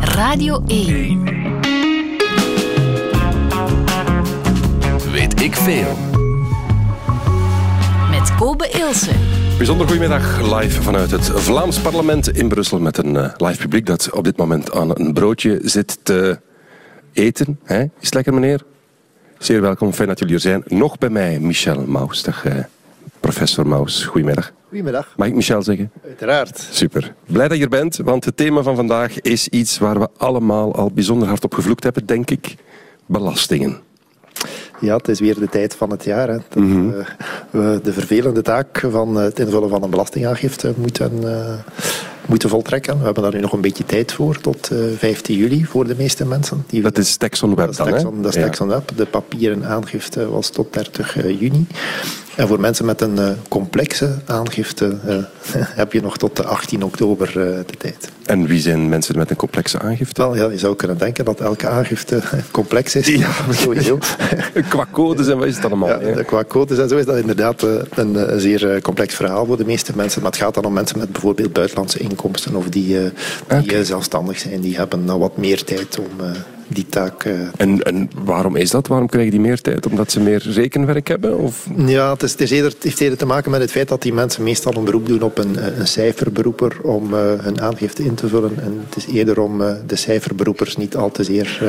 Radio 0.00 0.62
1. 0.66 1.24
Weet 5.12 5.40
ik 5.40 5.54
veel. 5.54 5.96
Met 8.10 8.34
Kobe 8.36 8.68
Ilse. 8.68 9.10
Bijzonder 9.56 9.86
goedemiddag, 9.86 10.60
live 10.60 10.82
vanuit 10.82 11.10
het 11.10 11.24
Vlaams 11.24 11.80
parlement 11.80 12.36
in 12.36 12.48
Brussel 12.48 12.80
met 12.80 12.98
een 12.98 13.14
uh, 13.14 13.34
live 13.36 13.58
publiek 13.58 13.86
dat 13.86 14.10
op 14.10 14.24
dit 14.24 14.36
moment 14.36 14.72
aan 14.72 14.90
een 14.98 15.12
broodje 15.12 15.60
zit 15.62 15.98
te 16.02 16.40
eten. 17.12 17.58
Hè? 17.64 17.80
Is 17.80 17.90
het 18.00 18.14
lekker, 18.14 18.34
meneer? 18.34 18.62
Zeer 19.38 19.60
welkom, 19.60 19.92
fijn 19.92 20.08
dat 20.08 20.18
jullie 20.18 20.34
er 20.34 20.40
zijn. 20.40 20.62
Nog 20.66 20.98
bij 20.98 21.10
mij 21.10 21.40
Michel 21.40 21.84
Maus. 21.86 22.22
Dag, 22.22 22.44
uh, 22.44 22.54
professor 23.24 23.66
Maus. 23.66 24.04
Goedemiddag. 24.04 24.52
Goedemiddag. 24.68 25.14
Mag 25.16 25.28
ik 25.28 25.34
Michel 25.34 25.62
zeggen? 25.62 25.90
Uiteraard. 26.04 26.68
Super. 26.70 27.14
Blij 27.26 27.48
dat 27.48 27.56
je 27.56 27.62
er 27.62 27.68
bent, 27.68 27.96
want 27.96 28.24
het 28.24 28.36
thema 28.36 28.62
van 28.62 28.76
vandaag 28.76 29.20
is 29.20 29.48
iets 29.48 29.78
waar 29.78 29.98
we 29.98 30.08
allemaal 30.16 30.74
al 30.74 30.90
bijzonder 30.94 31.28
hard 31.28 31.44
op 31.44 31.54
gevloekt 31.54 31.84
hebben, 31.84 32.06
denk 32.06 32.30
ik. 32.30 32.54
Belastingen. 33.06 33.80
Ja, 34.80 34.96
het 34.96 35.08
is 35.08 35.20
weer 35.20 35.38
de 35.38 35.48
tijd 35.48 35.74
van 35.74 35.90
het 35.90 36.04
jaar. 36.04 36.28
Hè, 36.28 36.36
dat 36.48 36.54
mm 36.54 36.72
-hmm. 36.72 37.04
we 37.50 37.80
de 37.82 37.92
vervelende 37.92 38.42
taak 38.42 38.86
van 38.90 39.16
het 39.16 39.38
invullen 39.38 39.68
van 39.68 39.82
een 39.82 39.90
belastingaangifte 39.90 40.74
moeten, 40.76 41.12
uh, 41.22 41.54
moeten 42.26 42.48
voltrekken. 42.48 42.98
We 42.98 43.04
hebben 43.04 43.22
daar 43.22 43.34
nu 43.34 43.40
nog 43.40 43.52
een 43.52 43.60
beetje 43.60 43.84
tijd 43.84 44.12
voor, 44.12 44.40
tot 44.40 44.70
uh, 44.72 44.78
15 44.96 45.36
juli 45.36 45.64
voor 45.64 45.86
de 45.86 45.94
meeste 45.96 46.26
mensen. 46.26 46.64
Die 46.66 46.82
dat 46.82 46.98
is 46.98 47.16
Texon 47.16 47.54
Web 47.54 47.74
dan, 47.74 47.86
hè? 47.86 48.02
Dat 48.20 48.36
is 48.36 48.42
Texon 48.42 48.68
Web. 48.68 48.90
De 48.96 49.06
papieren 49.06 49.64
aangifte 49.64 50.28
was 50.28 50.50
tot 50.50 50.72
30 50.72 51.14
juni. 51.14 51.66
En 52.36 52.48
voor 52.48 52.60
mensen 52.60 52.84
met 52.84 53.00
een 53.00 53.16
uh, 53.16 53.28
complexe 53.48 54.18
aangifte 54.26 54.98
heb 55.80 55.92
je 55.92 56.02
nog 56.02 56.16
tot 56.16 56.36
de 56.36 56.44
18 56.44 56.82
oktober 56.82 57.32
de 57.32 57.76
tijd. 57.78 58.08
En 58.26 58.46
wie 58.46 58.60
zijn 58.60 58.88
mensen 58.88 59.16
met 59.16 59.30
een 59.30 59.36
complexe 59.36 59.78
aangifte? 59.78 60.22
Wel, 60.22 60.36
ja, 60.36 60.50
je 60.50 60.58
zou 60.58 60.76
kunnen 60.76 60.98
denken 60.98 61.24
dat 61.24 61.40
elke 61.40 61.68
aangifte 61.68 62.22
complex 62.50 62.94
is. 62.94 63.06
Ja, 63.06 63.30
sowieso. 63.50 63.98
qua 64.68 64.86
codes 64.90 65.28
en 65.28 65.38
wat 65.38 65.46
is 65.46 65.56
het 65.56 65.64
allemaal? 65.64 65.88
Ja, 65.88 66.08
ja. 66.08 66.22
Qua 66.22 66.44
codes 66.44 66.78
en 66.78 66.88
zo 66.88 66.96
is 66.96 67.04
dat 67.04 67.16
inderdaad 67.16 67.62
een, 67.62 68.32
een 68.32 68.40
zeer 68.40 68.80
complex 68.82 69.14
verhaal 69.14 69.46
voor 69.46 69.56
de 69.56 69.64
meeste 69.64 69.92
mensen. 69.96 70.22
Maar 70.22 70.30
het 70.30 70.40
gaat 70.40 70.54
dan 70.54 70.64
om 70.64 70.72
mensen 70.72 70.98
met 70.98 71.12
bijvoorbeeld 71.12 71.52
buitenlandse 71.52 71.98
inkomsten 71.98 72.54
of 72.54 72.68
die, 72.68 72.86
die 73.48 73.62
okay. 73.62 73.84
zelfstandig 73.84 74.38
zijn. 74.38 74.60
Die 74.60 74.76
hebben 74.76 75.04
nou 75.04 75.18
wat 75.18 75.36
meer 75.36 75.64
tijd 75.64 75.98
om 75.98 76.20
die 76.68 76.86
taak. 76.88 77.24
Uh... 77.24 77.32
En, 77.56 77.82
en 77.82 78.10
waarom 78.24 78.56
is 78.56 78.70
dat? 78.70 78.86
Waarom 78.86 79.08
krijgen 79.08 79.30
die 79.30 79.40
meer 79.40 79.60
tijd? 79.60 79.86
Omdat 79.86 80.10
ze 80.10 80.20
meer 80.20 80.42
rekenwerk 80.50 81.08
hebben? 81.08 81.38
Of? 81.38 81.66
Ja, 81.76 82.12
het, 82.12 82.22
is, 82.22 82.30
het, 82.32 82.40
is 82.40 82.50
eerder, 82.50 82.70
het 82.70 82.82
heeft 82.82 83.00
eerder 83.00 83.18
te 83.18 83.26
maken 83.26 83.50
met 83.50 83.60
het 83.60 83.70
feit 83.70 83.88
dat 83.88 84.02
die 84.02 84.12
mensen 84.12 84.42
meestal 84.42 84.74
een 84.74 84.84
beroep 84.84 85.06
doen 85.06 85.22
op 85.22 85.38
een, 85.38 85.80
een 85.80 85.86
cijferberoeper 85.86 86.76
om 86.82 87.14
uh, 87.14 87.18
hun 87.40 87.60
aangifte 87.60 88.04
in 88.04 88.14
te 88.14 88.28
vullen. 88.28 88.62
En 88.62 88.80
het 88.84 88.96
is 88.96 89.06
eerder 89.06 89.40
om 89.40 89.60
uh, 89.60 89.72
de 89.86 89.96
cijferberoepers 89.96 90.76
niet 90.76 90.96
al 90.96 91.10
te 91.10 91.24
zeer 91.24 91.62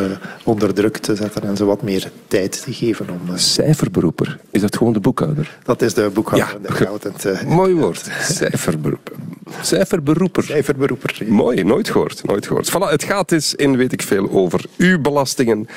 onder 0.44 0.74
druk 0.74 0.98
te 0.98 1.16
zetten 1.16 1.44
en 1.44 1.58
ze 1.58 1.66
wat 1.66 1.82
meer 1.82 2.12
tijd 2.28 2.64
te 2.64 2.74
geven. 2.74 3.10
Om, 3.10 3.38
Cijferberoeper? 3.38 4.40
Is 4.52 4.62
dat 4.62 4.78
gewoon 4.78 4.94
de 4.94 5.00
boekhouder? 5.00 5.58
Dat 5.64 5.82
is 5.82 5.94
de 5.94 6.10
boekhouder, 6.14 6.54
ja. 6.54 6.68
de 6.68 6.68
accountant. 6.68 7.26
Mooi 7.48 7.74
woord. 7.74 8.10
Cijferberoeper. 8.22 9.14
Cijferberoeper. 9.62 10.44
Cijferberoeper. 10.44 11.16
Ja. 11.26 11.34
Mooi, 11.34 11.64
nooit 11.64 11.90
gehoord. 11.90 12.24
Nooit 12.24 12.48
gehoord. 12.48 12.70
Voilà, 12.70 12.92
het 12.92 13.04
gaat 13.04 13.30
dus 13.30 13.56
in 13.56 13.78
weet 13.78 13.92
ik 13.92 14.02
veel 14.02 14.30
over 14.32 14.66
uw 14.96 15.02
belastingen, 15.02 15.68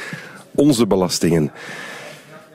onze 0.55 0.87
belastingen. 0.87 1.53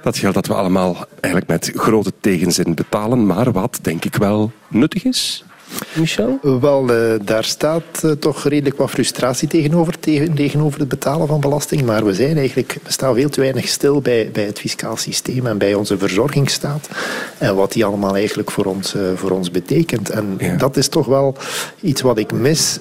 Dat 0.01 0.17
geld 0.17 0.33
dat 0.33 0.47
we 0.47 0.53
allemaal 0.53 1.05
eigenlijk 1.19 1.47
met 1.47 1.71
grote 1.75 2.13
tegenzin 2.19 2.73
betalen, 2.75 3.25
maar 3.25 3.51
wat 3.51 3.79
denk 3.81 4.05
ik 4.05 4.15
wel 4.15 4.51
nuttig 4.67 5.03
is. 5.03 5.43
Michel? 5.93 6.39
Wel, 6.41 6.89
uh, 6.89 7.13
daar 7.23 7.43
staat 7.43 7.83
uh, 8.05 8.11
toch 8.11 8.43
redelijk 8.43 8.77
wat 8.77 8.89
frustratie 8.89 9.47
tegenover, 9.47 9.99
tegen, 9.99 10.33
tegenover 10.33 10.79
het 10.79 10.89
betalen 10.89 11.27
van 11.27 11.39
belasting. 11.39 11.85
Maar 11.85 12.05
we, 12.05 12.13
zijn 12.13 12.37
eigenlijk, 12.37 12.77
we 12.83 12.91
staan 12.91 13.15
veel 13.15 13.29
te 13.29 13.41
weinig 13.41 13.67
stil 13.67 14.01
bij, 14.01 14.29
bij 14.33 14.43
het 14.43 14.59
fiscaal 14.59 14.97
systeem 14.97 15.47
en 15.47 15.57
bij 15.57 15.73
onze 15.73 15.97
verzorgingsstaat. 15.97 16.89
En 17.37 17.55
wat 17.55 17.71
die 17.71 17.85
allemaal 17.85 18.15
eigenlijk 18.15 18.51
voor 18.51 18.65
ons, 18.65 18.95
uh, 18.95 19.01
voor 19.15 19.31
ons 19.31 19.51
betekent. 19.51 20.09
En 20.09 20.35
ja. 20.37 20.55
dat 20.55 20.77
is 20.77 20.87
toch 20.87 21.05
wel 21.05 21.35
iets 21.79 22.01
wat 22.01 22.17
ik 22.17 22.31
mis, 22.31 22.79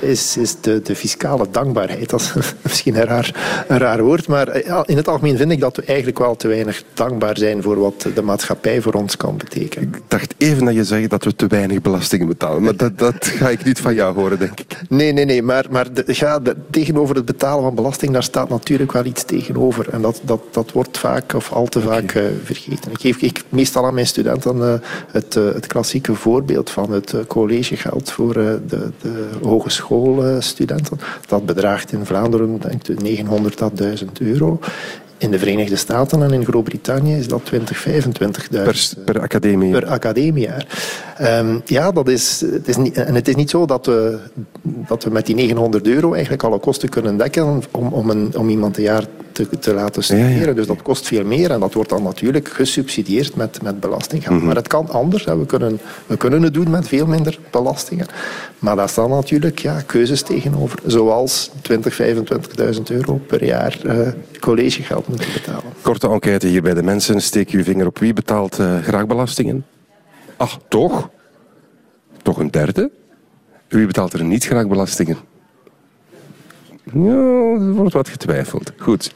is, 0.00 0.36
is 0.36 0.56
de, 0.60 0.82
de 0.82 0.96
fiscale 0.96 1.46
dankbaarheid. 1.50 2.10
Dat 2.10 2.20
is 2.20 2.32
misschien 2.62 2.96
een 2.96 3.04
raar, 3.04 3.64
een 3.68 3.78
raar 3.78 4.02
woord, 4.02 4.26
maar 4.26 4.56
in 4.86 4.96
het 4.96 5.08
algemeen 5.08 5.36
vind 5.36 5.50
ik 5.50 5.60
dat 5.60 5.76
we 5.76 5.82
eigenlijk 5.84 6.18
wel 6.18 6.36
te 6.36 6.48
weinig 6.48 6.82
dankbaar 6.94 7.38
zijn 7.38 7.62
voor 7.62 7.78
wat 7.78 8.06
de 8.14 8.22
maatschappij 8.22 8.80
voor 8.80 8.92
ons 8.92 9.16
kan 9.16 9.36
betekenen. 9.36 9.88
Ik 9.88 10.00
dacht 10.08 10.34
even 10.38 10.64
dat 10.64 10.74
je 10.74 10.84
zei 10.84 11.06
dat 11.06 11.24
we 11.24 11.36
te 11.36 11.46
weinig 11.46 11.80
belastingen 11.80 12.26
betalen. 12.32 12.62
Maar 12.62 12.76
dat, 12.76 12.98
dat 12.98 13.26
ga 13.26 13.48
ik 13.48 13.64
niet 13.64 13.80
van 13.80 13.94
jou 13.94 14.14
horen, 14.14 14.38
denk 14.38 14.60
ik. 14.60 14.76
Nee, 14.88 15.12
nee, 15.12 15.24
nee. 15.24 15.42
Maar, 15.42 15.66
maar 15.70 15.92
de, 15.92 16.04
ja, 16.06 16.38
de, 16.38 16.56
tegenover 16.70 17.16
het 17.16 17.24
betalen 17.24 17.62
van 17.62 17.74
belasting, 17.74 18.12
daar 18.12 18.22
staat 18.22 18.48
natuurlijk 18.48 18.92
wel 18.92 19.04
iets 19.04 19.24
tegenover. 19.24 19.88
En 19.88 20.02
dat, 20.02 20.20
dat, 20.24 20.40
dat 20.50 20.72
wordt 20.72 20.98
vaak 20.98 21.34
of 21.34 21.52
al 21.52 21.66
te 21.66 21.80
vaak 21.80 22.02
okay. 22.02 22.24
uh, 22.24 22.30
vergeten. 22.44 22.90
Ik 22.90 23.00
geef 23.00 23.16
ik 23.22 23.44
meestal 23.48 23.86
aan 23.86 23.94
mijn 23.94 24.06
studenten 24.06 24.56
uh, 24.56 24.74
het, 25.10 25.36
uh, 25.36 25.52
het 25.52 25.66
klassieke 25.66 26.14
voorbeeld 26.14 26.70
van 26.70 26.92
het 26.92 27.14
collegegeld 27.26 28.10
voor 28.10 28.32
de, 28.32 28.90
de 29.00 29.28
hogeschoolstudenten. 29.42 30.98
Dat 31.26 31.46
bedraagt 31.46 31.92
in 31.92 32.06
Vlaanderen 32.06 32.58
denk 32.60 32.88
ik 32.88 33.02
900 33.02 33.56
tot 33.56 33.76
1000 33.76 34.20
euro. 34.20 34.58
In 35.22 35.30
de 35.30 35.38
Verenigde 35.38 35.76
Staten 35.76 36.22
en 36.22 36.32
in 36.32 36.44
Groot-Brittannië 36.44 37.16
is 37.16 37.28
dat 37.28 37.44
20, 37.44 37.86
25.000 37.86 37.92
per, 38.50 38.88
per 39.04 39.20
academie. 39.20 39.72
Per 39.72 39.86
academiejaar. 39.86 40.66
Um, 41.20 41.62
ja, 41.64 41.90
dat 41.90 42.08
is, 42.08 42.40
het 42.40 42.68
is 42.68 42.76
niet, 42.76 42.96
en 42.96 43.14
het 43.14 43.28
is 43.28 43.34
niet 43.34 43.50
zo 43.50 43.66
dat 43.66 43.86
we, 43.86 44.18
dat 44.62 45.04
we 45.04 45.10
met 45.10 45.26
die 45.26 45.34
900 45.34 45.86
euro 45.86 46.12
eigenlijk 46.12 46.42
alle 46.42 46.58
kosten 46.58 46.88
kunnen 46.88 47.16
dekken 47.16 47.46
om, 47.70 47.88
om, 47.92 48.10
een, 48.10 48.32
om 48.36 48.48
iemand 48.48 48.76
een 48.76 48.82
jaar 48.82 49.04
te, 49.32 49.58
te 49.58 49.74
laten 49.74 50.02
studeren. 50.04 50.30
Ja, 50.30 50.46
ja. 50.46 50.52
Dus 50.52 50.66
dat 50.66 50.82
kost 50.82 51.06
veel 51.06 51.24
meer 51.24 51.50
en 51.50 51.60
dat 51.60 51.74
wordt 51.74 51.90
dan 51.90 52.02
natuurlijk 52.02 52.48
gesubsidieerd 52.48 53.36
met, 53.36 53.62
met 53.62 53.80
belastinggeld. 53.80 54.32
Mm 54.32 54.38
-hmm. 54.38 54.46
Maar 54.46 54.56
het 54.56 54.68
kan 54.68 54.88
anders. 54.88 55.24
We 55.24 55.46
kunnen, 55.46 55.80
we 56.06 56.16
kunnen 56.16 56.42
het 56.42 56.54
doen 56.54 56.70
met 56.70 56.88
veel 56.88 57.06
minder 57.06 57.38
belastingen. 57.50 58.06
Maar 58.58 58.76
daar 58.76 58.88
staan 58.88 59.10
natuurlijk 59.10 59.58
ja, 59.58 59.80
keuzes 59.86 60.22
tegenover. 60.22 60.78
Zoals 60.86 61.50
20, 61.60 62.00
25.000 62.00 62.82
euro 62.90 63.20
per 63.26 63.44
jaar 63.44 63.78
uh, 63.84 64.08
collegegeld 64.40 65.08
moeten 65.08 65.28
betalen. 65.32 65.72
Korte 65.82 66.08
enquête 66.08 66.46
hier 66.46 66.62
bij 66.62 66.74
de 66.74 66.82
mensen. 66.82 67.22
Steek 67.22 67.48
je 67.48 67.64
vinger 67.64 67.86
op 67.86 67.98
wie 67.98 68.12
betaalt 68.12 68.58
uh, 68.58 68.78
graag 68.82 69.06
belastingen? 69.06 69.64
Ach, 70.36 70.58
toch? 70.68 71.10
Toch 72.22 72.38
een 72.38 72.50
derde? 72.50 72.90
Wie 73.68 73.86
betaalt 73.86 74.12
er 74.12 74.24
niet 74.24 74.44
graag 74.44 74.66
belastingen? 74.66 75.16
Ja, 76.84 77.54
er 77.54 77.72
wordt 77.72 77.94
wat 77.94 78.08
getwijfeld. 78.08 78.72
Goed. 78.78 79.14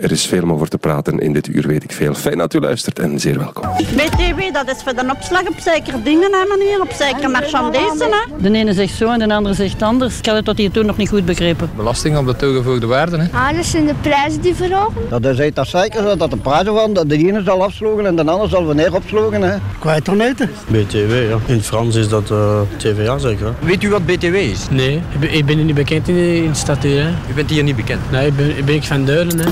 Er 0.00 0.10
is 0.10 0.26
veel 0.26 0.42
om 0.42 0.52
over 0.52 0.68
te 0.68 0.78
praten 0.78 1.18
in 1.18 1.32
dit 1.32 1.46
uur, 1.46 1.66
weet 1.66 1.84
ik 1.84 1.92
veel. 1.92 2.14
Fijn 2.14 2.38
dat 2.38 2.54
u 2.54 2.60
luistert 2.60 2.98
en 2.98 3.20
zeer 3.20 3.38
welkom. 3.38 3.68
BTW, 3.76 4.52
dat 4.52 4.68
is 4.68 4.82
voor 4.82 4.94
de 4.94 5.14
opslag 5.16 5.40
op 5.40 5.58
zekere 5.58 6.02
dingen, 6.02 6.32
hè, 6.32 6.56
meneer. 6.56 6.80
Op 6.80 6.92
zekere 6.92 7.28
marchandisen, 7.28 8.10
hè. 8.10 8.50
De 8.50 8.58
ene 8.58 8.72
zegt 8.72 8.94
zo 8.94 9.10
en 9.10 9.18
de 9.28 9.34
andere 9.34 9.54
zegt 9.54 9.82
anders. 9.82 10.18
Ik 10.18 10.26
had 10.26 10.36
het 10.36 10.44
tot 10.44 10.58
hier 10.58 10.70
toen 10.70 10.86
nog 10.86 10.96
niet 10.96 11.08
goed 11.08 11.24
begrepen. 11.24 11.70
Belasting 11.76 12.16
op 12.16 12.26
de 12.26 12.36
toegevoegde 12.36 12.86
waarde, 12.86 13.16
hè. 13.18 13.38
Ah, 13.38 13.56
dat 13.56 13.64
zijn 13.64 13.86
de 13.86 13.94
prijzen 14.00 14.40
die 14.40 14.54
verhogen. 14.54 15.08
Dat 15.08 15.24
is 15.24 15.54
dat 15.54 15.66
zeker 15.66 16.02
zo, 16.02 16.16
dat 16.16 16.30
de 16.30 16.36
prijzen 16.36 16.74
van 16.74 16.92
de 16.92 17.16
ene 17.16 17.42
zal 17.42 17.62
afslogen 17.62 18.06
en 18.06 18.16
de 18.16 18.24
andere 18.24 18.48
zal 18.48 18.64
wanneer 18.64 18.94
opslogen, 18.94 19.42
hè. 19.42 19.56
Kwijt 19.78 20.04
dan 20.04 20.20
eten? 20.20 20.50
BTW, 20.66 21.28
ja. 21.28 21.38
In 21.46 21.54
het 21.54 21.66
Frans 21.66 21.94
is 21.96 22.08
dat 22.08 22.30
uh, 22.30 22.60
TVA, 22.76 23.18
zeker. 23.18 23.46
Hè? 23.46 23.66
Weet 23.66 23.82
u 23.82 23.90
wat 23.90 24.06
BTW 24.06 24.34
is? 24.34 24.66
Nee, 24.70 25.02
ik 25.12 25.20
ben, 25.20 25.34
ik 25.34 25.46
ben 25.46 25.66
niet 25.66 25.74
bekend 25.74 26.08
in 26.08 26.14
de, 26.14 26.36
in 26.36 26.50
de 26.50 26.56
stad 26.56 26.82
hier, 26.82 27.02
hè. 27.02 27.08
U 27.30 27.34
bent 27.34 27.50
hier 27.50 27.62
niet 27.62 27.76
bekend? 27.76 28.10
Nee, 28.10 28.26
ik 28.26 28.36
ben, 28.36 28.58
ik 28.58 28.64
ben 28.64 28.74
ik 28.74 28.84
van 28.84 29.04
Deulen, 29.04 29.38
hè. 29.38 29.50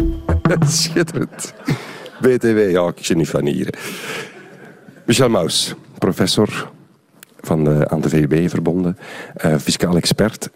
Schitterend. 0.66 1.54
BTW, 2.20 2.70
ja, 2.70 2.88
ik 2.88 3.04
zit 3.04 3.16
niet 3.16 3.28
van 3.28 3.47
hier. 3.47 3.75
Michel 5.04 5.28
Maus, 5.28 5.75
professor 5.98 6.70
van 7.41 7.64
de, 7.64 7.88
aan 7.88 8.00
de 8.00 8.09
VUB 8.09 8.50
verbonden, 8.50 8.98
uh, 9.44 9.56
fiscaal 9.58 9.97
expert. 9.97 10.50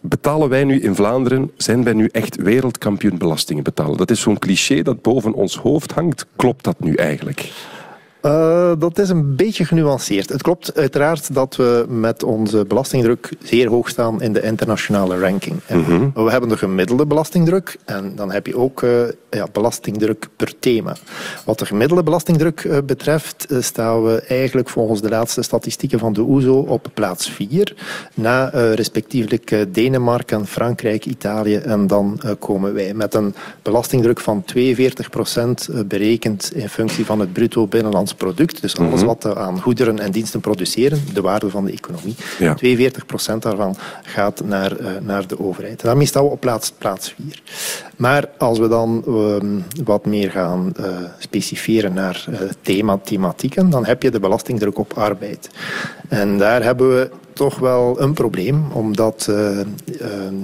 Betalen 0.00 0.48
wij 0.48 0.64
nu 0.64 0.80
in 0.80 0.94
Vlaanderen, 0.94 1.50
zijn 1.56 1.84
wij 1.84 1.92
nu 1.92 2.08
echt 2.12 2.36
wereldkampioen 2.36 3.18
belastingen 3.18 3.62
betalen? 3.62 3.96
Dat 3.96 4.10
is 4.10 4.20
zo'n 4.20 4.38
cliché 4.38 4.82
dat 4.82 5.02
boven 5.02 5.32
ons 5.32 5.56
hoofd 5.56 5.92
hangt. 5.92 6.26
Klopt 6.36 6.64
dat 6.64 6.80
nu 6.80 6.94
eigenlijk? 6.94 7.52
Uh, 8.22 8.72
dat 8.78 8.98
is 8.98 9.08
een 9.08 9.36
beetje 9.36 9.64
genuanceerd. 9.64 10.28
Het 10.28 10.42
klopt 10.42 10.76
uiteraard 10.76 11.34
dat 11.34 11.56
we 11.56 11.86
met 11.88 12.22
onze 12.22 12.64
belastingdruk 12.64 13.32
zeer 13.42 13.68
hoog 13.68 13.88
staan 13.88 14.22
in 14.22 14.32
de 14.32 14.42
internationale 14.42 15.18
ranking. 15.18 15.60
Mm 15.68 15.84
-hmm. 15.84 16.10
We 16.14 16.30
hebben 16.30 16.48
de 16.48 16.56
gemiddelde 16.56 17.06
belastingdruk 17.06 17.76
en 17.84 18.12
dan 18.16 18.30
heb 18.30 18.46
je 18.46 18.56
ook 18.56 18.82
uh, 18.82 19.02
ja, 19.30 19.46
belastingdruk 19.52 20.28
per 20.36 20.58
thema. 20.58 20.96
Wat 21.44 21.58
de 21.58 21.66
gemiddelde 21.66 22.02
belastingdruk 22.02 22.64
uh, 22.64 22.78
betreft 22.84 23.46
staan 23.60 24.04
we 24.04 24.20
eigenlijk 24.20 24.68
volgens 24.68 25.00
de 25.00 25.08
laatste 25.08 25.42
statistieken 25.42 25.98
van 25.98 26.12
de 26.12 26.22
OESO 26.22 26.64
e 26.64 26.68
op 26.68 26.86
plaats 26.94 27.30
4. 27.30 27.74
Na 28.14 28.48
respectievelijk 28.74 29.66
Denemarken, 29.74 30.46
Frankrijk, 30.46 31.06
Italië 31.06 31.56
en 31.56 31.86
dan 31.86 32.20
komen 32.38 32.74
wij 32.74 32.94
met 32.94 33.14
een 33.14 33.34
belastingdruk 33.62 34.20
van 34.20 34.44
42 34.44 35.10
procent 35.10 35.68
berekend 35.86 36.52
in 36.54 36.68
functie 36.68 37.04
van 37.04 37.20
het 37.20 37.32
bruto 37.32 37.66
binnenlands 37.66 38.09
product. 38.14 38.60
Dus 38.60 38.76
alles 38.78 38.94
Mhm. 39.00 39.06
wat 39.06 39.22
we 39.22 39.36
aan 39.36 39.60
goederen 39.60 39.98
en 39.98 40.10
diensten 40.10 40.40
produceren, 40.40 41.02
de 41.14 41.20
waarde 41.20 41.50
van 41.50 41.64
de 41.64 41.72
economie. 41.72 42.14
Ja. 42.38 42.54
42% 42.54 43.42
daarvan 43.42 43.76
gaat 44.02 44.42
naar, 44.44 44.76
eh, 44.76 44.86
naar 45.00 45.26
de 45.26 45.40
overheid. 45.40 45.80
Daarmee 45.82 46.06
staan 46.06 46.24
we 46.24 46.30
op 46.30 46.40
plaats, 46.40 46.72
plaats 46.78 47.14
4. 47.16 47.42
Maar 47.96 48.28
als 48.38 48.58
we 48.58 48.68
dan 48.68 49.04
ehm, 49.06 49.84
wat 49.84 50.06
meer 50.06 50.30
gaan 50.30 50.72
eh, 50.76 50.84
specifieren 51.18 51.92
naar 51.94 52.24
eh, 52.30 52.40
thema, 52.62 52.98
thematieken, 53.04 53.70
dan 53.70 53.84
heb 53.84 54.02
je 54.02 54.10
de 54.10 54.20
belastingdruk 54.20 54.78
op 54.78 54.92
arbeid. 54.92 55.50
En 56.08 56.38
daar 56.38 56.62
hebben 56.62 56.88
we 56.96 57.10
toch 57.32 57.58
wel 57.58 58.00
een 58.00 58.12
probleem, 58.12 58.64
omdat 58.72 59.26
eh, 59.30 59.60
ehm, 59.60 60.34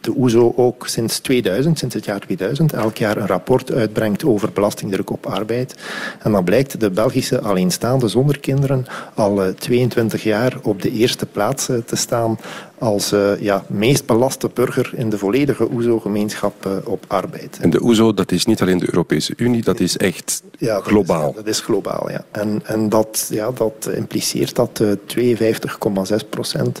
de 0.00 0.12
OESO 0.16 0.52
ook 0.56 0.86
sinds 0.86 1.18
2000, 1.18 1.78
sinds 1.78 1.94
het 1.94 2.04
jaar 2.04 2.20
2000, 2.20 2.72
elk 2.72 2.96
jaar 2.96 3.16
een 3.16 3.26
rapport 3.26 3.72
uitbrengt 3.72 4.24
over 4.24 4.52
belastingdruk 4.52 5.10
op 5.10 5.26
arbeid. 5.26 5.74
En 6.22 6.32
dan 6.32 6.44
blijkt 6.44 6.80
de 6.80 6.90
Belgische 6.90 7.40
alleenstaande 7.40 8.08
zonder 8.08 8.38
kinderen 8.38 8.86
al 9.14 9.44
eh, 9.44 9.48
22 9.48 10.22
jaar 10.22 10.56
op 10.62 10.82
de 10.82 10.90
eerste 10.90 11.26
plaats 11.26 11.68
eh, 11.68 11.76
te 11.76 11.96
staan 11.96 12.38
als 12.80 13.12
eh, 13.12 13.40
ja, 13.40 13.64
meest 13.66 14.06
belaste 14.06 14.50
burger 14.54 14.90
in 14.94 15.10
de 15.10 15.18
volledige 15.18 15.70
OESO-gemeenschap 15.72 16.66
eh, 16.66 16.72
op 16.84 17.04
arbeid. 17.08 17.58
En 17.60 17.70
de 17.70 17.82
OESO, 17.82 18.14
dat 18.14 18.32
is 18.32 18.46
niet 18.46 18.60
alleen 18.62 18.78
de 18.78 18.86
Europese 18.86 19.32
Unie, 19.36 19.62
dat 19.62 19.80
is 19.80 19.96
echt 19.96 20.42
Ja, 20.58 20.74
dat 20.74 20.84
globaal. 20.84 21.28
Is, 21.28 21.34
dat 21.34 21.46
is 21.46 21.60
globaal, 21.60 22.10
ja. 22.10 22.24
En, 22.30 22.60
en 22.64 22.88
dat, 22.88 23.28
ja, 23.30 23.50
dat 23.50 23.88
impliceert 23.94 24.54
dat 24.54 24.80
eh 24.80 24.88
52,6 26.20 26.28
procent 26.30 26.80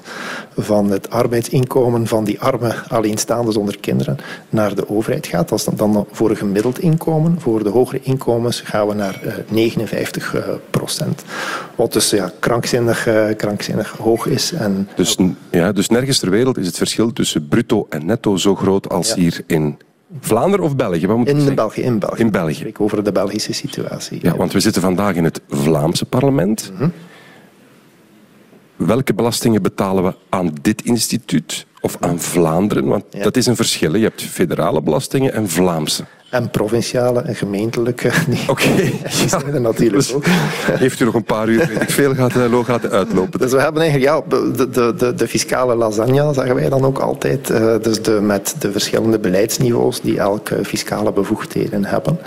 van 0.56 0.90
het 0.90 1.10
arbeidsinkomen 1.10 2.06
van 2.06 2.24
die 2.24 2.40
arme 2.40 2.74
alleenstaanden 2.88 3.52
zonder 3.52 3.78
kinderen 3.78 4.16
naar 4.48 4.74
de 4.74 4.88
overheid 4.88 5.26
gaat. 5.26 5.48
Dat 5.48 5.58
is 5.58 5.64
dan, 5.64 5.92
dan 5.92 6.06
voor 6.12 6.30
een 6.30 6.36
gemiddeld 6.36 6.78
inkomen. 6.78 7.40
Voor 7.40 7.62
de 7.62 7.70
hogere 7.70 8.00
inkomens 8.02 8.60
gaan 8.60 8.88
we 8.88 8.94
naar 8.94 9.20
eh 9.22 9.34
59 9.48 10.58
procent. 10.70 11.22
Wat 11.74 11.92
dus 11.92 12.10
ja, 12.10 12.32
krankzinnig, 12.38 13.08
krankzinnig 13.36 13.90
hoog 13.90 14.26
is. 14.26 14.52
En, 14.52 14.88
Dus, 14.94 15.16
ja, 15.50 15.72
dus 15.72 15.88
nergens 15.90 16.18
ter 16.18 16.30
wereld 16.30 16.58
is 16.58 16.66
het 16.66 16.76
verschil 16.76 17.12
tussen 17.12 17.48
bruto 17.48 17.86
en 17.88 18.06
netto 18.06 18.36
zo 18.36 18.54
groot 18.56 18.88
als 18.88 19.08
Ja. 19.08 19.14
hier 19.14 19.42
in 19.46 19.78
Vlaanderen 20.20 20.64
of 20.64 20.76
België? 20.76 21.06
Wat 21.06 21.16
moet 21.16 21.28
ik 21.28 21.36
in? 21.36 21.54
België, 21.54 21.80
in 21.82 21.98
België. 21.98 22.20
In 22.20 22.26
Ik 22.26 22.32
België. 22.32 22.72
over 22.78 23.04
de 23.04 23.12
Belgische 23.12 23.52
situatie. 23.52 24.18
Ja, 24.22 24.36
want 24.36 24.52
we 24.52 24.60
zitten 24.60 24.82
vandaag 24.82 25.14
in 25.14 25.24
het 25.24 25.40
Vlaamse 25.48 26.04
parlement. 26.04 26.70
Mhm. 26.74 26.88
Welke 28.76 29.14
belastingen 29.14 29.62
betalen 29.62 30.04
we 30.04 30.14
aan 30.28 30.52
dit 30.62 30.82
instituut 30.82 31.66
of 31.80 31.96
aan 32.00 32.20
Vlaanderen? 32.20 32.84
Want 32.86 33.04
Ja. 33.10 33.22
dat 33.22 33.36
is 33.36 33.46
een 33.46 33.56
verschil. 33.56 33.94
Je 33.94 34.02
hebt 34.04 34.22
federale 34.22 34.82
belastingen 34.82 35.32
en 35.32 35.48
Vlaamse. 35.48 36.04
En 36.30 36.50
provinciale 36.50 37.20
en 37.20 37.34
gemeentelijke. 37.34 38.10
Oké. 38.48 38.90
zijn 39.28 39.54
er 39.54 39.60
natuurlijk 39.60 39.96
Dus 39.96 40.14
ook. 40.14 40.24
heeft 40.84 41.00
u 41.00 41.04
nog 41.04 41.14
een 41.14 41.24
paar 41.24 41.48
uur, 41.48 41.66
weet 41.68 41.82
ik 41.82 41.90
veel, 41.90 42.14
gaat, 42.14 42.34
laten 42.68 42.90
uitlopen. 42.90 43.40
Dus 43.40 43.52
we 43.52 43.60
hebben 43.60 43.82
eigenlijk 43.82 44.12
ja, 44.12 44.36
de, 44.38 44.68
de, 44.70 44.94
de, 44.94 45.14
de 45.14 45.28
fiscale 45.28 45.74
lasagne, 45.74 46.34
zeggen 46.34 46.54
wij 46.54 46.68
dan 46.68 46.84
ook 46.84 46.98
altijd. 46.98 47.50
Eh, 47.50 47.74
dus 47.82 48.02
de, 48.02 48.10
met 48.10 48.54
de 48.58 48.72
verschillende 48.72 49.18
beleidsniveaus 49.18 50.00
die 50.00 50.18
elke 50.18 50.64
fiscale 50.64 51.12
bevoegdheden 51.12 51.84
hebben. 51.84 52.18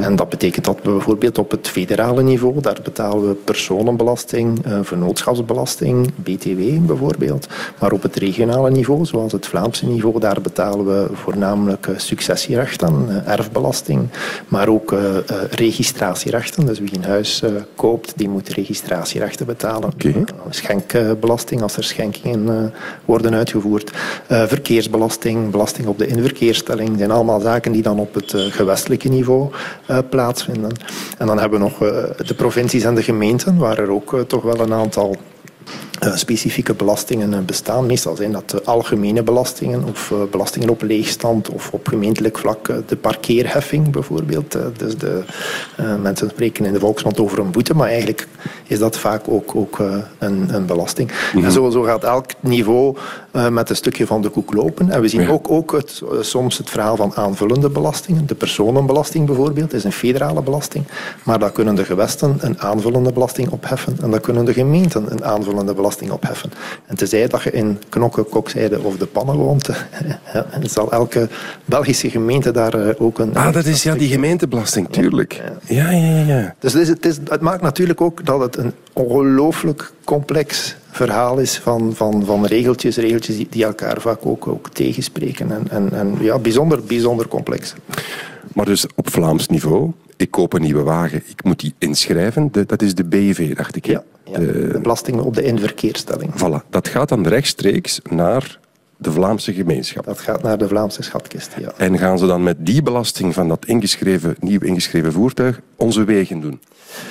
En 0.00 0.16
dat 0.16 0.28
betekent 0.28 0.64
dat 0.64 0.78
we 0.82 0.90
bijvoorbeeld 0.90 1.38
op 1.38 1.50
het 1.50 1.68
federale 1.68 2.22
niveau, 2.22 2.60
daar 2.60 2.78
betalen 2.82 3.28
we 3.28 3.34
personenbelasting, 3.34 4.64
eh, 4.64 4.78
vennootschapsbelasting, 4.82 6.10
BTW 6.14 6.86
bijvoorbeeld. 6.86 7.46
Maar 7.78 7.92
op 7.92 8.02
het 8.02 8.16
regionale 8.16 8.70
niveau, 8.70 9.04
zoals 9.04 9.32
het 9.32 9.46
Vlaamse 9.46 9.86
niveau, 9.86 10.20
daar 10.20 10.40
betalen 10.40 10.86
we 10.86 11.06
voornamelijk 11.12 11.88
successierechten, 11.96 13.06
eh, 13.08 13.32
erfbelasting, 13.50 14.08
maar 14.48 14.68
ook 14.68 14.92
eh, 14.92 15.16
eh, 15.16 15.22
registratierechten. 15.50 16.66
Dus 16.66 16.78
wie 16.78 16.94
een 16.94 17.04
huis 17.04 17.42
eh, 17.42 17.50
koopt, 17.74 18.12
die 18.16 18.28
moet 18.28 18.48
registratierechten 18.48 19.46
betalen. 19.46 19.92
Schenkbelasting 20.50 21.62
als 21.62 21.76
er 21.76 21.84
schenkingen 21.84 22.72
worden 23.04 23.34
uitgevoerd. 23.34 23.90
Verkeersbelasting, 24.28 25.50
belasting 25.50 25.86
op 25.86 25.98
de 25.98 26.06
inverkeerstelling. 26.06 26.98
zijn 26.98 27.10
allemaal 27.10 27.40
zaken 27.40 27.72
die 27.72 27.82
dan 27.82 27.98
op 27.98 28.14
het 28.14 28.34
gewestelijke 28.36 29.08
niveau 29.08 29.50
plaatsvinden. 30.10 30.72
En 31.18 31.26
dan 31.26 31.38
hebben 31.38 31.58
we 31.58 31.64
nog 31.64 31.78
de 32.26 32.34
provincies 32.36 32.84
en 32.84 32.94
de 32.94 33.02
gemeenten, 33.02 33.56
waar 33.56 33.78
er 33.78 33.90
ook 33.90 34.24
toch 34.26 34.42
wel 34.42 34.60
een 34.60 34.72
aantal 34.72 35.16
eh, 36.00 36.14
specifieke 36.16 36.74
belastingen 36.74 37.34
eh, 37.34 37.40
bestaan. 37.40 37.86
Meestal 37.86 38.16
zijn 38.16 38.32
dat 38.32 38.50
de 38.50 38.62
algemene 38.64 39.22
belastingen 39.22 39.84
of 39.84 40.10
eh, 40.10 40.16
belastingen 40.30 40.68
op 40.68 40.82
leegstand 40.82 41.48
of 41.48 41.70
op 41.72 41.88
gemeentelijk 41.88 42.38
vlak 42.38 42.68
eh, 42.68 42.76
de 42.86 42.96
parkeerheffing 42.96 43.90
bijvoorbeeld. 43.90 44.54
Eh, 44.54 44.62
dus 44.76 44.96
de, 44.96 45.22
eh, 45.76 45.96
mensen 46.02 46.28
spreken 46.30 46.64
in 46.64 46.72
de 46.72 46.78
volksmond 46.80 47.20
over 47.20 47.38
een 47.38 47.50
boete, 47.50 47.74
maar 47.74 47.88
eigenlijk 47.88 48.28
is 48.66 48.78
dat 48.78 48.98
vaak 48.98 49.22
ook, 49.28 49.54
ook 49.56 49.78
eh, 49.80 49.96
een, 50.18 50.54
een 50.54 50.66
belasting. 50.66 51.10
En 51.42 51.52
zo, 51.52 51.70
zo 51.70 51.82
gaat 51.82 52.04
elk 52.04 52.26
niveau 52.40 52.96
eh, 53.30 53.48
met 53.48 53.70
een 53.70 53.76
stukje 53.76 54.06
van 54.06 54.22
de 54.22 54.28
koek 54.28 54.52
lopen. 54.54 54.90
En 54.90 55.00
we 55.00 55.08
zien 55.08 55.20
Ja. 55.20 55.28
ook, 55.28 55.50
ook 55.50 55.72
het, 55.72 56.00
eh, 56.12 56.18
soms 56.20 56.58
het 56.58 56.70
verhaal 56.70 56.96
van 56.96 57.14
aanvullende 57.14 57.68
belastingen. 57.70 58.26
De 58.26 58.34
personenbelasting 58.34 59.26
bijvoorbeeld 59.26 59.72
is 59.72 59.84
een 59.84 59.92
federale 59.92 60.42
belasting, 60.42 60.84
maar 61.22 61.38
daar 61.38 61.52
kunnen 61.52 61.74
de 61.74 61.84
gewesten 61.84 62.36
een 62.40 62.60
aanvullende 62.60 63.12
belasting 63.12 63.50
opheffen 63.50 63.96
en 64.02 64.10
daar 64.10 64.20
kunnen 64.20 64.44
de 64.44 64.52
gemeenten 64.52 65.12
een 65.12 65.24
aanvullende 65.24 65.74
belasting 65.74 65.88
opheffen. 66.12 66.52
En 66.86 66.96
tenzij 66.96 67.28
dat 67.28 67.42
je 67.42 67.50
in 67.50 67.78
Knokke, 67.88 68.22
Kokzijde 68.22 68.80
of 68.80 68.96
de 68.96 69.06
Pannen 69.06 69.36
woont, 69.36 69.70
zal 70.62 70.92
elke 70.92 71.28
Belgische 71.64 72.10
gemeente 72.10 72.50
daar 72.50 72.74
eh, 72.74 73.02
ook 73.02 73.18
een... 73.18 73.36
Ah, 73.36 73.52
dat 73.52 73.64
is 73.64 73.82
ja 73.82 73.94
die 73.94 74.08
gemeentebelasting, 74.08 74.88
tuurlijk. 74.90 75.42
Ja, 75.66 75.90
ja, 75.90 76.06
ja. 76.06 76.24
ja. 76.26 76.54
Dus 76.58 76.72
het, 76.72 76.82
is, 76.82 76.88
het, 76.88 77.06
is, 77.06 77.18
het 77.24 77.40
maakt 77.40 77.62
natuurlijk 77.62 78.00
ook 78.00 78.26
dat 78.26 78.40
het 78.40 78.56
een 78.56 78.72
ongelooflijk 78.92 79.92
complex 80.04 80.76
verhaal 80.90 81.38
is 81.38 81.58
van, 81.58 81.94
van, 81.94 82.24
van 82.24 82.46
regeltjes, 82.46 82.96
regeltjes 82.96 83.36
die, 83.36 83.46
die 83.50 83.64
elkaar 83.64 84.00
vaak 84.00 84.26
ook, 84.26 84.46
ook 84.48 84.68
tegenspreken. 84.68 85.52
En, 85.52 85.70
en, 85.70 85.92
en 85.92 86.16
ja, 86.20 86.38
bijzonder, 86.38 86.84
bijzonder 86.84 87.28
complex. 87.28 87.74
Maar 88.54 88.64
dus 88.64 88.86
op 88.94 89.10
Vlaams 89.10 89.48
niveau, 89.48 89.92
ik 90.16 90.30
koop 90.30 90.52
een 90.52 90.62
nieuwe 90.62 90.82
wagen, 90.82 91.22
ik 91.26 91.44
moet 91.44 91.60
die 91.60 91.74
inschrijven. 91.78 92.52
Dat 92.66 92.82
is 92.82 92.94
de 92.94 93.04
BV, 93.04 93.56
dacht 93.56 93.76
ik. 93.76 93.86
Ja, 93.86 94.02
ja. 94.30 94.38
De 94.38 94.78
belastingen 94.82 95.24
op 95.24 95.34
de 95.34 95.42
inverkeerstelling. 95.42 96.32
Voilà, 96.34 96.68
dat 96.70 96.88
gaat 96.88 97.08
dan 97.08 97.26
rechtstreeks 97.26 98.00
naar 98.10 98.58
de 98.96 99.12
Vlaamse 99.12 99.52
gemeenschap. 99.52 100.04
Dat 100.04 100.20
gaat 100.20 100.42
naar 100.42 100.58
de 100.58 100.68
Vlaamse 100.68 101.02
schatkist, 101.02 101.54
ja. 101.60 101.72
En 101.76 101.98
gaan 101.98 102.18
ze 102.18 102.26
dan 102.26 102.42
met 102.42 102.56
die 102.66 102.82
belasting 102.82 103.34
van 103.34 103.48
dat 103.48 103.66
ingeschreven, 103.66 104.36
nieuw 104.40 104.60
ingeschreven 104.60 105.12
voertuig 105.12 105.60
onze 105.80 106.04
wegen 106.04 106.40
doen? 106.40 106.60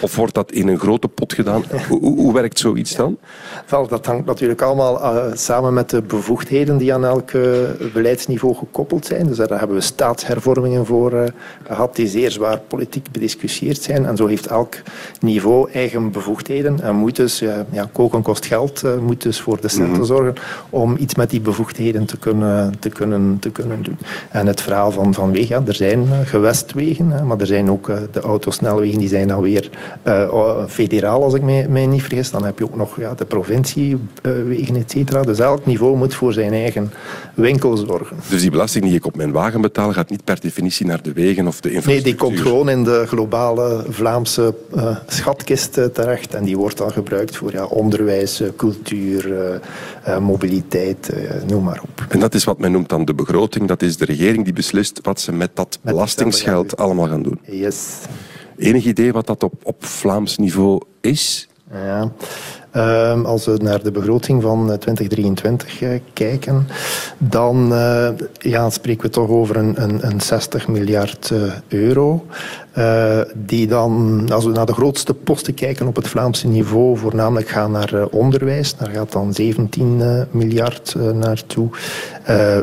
Of 0.01 0.15
wordt 0.15 0.33
dat 0.33 0.51
in 0.51 0.67
een 0.67 0.79
grote 0.79 1.07
pot 1.07 1.33
gedaan? 1.33 1.63
Hoe, 1.87 1.99
hoe, 1.99 2.19
hoe 2.19 2.33
werkt 2.33 2.59
zoiets 2.59 2.95
dan? 2.95 3.17
Wel, 3.69 3.87
dat 3.87 4.05
hangt 4.05 4.25
natuurlijk 4.25 4.61
allemaal 4.61 5.01
eh, 5.01 5.33
samen 5.33 5.73
met 5.73 5.89
de 5.89 6.01
bevoegdheden 6.01 6.77
die 6.77 6.93
aan 6.93 7.05
elk 7.05 7.31
eh, 7.31 7.43
beleidsniveau 7.93 8.55
gekoppeld 8.55 9.05
zijn. 9.05 9.27
Dus 9.27 9.37
daar 9.37 9.59
hebben 9.59 9.77
we 9.77 9.83
staatshervormingen 9.83 10.85
voor 10.85 11.13
eh, 11.13 11.31
gehad 11.67 11.95
die 11.95 12.07
zeer 12.07 12.31
zwaar 12.31 12.59
politiek 12.59 13.11
bediscussieerd 13.11 13.81
zijn. 13.81 14.05
En 14.05 14.17
zo 14.17 14.27
heeft 14.27 14.47
elk 14.47 14.75
niveau 15.19 15.71
eigen 15.71 16.11
bevoegdheden 16.11 16.81
en 16.81 16.95
moet 16.95 17.15
dus, 17.15 17.39
ja, 17.39 17.65
ja, 17.71 17.89
koken 17.91 18.21
kost 18.21 18.45
geld, 18.45 18.83
moet 19.01 19.21
dus 19.21 19.41
voor 19.41 19.61
de 19.61 19.67
centen 19.67 20.05
zorgen 20.05 20.33
om 20.69 20.95
iets 20.99 21.15
met 21.15 21.29
die 21.29 21.41
bevoegdheden 21.41 22.05
te 22.05 22.17
kunnen, 22.17 22.79
te 22.79 22.89
kunnen, 22.89 23.37
te 23.39 23.49
kunnen 23.49 23.83
doen. 23.83 23.97
En 24.29 24.47
het 24.47 24.61
verhaal 24.61 24.91
van, 24.91 25.13
van 25.13 25.31
wegen, 25.31 25.59
ja, 25.59 25.67
er 25.67 25.75
zijn 25.75 26.07
gewestwegen, 26.25 27.27
maar 27.27 27.39
er 27.39 27.47
zijn 27.47 27.71
ook 27.71 27.91
de 28.11 28.21
autosnelwegen, 28.59 28.99
die 28.99 29.07
zijn 29.07 29.27
dan 29.27 29.41
weer 29.41 29.69
eh, 30.03 30.63
federaal, 30.67 31.23
als 31.23 31.33
ik 31.33 31.41
mij, 31.41 31.67
mij 31.69 31.85
niet 31.87 32.01
vergis. 32.01 32.31
Dan 32.31 32.45
heb 32.45 32.57
je 32.57 32.63
ook 32.63 32.75
nog 32.75 32.99
ja, 32.99 33.13
de 33.13 33.25
provinciewegen, 33.25 34.75
et 34.75 34.91
cetera. 34.91 35.21
Dus 35.21 35.39
elk 35.39 35.65
niveau 35.65 35.97
moet 35.97 36.13
voor 36.13 36.33
zijn 36.33 36.53
eigen 36.53 36.91
winkel 37.33 37.77
zorgen. 37.77 38.17
Dus 38.29 38.41
die 38.41 38.51
belasting 38.51 38.85
die 38.85 38.95
ik 38.95 39.05
op 39.05 39.15
mijn 39.15 39.31
wagen 39.31 39.61
betaal, 39.61 39.91
gaat 39.93 40.09
niet 40.09 40.23
per 40.23 40.39
definitie 40.39 40.85
naar 40.85 41.01
de 41.01 41.13
wegen 41.13 41.47
of 41.47 41.61
de 41.61 41.67
Nee, 41.67 41.77
infrastructuur? 41.77 42.17
die 42.17 42.27
komt 42.27 42.39
gewoon 42.47 42.69
in 42.69 42.83
de 42.83 43.03
globale 43.07 43.85
Vlaamse 43.89 44.53
eh, 44.75 44.95
schatkist 45.07 45.73
terecht. 45.93 46.33
En 46.33 46.43
die 46.43 46.57
wordt 46.57 46.77
dan 46.77 46.91
gebruikt 46.91 47.35
voor 47.35 47.51
ja, 47.51 47.65
onderwijs, 47.65 48.41
eh, 48.41 48.47
cultuur, 48.55 49.27
mobiliteit, 50.21 51.09
noem 51.47 51.63
maar 51.63 51.79
op. 51.83 52.05
En 52.09 52.19
dat 52.19 52.33
is 52.33 52.43
wat 52.43 52.59
men 52.59 52.71
noemt 52.71 52.89
dan 52.89 53.05
de 53.05 53.13
begroting. 53.13 53.67
Dat 53.67 53.81
is 53.81 53.97
de 53.97 54.05
regering 54.05 54.43
die 54.43 54.53
beslist 54.53 54.99
wat 55.01 55.19
ze 55.19 55.31
met 55.31 55.49
dat 55.53 55.79
Met 55.81 55.93
belastingsgeld 55.93 56.77
allemaal 56.77 57.07
gaan 57.07 57.21
doen. 57.23 57.39
Yes. 57.45 57.85
Enig 58.59 58.85
idee 58.85 59.11
wat 59.11 59.27
dat 59.27 59.43
op, 59.43 59.53
op 59.63 59.85
Vlaams 59.85 60.37
niveau 60.37 60.81
is? 61.01 61.47
Ja. 61.71 62.11
Ehm, 62.71 63.25
als 63.25 63.45
we 63.45 63.59
naar 63.61 63.83
de 63.83 63.91
begroting 63.91 64.41
van 64.41 64.59
eh, 64.71 64.77
2023 64.77 65.81
eh, 65.81 65.89
kijken, 66.13 66.67
dan 67.17 67.73
eh, 67.73 68.09
ja, 68.37 68.69
spreken 68.69 69.01
we 69.01 69.09
toch 69.09 69.29
over 69.29 69.55
een, 69.57 69.81
een, 69.83 69.99
een 70.07 70.21
60 70.21 70.67
miljard 70.67 71.31
eh, 71.31 71.39
euro. 71.67 72.25
eh, 72.73 73.19
die 73.35 73.67
dan, 73.67 74.25
als 74.31 74.45
we 74.45 74.51
naar 74.51 74.65
de 74.65 74.73
grootste 74.73 75.13
posten 75.13 75.53
kijken 75.53 75.87
op 75.87 75.95
het 75.95 76.07
Vlaamse 76.07 76.47
niveau, 76.47 76.97
voornamelijk 76.97 77.49
gaan 77.49 77.71
naar 77.71 77.93
eh, 77.93 78.05
onderwijs. 78.11 78.75
Daar 78.75 78.89
gaat 78.89 79.11
dan 79.11 79.33
17 79.33 80.01
eh, 80.01 80.21
miljard 80.31 80.93
eh, 80.97 81.11
naartoe. 81.11 81.69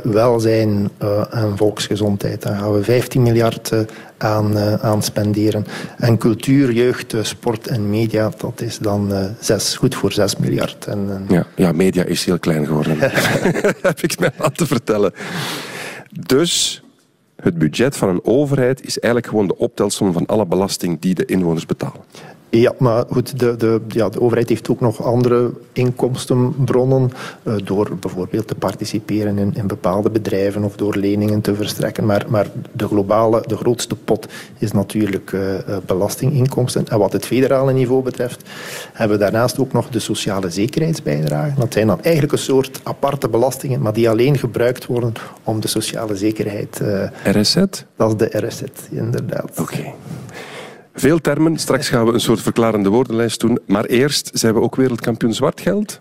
Welzijn 0.02 0.90
en 1.30 1.56
volksgezondheid, 1.56 2.42
daar 2.42 2.56
gaan 2.56 2.72
we 2.72 2.82
15 2.84 3.22
miljard 3.22 3.72
aan, 4.16 4.58
aan, 4.82 5.02
spenderen. 5.02 5.66
En 5.98 6.18
cultuur, 6.18 6.72
jeugd, 6.72 7.14
sport 7.22 7.66
en 7.66 7.90
media, 7.90 8.30
dat 8.36 8.60
is 8.60 8.78
dan 8.78 9.12
zes, 9.40 9.76
goed 9.76 9.94
voor 9.96 10.12
6 10.12 10.36
miljard. 10.36 10.86
En, 10.86 11.10
en... 11.10 11.26
Ja, 11.28 11.46
ja, 11.56 11.72
media 11.72 12.04
is 12.04 12.24
heel 12.24 12.38
klein 12.38 12.66
geworden. 12.66 12.98
Heb 13.82 14.00
ik 14.00 14.18
mij 14.18 14.30
laten 14.38 14.66
vertellen. 14.66 15.12
Dus 16.10 16.82
het 17.36 17.58
budget 17.58 17.96
van 17.96 18.08
een 18.08 18.24
overheid 18.24 18.84
is 18.84 18.98
eigenlijk 18.98 19.26
gewoon 19.32 19.46
de 19.46 19.56
optelsom 19.56 20.12
van 20.12 20.26
alle 20.26 20.46
belasting 20.46 21.00
die 21.00 21.14
de 21.14 21.24
inwoners 21.24 21.66
betalen. 21.66 22.00
Ja, 22.60 22.72
maar 22.78 23.04
goed, 23.10 23.38
de, 23.38 23.56
de, 23.56 23.80
ja, 23.88 24.08
de 24.08 24.20
overheid 24.20 24.48
heeft 24.48 24.68
ook 24.68 24.80
nog 24.80 25.02
andere 25.02 25.50
inkomstenbronnen 25.72 27.10
uh, 27.42 27.54
door 27.64 27.96
bijvoorbeeld 28.00 28.46
te 28.46 28.54
participeren 28.54 29.38
in, 29.38 29.54
in, 29.54 29.66
bepaalde 29.66 30.10
bedrijven 30.10 30.64
of 30.64 30.76
door 30.76 30.96
leningen 30.96 31.40
te 31.40 31.54
verstrekken. 31.54 32.06
Maar, 32.06 32.24
maar 32.28 32.46
de 32.72 32.86
globale, 32.86 33.44
de 33.46 33.56
grootste 33.56 33.94
pot 33.94 34.28
is 34.58 34.72
natuurlijk 34.72 35.32
uh, 35.32 35.42
belastinginkomsten. 35.86 36.88
En 36.88 36.98
wat 36.98 37.12
het 37.12 37.26
federale 37.26 37.72
niveau 37.72 38.02
betreft, 38.02 38.42
hebben 38.92 39.18
we 39.18 39.22
daarnaast 39.22 39.58
ook 39.58 39.72
nog 39.72 39.88
de 39.88 39.98
sociale 39.98 40.50
zekerheidsbijdrage. 40.50 41.60
Dat 41.60 41.72
zijn 41.72 41.86
dan 41.86 42.02
eigenlijk 42.02 42.32
een 42.32 42.38
soort 42.38 42.80
aparte 42.82 43.28
belastingen, 43.28 43.80
maar 43.80 43.92
die 43.92 44.10
alleen 44.10 44.38
gebruikt 44.38 44.86
worden 44.86 45.12
om 45.44 45.60
de 45.60 45.68
sociale 45.68 46.16
zekerheid... 46.16 46.80
RSZ? 47.24 47.56
Dat 47.96 48.10
is 48.10 48.16
de 48.16 48.46
RSZ, 48.46 48.62
inderdaad. 48.90 49.50
Oké. 49.50 49.60
Okay. 49.60 49.94
Veel 50.96 51.20
termen. 51.20 51.58
Straks 51.58 51.88
gaan 51.88 52.06
we 52.06 52.12
een 52.12 52.20
soort 52.20 52.40
verklarende 52.40 52.88
woordenlijst 52.88 53.40
doen. 53.40 53.58
Maar 53.66 53.84
eerst 53.84 54.30
zijn 54.32 54.54
we 54.54 54.60
ook 54.60 54.76
wereldkampioen 54.76 55.34
zwart 55.34 55.60
geld. 55.60 56.00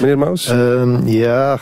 Meneer 0.00 0.18
Maus? 0.18 0.50
Um, 0.50 1.06
ja, 1.06 1.58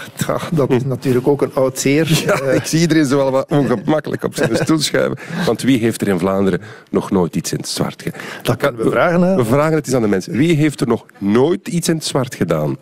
dat 0.52 0.70
is 0.70 0.84
natuurlijk 0.84 1.28
ook 1.28 1.42
een 1.42 1.54
oud 1.54 1.78
zeer. 1.78 2.06
Ja, 2.26 2.40
ik 2.50 2.64
zie 2.64 2.80
iedereen 2.80 3.04
zo 3.04 3.16
wel 3.16 3.30
wat 3.30 3.50
ongemakkelijk 3.50 4.24
op 4.24 4.34
zijn 4.34 4.56
stoel 4.56 4.78
schuiven. 4.78 5.18
Want 5.46 5.62
wie 5.62 5.78
heeft 5.78 6.00
er 6.00 6.08
in 6.08 6.18
Vlaanderen 6.18 6.60
nog 6.90 7.10
nooit 7.10 7.36
iets 7.36 7.52
in 7.52 7.58
het 7.58 7.68
zwart 7.68 8.02
gedaan? 8.02 8.20
Dat 8.42 8.56
kunnen 8.56 8.84
we 8.84 8.90
vragen. 8.90 9.22
Hè? 9.22 9.36
We 9.36 9.44
vragen 9.44 9.74
het 9.74 9.86
eens 9.86 9.94
aan 9.96 10.02
de 10.02 10.08
mensen. 10.08 10.32
Wie 10.32 10.56
heeft 10.56 10.80
er 10.80 10.86
nog 10.86 11.06
nooit 11.18 11.68
iets 11.68 11.88
in 11.88 11.94
het 11.94 12.04
zwart 12.04 12.34
gedaan? 12.34 12.76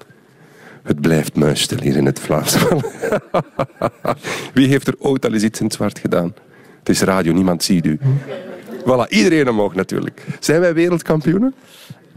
Het 0.83 1.01
blijft 1.01 1.37
muisstil 1.37 1.81
hier 1.81 1.97
in 1.97 2.07
het 2.07 2.21
Vlaams. 2.21 2.57
wie 4.55 4.69
heeft 4.69 4.87
er 4.87 4.95
ooit 4.99 5.25
al 5.25 5.33
eens 5.33 5.43
iets 5.43 5.59
in 5.59 5.65
het 5.65 5.75
zwart 5.75 5.99
gedaan? 5.99 6.35
Het 6.79 6.89
is 6.89 7.01
radio, 7.01 7.33
niemand 7.33 7.65
ziet 7.65 7.87
u. 7.87 7.99
Voilà, 8.87 9.09
iedereen 9.09 9.49
omhoog 9.49 9.75
natuurlijk. 9.75 10.25
Zijn 10.41 10.61
wij 10.61 10.75
wereldkampioenen? 10.75 11.55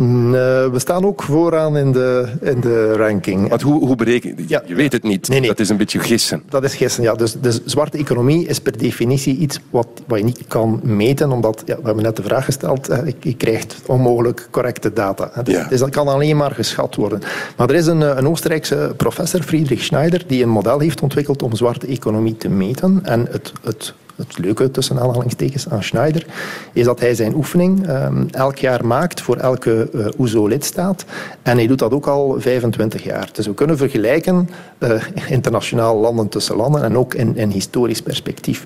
Nee, 0.02 0.70
we 0.70 0.80
staan 0.80 1.06
ook 1.06 1.24
vooraan 1.24 1.78
in 1.78 1.92
de, 1.92 2.28
in 2.42 2.60
de 2.60 2.94
ranking. 2.94 3.50
Want 3.50 3.62
hoe, 3.62 3.86
hoe 3.86 3.96
bereken 3.96 4.34
je? 4.38 4.44
Ja. 4.48 4.64
Je 4.66 4.76
weet 4.76 4.92
het 4.92 5.04
niet. 5.04 5.28
Nee, 5.28 5.40
nee. 5.40 5.50
Dat 5.50 5.60
is 5.60 5.70
een 5.70 5.78
beetje 5.78 6.00
gissen. 6.00 6.44
Dat 6.50 6.64
is 6.64 6.76
gissen, 6.76 7.04
ja. 7.04 7.14
Dus 7.14 7.34
de 7.42 7.62
zwarte 7.66 7.98
economie 7.98 8.48
is 8.48 8.60
per 8.60 8.78
definitie 8.78 9.38
iets 9.38 9.60
wat, 9.70 9.88
wat 10.08 10.18
je 10.18 10.24
niet 10.24 10.44
kan 10.48 10.80
meten, 10.84 11.32
omdat, 11.32 11.64
ja, 11.66 11.76
we 11.76 11.86
hebben 11.86 12.04
net 12.04 12.16
de 12.16 12.24
vraag 12.24 12.46
gesteld, 12.46 12.86
je, 12.86 13.14
je 13.20 13.36
krijgt 13.36 13.76
onmogelijk 13.86 14.48
correcte 14.52 14.94
data. 14.94 15.32
Dus, 15.44 15.54
ja. 15.54 15.68
dus 15.68 15.80
dat 15.80 15.90
kan 15.90 16.08
alleen 16.08 16.38
maar 16.38 16.52
geschat 16.52 16.96
worden. 16.96 17.22
Maar 17.58 17.70
er 17.70 17.76
is 17.76 17.88
een, 17.88 18.18
een 18.18 18.28
Oostenrijkse 18.28 18.94
professor, 18.98 19.42
Friedrich 19.42 19.84
Schneider, 19.84 20.24
die 20.28 20.44
een 20.44 20.50
model 20.50 20.80
heeft 20.80 21.02
ontwikkeld 21.02 21.44
om 21.44 21.56
zwarte 21.56 21.88
economie 21.88 22.38
te 22.38 22.50
meten. 22.50 23.00
En 23.04 23.28
het, 23.32 23.54
het 23.64 23.94
het 24.28 24.38
leuke 24.38 24.72
tussen 24.72 25.00
aanhalingstekens 25.00 25.70
aan 25.70 25.84
Schneider, 25.84 26.26
is 26.74 26.86
dat 26.86 27.00
hij 27.00 27.16
zijn 27.16 27.36
oefening 27.36 27.90
um, 27.90 28.28
elk 28.32 28.58
jaar 28.58 28.86
maakt 28.86 29.22
voor 29.22 29.38
elke 29.38 29.90
uh, 29.94 30.08
OESO-lidstaat. 30.18 31.06
En 31.42 31.58
hij 31.58 31.68
doet 31.68 31.80
dat 31.80 31.92
ook 31.92 32.08
al 32.08 32.36
25 32.40 33.04
jaar. 33.04 33.30
Dus 33.32 33.46
we 33.46 33.54
kunnen 33.54 33.78
vergelijken 33.78 34.50
uh, 34.80 35.04
internationaal 35.28 35.98
landen 35.98 36.30
tussen 36.30 36.56
landen 36.56 36.84
en 36.84 36.98
ook 36.98 37.14
in, 37.14 37.38
in 37.38 37.50
historisch 37.50 38.02
perspectief. 38.02 38.66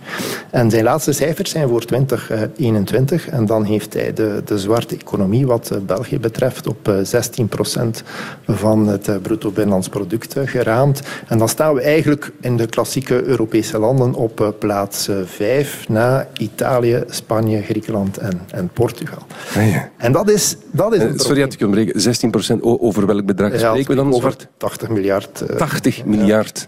En 0.50 0.70
zijn 0.70 0.84
laatste 0.84 1.12
cijfers 1.12 1.50
zijn 1.50 1.68
voor 1.68 1.86
2021. 1.86 3.30
En 3.30 3.46
dan 3.46 3.64
heeft 3.64 3.94
hij 3.94 4.14
de, 4.14 4.42
de 4.46 4.60
zwarte 4.60 4.96
economie, 4.96 5.48
wat 5.48 5.72
België 5.86 6.20
betreft, 6.20 6.68
op 6.68 6.94
16 7.04 7.48
procent 7.48 8.04
van 8.48 8.88
het 8.88 9.22
bruto 9.22 9.52
binnenlands 9.52 9.90
product 9.90 10.36
geraamd. 10.46 11.02
En 11.28 11.38
dan 11.38 11.50
staan 11.50 11.74
we 11.74 11.82
eigenlijk 11.82 12.32
in 12.42 12.58
de 12.58 12.68
klassieke 12.68 13.24
Europese 13.24 13.80
landen 13.80 14.14
op 14.14 14.56
plaats 14.60 15.10
5 15.26 15.43
vijf 15.44 15.90
na 15.90 16.28
Italië, 16.38 17.04
Spanje, 17.08 17.62
Griekenland 17.62 18.18
en, 18.18 18.42
en 18.52 18.70
Portugal. 18.74 19.22
Ah, 19.56 19.72
ja. 19.72 19.90
En 19.98 20.12
dat 20.12 20.30
is, 20.30 20.58
dat 20.72 20.94
is 20.94 21.04
uh, 21.04 21.12
Sorry 21.16 21.40
dat 21.42 21.54
ik 21.54 21.62
onderbreken. 21.62 22.02
16 22.02 22.32
procent, 22.32 22.62
over 22.64 23.06
welk 23.06 23.26
bedrag 23.26 23.52
ja, 23.52 23.58
spreken 23.58 23.90
we 23.90 23.96
dan? 23.96 24.14
Over 24.14 24.36
80 24.58 24.90
miljard. 24.90 25.44
Uh, 25.50 25.58
80 25.58 26.06
miljard 26.06 26.68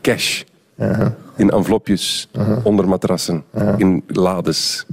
cash. 0.00 0.42
-huh. 0.76 1.06
In 1.36 1.50
envelopjes, 1.50 2.28
-huh. 2.32 2.58
onder 2.62 2.88
matrassen, 2.88 3.44
in 3.76 4.02
lades. 4.06 4.86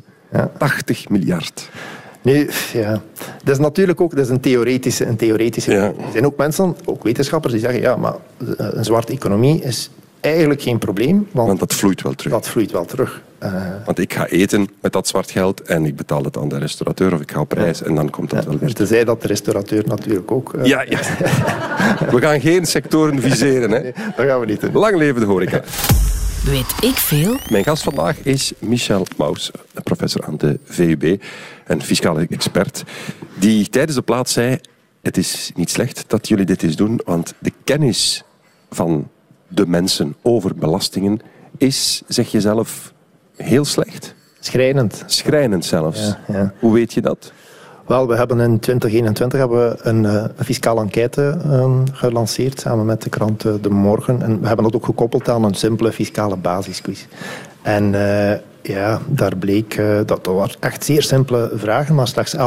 80 0.58 1.10
miljard. 1.10 1.70
Nu, 2.22 2.50
ja. 2.74 3.02
Dat 3.44 3.56
is 3.56 3.62
natuurlijk 3.62 4.02
ook 4.02 4.16
dat 4.16 4.26
is 4.26 4.30
een 4.30 4.40
theoretische... 4.40 5.06
Een 5.06 5.16
theoretische 5.16 5.76
Er 5.76 5.94
zijn 6.12 6.26
ook 6.26 6.38
mensen, 6.38 6.76
ook 6.86 7.04
wetenschappers, 7.04 7.54
die 7.54 7.62
zeggen 7.62 7.82
ja, 7.82 7.96
maar 7.96 8.14
een 8.58 8.86
zwarte 8.86 9.14
economie 9.14 9.62
is 9.62 9.90
eigenlijk 10.22 10.62
geen 10.62 10.78
probleem. 10.78 11.28
Want, 11.32 11.48
want, 11.48 11.60
dat 11.60 11.74
vloeit 11.74 12.02
wel 12.02 12.14
terug. 12.14 12.34
Dat 12.34 12.48
vloeit 12.48 12.72
wel 12.72 12.86
terug. 12.86 13.22
Uh, 13.44 13.64
want 13.86 14.00
ik 14.00 14.14
ga 14.14 14.28
eten 14.28 14.68
met 14.82 14.94
dat 14.94 15.08
zwart 15.08 15.32
geld 15.32 15.62
en 15.62 15.86
ik 15.86 15.96
betaal 15.96 16.24
het 16.24 16.38
aan 16.38 16.50
de 16.50 16.58
restaurateur 16.58 17.14
of 17.14 17.22
ik 17.22 17.32
ga 17.32 17.40
op 17.40 17.52
reis 17.52 17.80
ja. 17.80 17.86
en 17.86 17.96
dan 17.96 18.10
komt 18.10 18.30
dat 18.30 18.44
ja, 18.44 18.50
wel 18.50 18.60
weer. 18.60 18.74
Tenzij 18.74 19.04
dat 19.04 19.22
de 19.22 19.28
restaurateur 19.28 19.84
natuurlijk 19.88 20.32
ook... 20.32 20.54
Uh, 20.54 20.66
ja, 20.66 20.82
ja. 20.82 21.00
we 22.12 22.18
gaan 22.22 22.42
geen 22.42 22.66
sectoren 22.66 23.22
viseren. 23.22 23.72
Hè. 23.72 23.80
Nee, 23.80 23.94
dat 24.16 24.26
gaan 24.26 24.40
we 24.40 24.46
niet 24.46 24.62
doen. 24.62 24.72
Lang 24.74 24.96
leven 24.96 25.22
de 25.22 25.28
horeca. 25.28 25.62
Weet 26.46 26.74
ik 26.82 26.96
veel? 26.96 27.36
Mijn 27.50 27.64
gast 27.64 27.84
vandaag 27.84 28.18
is 28.24 28.54
Michel 28.60 29.06
Maus, 29.18 29.52
professor 29.84 30.26
aan 30.26 30.38
de 30.38 30.60
VUB 30.66 31.22
en 31.66 31.82
fiscale 31.82 32.26
expert, 32.30 32.84
die 33.40 33.70
tijdens 33.70 33.96
de 33.96 34.02
plaats 34.02 34.34
zei 34.34 34.60
het 35.02 35.18
is 35.18 35.52
niet 35.56 35.70
slecht 35.70 36.04
dat 36.08 36.28
jullie 36.28 36.46
dit 36.46 36.64
eens 36.64 36.76
doen, 36.76 37.02
want 37.06 37.34
de 37.40 37.52
kennis 37.64 38.24
van 38.70 39.10
de 39.52 39.68
mensen 39.68 40.16
over 40.22 40.56
belastingen 40.56 41.20
is, 41.58 42.02
zeg 42.08 42.32
je 42.32 42.42
zelf, 42.42 42.94
heel 43.36 43.66
slecht. 43.66 44.16
Schrijnend. 44.40 45.04
Schrijnend 45.06 45.66
zelfs. 45.66 46.00
Ja, 46.00 46.20
ja. 46.28 46.54
Hoe 46.60 46.74
weet 46.74 46.94
je 46.94 47.02
dat? 47.02 47.32
Wel, 47.86 48.08
we 48.08 48.16
hebben 48.16 48.40
in 48.40 48.60
2021 48.60 49.40
hebben 49.40 49.70
we 49.70 49.78
een, 49.82 50.04
uh, 50.04 50.14
een 50.36 50.46
fiscale 50.46 50.82
enquête 50.82 51.38
uh, 51.46 51.80
gelanceerd 51.92 52.60
samen 52.60 52.86
met 52.86 53.02
de 53.02 53.10
krant 53.10 53.46
uh, 53.46 53.54
De 53.62 53.70
Morgen. 53.70 54.22
En 54.22 54.42
we 54.42 54.48
hebben 54.48 54.66
dat 54.66 54.76
ook 54.76 54.86
gekoppeld 54.86 55.30
aan 55.30 55.44
een 55.44 55.54
simpele 55.54 55.92
fiscale 55.92 56.36
basisquiz. 56.36 57.06
En 57.62 57.96
eh, 57.96 58.38
ja, 58.62 59.00
daar 59.08 59.36
bleek 59.36 59.78
uh, 59.78 60.00
dat 60.06 60.28
er 60.28 60.34
waren 60.34 60.58
echt 60.60 60.86
zeer 60.86 61.04
simpele 61.04 61.52
vragen, 61.56 61.96
maar 61.96 62.08
slechts 62.08 62.36
11% 62.36 62.40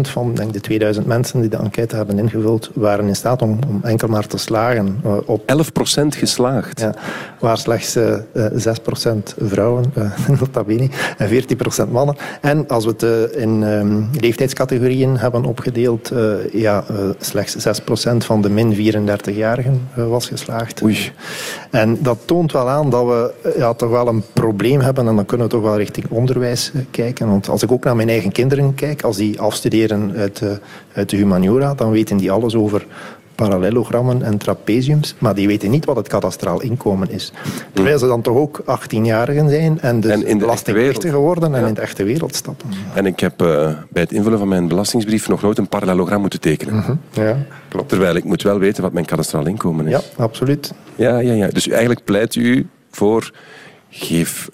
van 0.00 0.34
denk, 0.34 0.52
de 0.52 0.60
2000 0.60 1.06
mensen 1.06 1.40
die 1.40 1.50
de 1.50 1.56
enquête 1.56 1.96
hebben 1.96 2.18
ingevuld 2.18 2.70
waren 2.74 3.06
in 3.06 3.16
staat 3.16 3.42
om, 3.42 3.58
om 3.68 3.80
enkel 3.82 4.08
maar 4.08 4.26
te 4.26 4.38
slagen. 4.38 5.00
Uh, 5.06 5.16
op 5.24 5.42
11% 5.42 6.06
geslaagd? 6.06 6.80
Ja, 6.80 6.94
waar 7.40 7.58
slechts 7.58 7.96
uh, 7.96 8.14
6% 8.36 8.38
vrouwen, 9.38 9.92
nota 10.40 10.64
bene, 10.64 10.88
en 11.18 11.28
14% 11.86 11.90
mannen. 11.90 12.16
En 12.40 12.68
als 12.68 12.84
we 12.84 12.90
het 12.96 13.32
in 13.32 13.62
um, 13.62 14.08
leeftijdscategorieën 14.20 15.16
hebben 15.18 15.44
opgedeeld, 15.44 16.12
ja, 16.52 16.84
slechts 17.18 17.80
6% 17.80 18.16
van 18.16 18.42
de 18.42 18.48
min 18.50 18.74
34-jarigen 18.74 20.08
was 20.08 20.26
geslaagd. 20.26 20.82
Oei. 20.82 21.12
En 21.74 21.98
dat 22.02 22.18
toont 22.24 22.52
wel 22.52 22.68
aan 22.68 22.90
dat 22.90 23.04
we 23.06 23.32
ja, 23.56 23.72
toch 23.72 23.90
wel 23.90 24.06
een 24.06 24.22
probleem 24.32 24.80
hebben 24.80 25.08
en 25.08 25.16
dan 25.16 25.24
kunnen 25.24 25.46
we 25.46 25.52
toch 25.52 25.62
wel 25.62 25.76
richting 25.76 26.06
onderwijs 26.08 26.70
eh, 26.74 26.80
kijken. 26.90 27.28
Want 27.28 27.48
als 27.48 27.62
ik 27.62 27.72
ook 27.72 27.84
naar 27.84 27.96
mijn 27.96 28.08
eigen 28.08 28.32
kinderen 28.32 28.74
kijk, 28.74 29.02
als 29.02 29.16
die 29.16 29.40
afstuderen 29.40 30.12
uit, 30.16 30.38
de, 30.38 30.58
uit 30.92 31.10
de 31.10 31.16
humaniora, 31.16 31.74
dan 31.74 31.90
weten 31.90 32.16
die 32.16 32.30
alles 32.30 32.54
over 32.54 32.86
parallelogrammen 33.34 34.22
en 34.22 34.38
trapeziums, 34.38 35.14
maar 35.18 35.34
die 35.34 35.46
weten 35.46 35.70
niet 35.70 35.84
wat 35.84 35.96
het 35.96 36.08
kadastraal 36.08 36.60
inkomen 36.60 37.10
is. 37.10 37.32
Terwijl 37.72 37.98
ze 37.98 38.06
dan 38.06 38.22
toch 38.22 38.36
ook 38.36 38.60
18-jarigen 38.60 39.48
zijn 39.48 39.80
en 39.80 40.00
dus 40.00 40.22
en 40.22 40.40
geworden 41.00 41.54
en 41.54 41.60
ja. 41.60 41.66
in 41.66 41.74
de 41.74 41.80
echte 41.80 42.04
wereld 42.04 42.34
stappen. 42.34 42.68
En 42.94 43.06
ik 43.06 43.20
heb 43.20 43.42
uh, 43.42 43.48
bij 43.88 44.02
het 44.02 44.12
invullen 44.12 44.38
van 44.38 44.48
mijn 44.48 44.68
belastingsbrief 44.68 45.28
nog 45.28 45.42
nooit 45.42 45.58
een 45.58 45.68
parallelogram 45.68 46.20
moeten 46.20 46.40
tekenen. 46.40 46.74
Mm 46.74 46.80
-hmm. 46.80 47.00
ja, 47.10 47.36
klopt. 47.68 47.88
Terwijl 47.88 48.14
ik 48.14 48.24
moet 48.24 48.42
wel 48.42 48.58
weten 48.58 48.82
wat 48.82 48.92
mijn 48.92 49.06
kadastraal 49.06 49.46
inkomen 49.46 49.86
is. 49.86 49.92
Ja, 49.92 50.22
absoluut. 50.24 50.72
Ja, 50.94 51.18
ja, 51.18 51.32
ja. 51.32 51.48
Dus 51.48 51.68
eigenlijk 51.68 52.04
pleit 52.04 52.34
u 52.34 52.68
voor 52.90 53.32
geef 53.90 54.48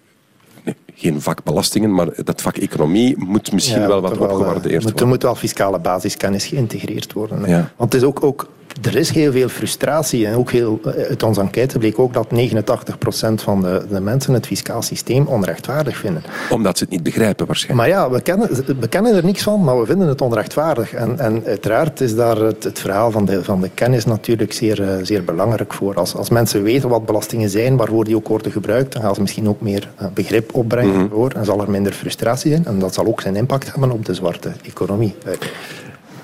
geen 1.00 1.20
vak 1.20 1.44
belastingen, 1.44 1.94
maar 1.94 2.08
dat 2.24 2.42
vak 2.42 2.56
economie 2.56 3.14
moet 3.18 3.52
misschien 3.52 3.80
ja, 3.80 3.86
wel 3.86 4.00
wat 4.00 4.18
opgewaardeerd 4.18 4.82
worden. 4.82 5.00
Er 5.00 5.06
moet 5.06 5.22
wel 5.22 5.34
fiscale 5.34 5.78
basiskennis 5.78 6.46
geïntegreerd 6.46 7.12
worden. 7.12 7.48
Ja. 7.48 7.72
Want 7.76 7.92
het 7.92 8.02
is 8.02 8.08
ook, 8.08 8.24
ook 8.24 8.48
er 8.82 8.96
is 8.96 9.10
heel 9.10 9.32
veel 9.32 9.48
frustratie. 9.48 10.26
En 10.26 10.34
ook 10.34 10.50
heel, 10.50 10.80
uit 11.08 11.22
onze 11.22 11.40
enquête 11.40 11.78
bleek 11.78 11.98
ook 11.98 12.12
dat 12.12 12.26
89% 12.26 13.34
van 13.34 13.62
de, 13.62 13.84
de 13.90 14.00
mensen 14.00 14.34
het 14.34 14.46
fiscaal 14.46 14.82
systeem 14.82 15.26
onrechtvaardig 15.26 15.96
vinden. 15.96 16.22
Omdat 16.50 16.78
ze 16.78 16.84
het 16.84 16.92
niet 16.92 17.02
begrijpen 17.02 17.46
waarschijnlijk. 17.46 17.88
Maar 17.88 17.98
ja, 17.98 18.10
we 18.10 18.20
kennen, 18.20 18.48
we 18.80 18.88
kennen 18.88 19.14
er 19.14 19.24
niks 19.24 19.42
van, 19.42 19.64
maar 19.64 19.80
we 19.80 19.86
vinden 19.86 20.08
het 20.08 20.20
onrechtvaardig. 20.20 20.92
En, 20.92 21.18
en 21.18 21.42
uiteraard 21.46 22.00
is 22.00 22.14
daar 22.14 22.36
het, 22.36 22.64
het 22.64 22.78
verhaal 22.78 23.10
van 23.10 23.24
de, 23.24 23.44
van 23.44 23.60
de 23.60 23.70
kennis 23.74 24.04
natuurlijk 24.04 24.52
zeer, 24.52 24.80
uh, 24.80 24.94
zeer 25.02 25.24
belangrijk 25.24 25.74
voor. 25.74 25.94
Als, 25.94 26.14
als 26.14 26.30
mensen 26.30 26.62
weten 26.62 26.88
wat 26.88 27.06
belastingen 27.06 27.50
zijn, 27.50 27.76
waarvoor 27.76 28.04
die 28.04 28.16
ook 28.16 28.28
worden 28.28 28.52
gebruikt, 28.52 28.92
dan 28.92 29.02
gaan 29.02 29.14
ze 29.14 29.20
misschien 29.20 29.48
ook 29.48 29.60
meer 29.60 29.88
uh, 30.00 30.06
begrip 30.14 30.54
opbrengen 30.54 30.94
mm 30.94 31.10
-hmm. 31.12 31.28
en 31.30 31.44
zal 31.44 31.60
er 31.60 31.70
minder 31.70 31.92
frustratie 31.92 32.50
zijn. 32.50 32.66
En 32.66 32.78
dat 32.78 32.94
zal 32.94 33.06
ook 33.06 33.20
zijn 33.20 33.36
impact 33.36 33.70
hebben 33.70 33.90
op 33.90 34.04
de 34.04 34.14
zwarte 34.14 34.52
economie. 34.62 35.14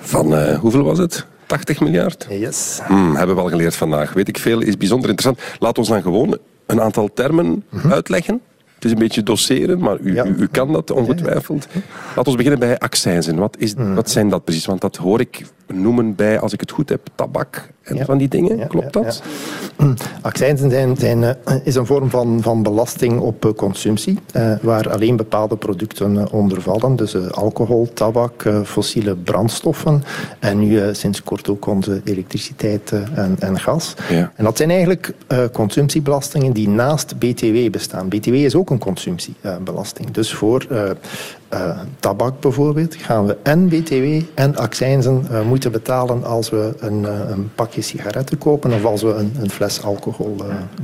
Van 0.01 0.33
uh, 0.33 0.59
hoeveel 0.59 0.83
was 0.83 0.99
het? 0.99 1.27
80 1.47 1.81
miljard? 1.81 2.27
Yes. 2.31 2.81
Hmm, 2.87 3.17
hebben 3.17 3.37
we 3.37 3.43
al 3.43 3.49
geleerd 3.49 3.77
vandaag. 3.77 4.13
Weet 4.13 4.29
ik 4.29 4.39
veel, 4.39 4.61
is 4.61 4.77
bijzonder 4.77 5.11
interessant. 5.11 5.57
Laat 5.59 5.79
ons 5.79 5.89
dan 5.89 6.03
gewoon 6.03 6.39
een 6.67 6.81
aantal 6.81 7.11
termen 7.15 7.47
mm 7.47 7.63
-hmm. 7.69 7.93
uitleggen. 7.93 8.41
Het 8.75 8.85
is 8.85 8.91
een 8.91 8.99
beetje 8.99 9.23
doseren, 9.23 9.79
maar 9.79 9.99
u, 10.01 10.15
ja. 10.15 10.25
u, 10.25 10.35
u 10.39 10.47
kan 10.47 10.73
dat 10.73 10.91
ongetwijfeld. 10.91 11.67
Laten 12.17 12.31
we 12.31 12.37
beginnen 12.37 12.59
bij 12.59 12.79
accijnzen. 12.79 13.37
Wat, 13.37 13.57
is, 13.59 13.75
mm. 13.75 13.95
wat 13.95 14.11
zijn 14.11 14.29
dat 14.29 14.45
precies? 14.45 14.67
Want 14.67 14.81
dat 14.81 14.97
hoor 14.97 15.21
ik 15.21 15.45
noemen 15.75 16.15
bij, 16.15 16.41
als 16.41 16.53
ik 16.53 16.61
het 16.61 16.71
goed 16.71 16.89
heb, 16.89 17.01
tabak 17.15 17.71
en 17.83 17.97
ja. 17.97 18.05
van 18.05 18.19
die 18.19 18.29
dingen. 18.29 18.57
Ja, 18.57 18.67
Klopt 18.67 18.93
dat? 18.93 19.23
Accijnzen 20.23 20.71
zijn, 20.71 20.97
zijn, 20.97 21.23
uh, 21.23 21.31
is 21.65 21.75
een 21.75 21.87
vorm 21.87 22.11
van, 22.11 22.43
van 22.43 22.63
belasting 22.63 23.21
op 23.21 23.45
uh, 23.45 23.53
consumptie, 23.53 24.19
uh, 24.37 24.57
waar 24.63 24.91
alleen 24.91 25.17
bepaalde 25.17 25.57
producten 25.57 26.33
onder 26.33 26.63
vallen. 26.63 26.97
Dus 26.97 27.31
alcohol, 27.31 27.89
tabak, 27.93 28.51
fossiele 28.65 29.17
brandstoffen 29.17 30.03
en 30.39 30.59
nu 30.59 30.95
sinds 30.95 31.23
kort 31.23 31.49
ook 31.49 31.67
onze 31.67 32.01
elektriciteit 32.05 32.93
en, 33.15 33.37
en 33.39 33.61
gas. 33.61 33.95
Ja. 34.11 34.33
En 34.35 34.45
dat 34.45 34.57
zijn 34.57 34.71
eigenlijk 34.71 35.15
consumptiebelastingen 35.53 36.53
die 36.53 36.69
naast 36.69 37.19
BTW 37.19 37.71
bestaan. 37.71 38.09
BTW 38.09 38.35
is 38.35 38.55
ook 38.55 38.71
een 38.71 38.79
consumptiebelasting. 38.79 40.11
Dus 40.11 40.35
voor 40.35 40.67
uh, 41.53 41.81
tabak 42.01 42.41
bijvoorbeeld, 42.41 42.95
gaan 42.95 43.27
we 43.27 43.37
en 43.43 43.69
BTW 43.69 44.23
en 44.35 44.57
accijnzen 44.57 45.27
uh, 45.31 45.43
moeten 45.43 45.73
betalen 45.73 46.25
als 46.25 46.51
we 46.51 46.75
een, 46.79 47.03
uh, 47.03 47.21
een, 47.29 47.51
pakje 47.55 47.83
sigaretten 47.83 48.39
kopen 48.39 48.73
of 48.73 48.85
als 48.85 49.03
we 49.03 49.09
een, 49.09 49.37
een 49.41 49.51
fles 49.51 49.83
alcohol 49.83 50.37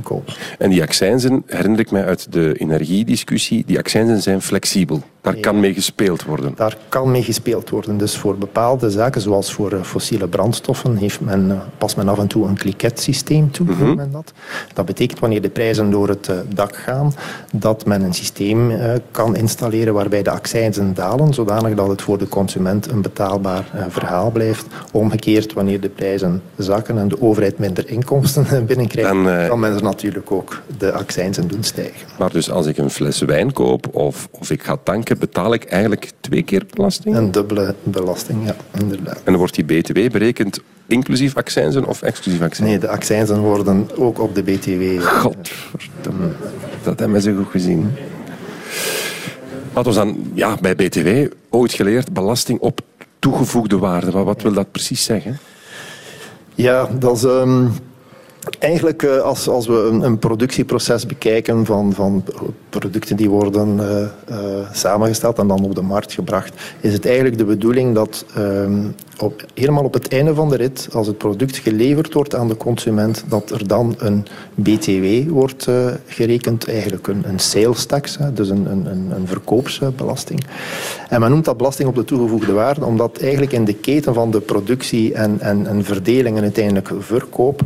kopen. 0.03 0.33
En 0.57 0.69
die 0.69 0.81
accijnzen, 0.81 1.43
herinner 1.45 1.79
ik 1.79 1.91
mij 1.91 2.05
uit 2.05 2.31
de 2.31 2.53
energiediscussie, 2.57 3.63
die 3.65 3.77
accijnzen 3.77 4.21
zijn 4.21 4.41
flexibel. 4.41 5.01
Daar 5.23 5.35
kan 5.35 5.59
mee 5.59 5.73
gespeeld 5.73 6.23
worden. 6.23 6.53
Daar 6.55 6.77
kan 6.89 7.11
mee 7.11 7.23
gespeeld 7.23 7.69
worden. 7.69 7.97
Dus 7.97 8.17
voor 8.17 8.37
bepaalde 8.37 8.89
zaken, 8.89 9.21
zoals 9.21 9.53
voor 9.53 9.79
fossiele 9.83 10.27
brandstoffen, 10.27 10.95
heeft 10.95 11.21
men, 11.21 11.61
past 11.77 11.95
men 11.95 12.09
af 12.09 12.19
en 12.19 12.27
toe 12.27 12.47
een 12.47 12.57
kliketsysteem 12.57 13.51
toe. 13.51 13.65
Mm 13.65 13.73
-hmm. 13.73 13.95
men 13.95 14.11
dat. 14.11 14.33
dat 14.73 14.85
betekent 14.85 15.19
wanneer 15.19 15.41
de 15.41 15.49
prijzen 15.49 15.91
door 15.91 16.09
het 16.09 16.31
dak 16.53 16.75
gaan, 16.75 17.13
dat 17.51 17.85
men 17.85 18.01
een 18.01 18.13
systeem 18.13 18.71
kan 19.11 19.35
installeren 19.35 19.93
waarbij 19.93 20.23
de 20.23 20.29
accijnzen 20.29 20.93
dalen, 20.93 21.33
zodanig 21.33 21.75
dat 21.75 21.87
het 21.87 22.01
voor 22.01 22.17
de 22.17 22.27
consument 22.27 22.91
een 22.91 23.01
betaalbaar 23.01 23.65
verhaal 23.89 24.31
blijft. 24.31 24.65
Omgekeerd, 24.91 25.53
wanneer 25.53 25.81
de 25.81 25.89
prijzen 25.89 26.41
zakken 26.57 26.97
en 26.97 27.07
de 27.07 27.21
overheid 27.21 27.57
minder 27.57 27.89
inkomsten 27.89 28.45
binnenkrijgt, 28.65 29.09
Dan, 29.09 29.27
uh, 29.27 29.47
kan 29.47 29.59
men 29.59 29.75
er 29.75 29.83
natuurlijk 29.83 30.31
ook 30.31 30.61
de 30.77 30.91
accijnzen 30.91 31.47
doen 31.47 31.63
stijgen. 31.63 32.07
Maar 32.17 32.31
dus 32.31 32.51
als 32.51 32.65
ik 32.65 32.77
een 32.77 32.89
fles 32.89 33.19
wijn 33.19 33.53
koop 33.53 33.95
of, 33.95 34.27
of 34.31 34.51
ik 34.51 34.63
ga 34.63 34.77
tanken, 34.83 35.12
betaal 35.19 35.53
ik 35.53 35.63
eigenlijk 35.63 36.11
twee 36.19 36.43
keer 36.43 36.65
belasting? 36.73 37.15
Een 37.15 37.31
dubbele 37.31 37.75
belasting, 37.83 38.45
ja, 38.45 38.55
inderdaad. 38.79 39.15
En 39.15 39.21
dan 39.23 39.35
wordt 39.35 39.55
die 39.55 39.65
BTW 39.65 40.11
berekend 40.11 40.59
inclusief 40.87 41.35
accijnzen 41.35 41.85
of 41.85 42.01
exclusief 42.01 42.41
accijnzen? 42.41 42.79
Nee, 42.79 42.89
de 42.89 42.95
accijnzen 42.95 43.39
worden 43.39 43.89
ook 43.95 44.19
op 44.19 44.35
de 44.35 44.43
BTW. 44.43 45.05
Godverdomme. 45.05 46.29
Dat 46.83 46.99
hebben 46.99 47.21
ze 47.21 47.35
goed 47.35 47.51
gezien. 47.51 47.91
Laten 49.73 49.91
we 49.91 49.97
dan 49.97 50.31
ja, 50.33 50.57
bij 50.61 50.75
BTW 50.75 51.33
ooit 51.49 51.73
geleerd 51.73 52.13
belasting 52.13 52.59
op 52.59 52.81
toegevoegde 53.19 53.77
waarde. 53.77 54.11
Maar 54.11 54.23
wat 54.23 54.41
wil 54.41 54.53
dat 54.53 54.71
precies 54.71 55.03
zeggen? 55.03 55.39
Ja, 56.55 56.89
dat 56.99 57.15
is. 57.15 57.23
Um, 57.23 57.71
eigenlijk 58.59 59.03
uh, 59.03 59.21
als, 59.21 59.47
als 59.47 59.67
we 59.67 59.87
een, 59.91 60.01
een, 60.01 60.19
productieproces 60.19 61.05
bekijken 61.05 61.65
van, 61.65 61.93
van 61.93 62.23
producten 62.79 63.15
die 63.15 63.29
worden 63.29 63.77
uh, 63.77 63.99
uh, 64.29 64.37
samengesteld 64.71 65.39
en 65.39 65.47
dan 65.47 65.63
op 65.63 65.75
de 65.75 65.81
markt 65.81 66.13
gebracht, 66.13 66.53
is 66.79 66.93
het 66.93 67.05
eigenlijk 67.05 67.37
de 67.37 67.45
bedoeling 67.45 67.95
dat 67.95 68.25
um, 68.37 68.95
op, 69.17 69.45
helemaal 69.53 69.83
op 69.83 69.93
het 69.93 70.07
einde 70.07 70.33
van 70.35 70.49
de 70.49 70.55
rit, 70.55 70.87
als 70.93 71.07
het 71.07 71.17
product 71.17 71.57
geleverd 71.57 72.13
wordt 72.13 72.35
aan 72.35 72.47
de 72.47 72.57
consument, 72.57 73.23
dat 73.27 73.51
er 73.51 73.67
dan 73.67 73.95
een 73.97 74.25
BTW 74.55 75.29
wordt 75.29 75.67
uh, 75.67 75.85
gerekend, 76.07 76.67
eigenlijk 76.67 77.07
een, 77.07 77.23
een 77.27 77.39
sales 77.39 77.85
tax, 77.85 78.17
hè, 78.17 78.33
dus 78.33 78.49
een, 78.49 78.65
een, 78.71 79.11
een 79.15 79.27
verkoopsbelasting. 79.27 80.43
En 81.09 81.19
men 81.19 81.29
noemt 81.29 81.45
dat 81.45 81.57
belasting 81.57 81.89
op 81.89 81.95
de 81.95 82.05
toegevoegde 82.05 82.51
waarde, 82.51 82.85
omdat 82.85 83.17
eigenlijk 83.17 83.51
in 83.51 83.65
de 83.65 83.75
keten 83.75 84.13
van 84.13 84.31
de 84.31 84.39
productie 84.39 85.13
en, 85.13 85.39
en, 85.39 85.67
en 85.67 85.83
verdeling 85.83 86.37
en 86.37 86.43
uiteindelijk 86.43 86.91
verkoop 86.99 87.61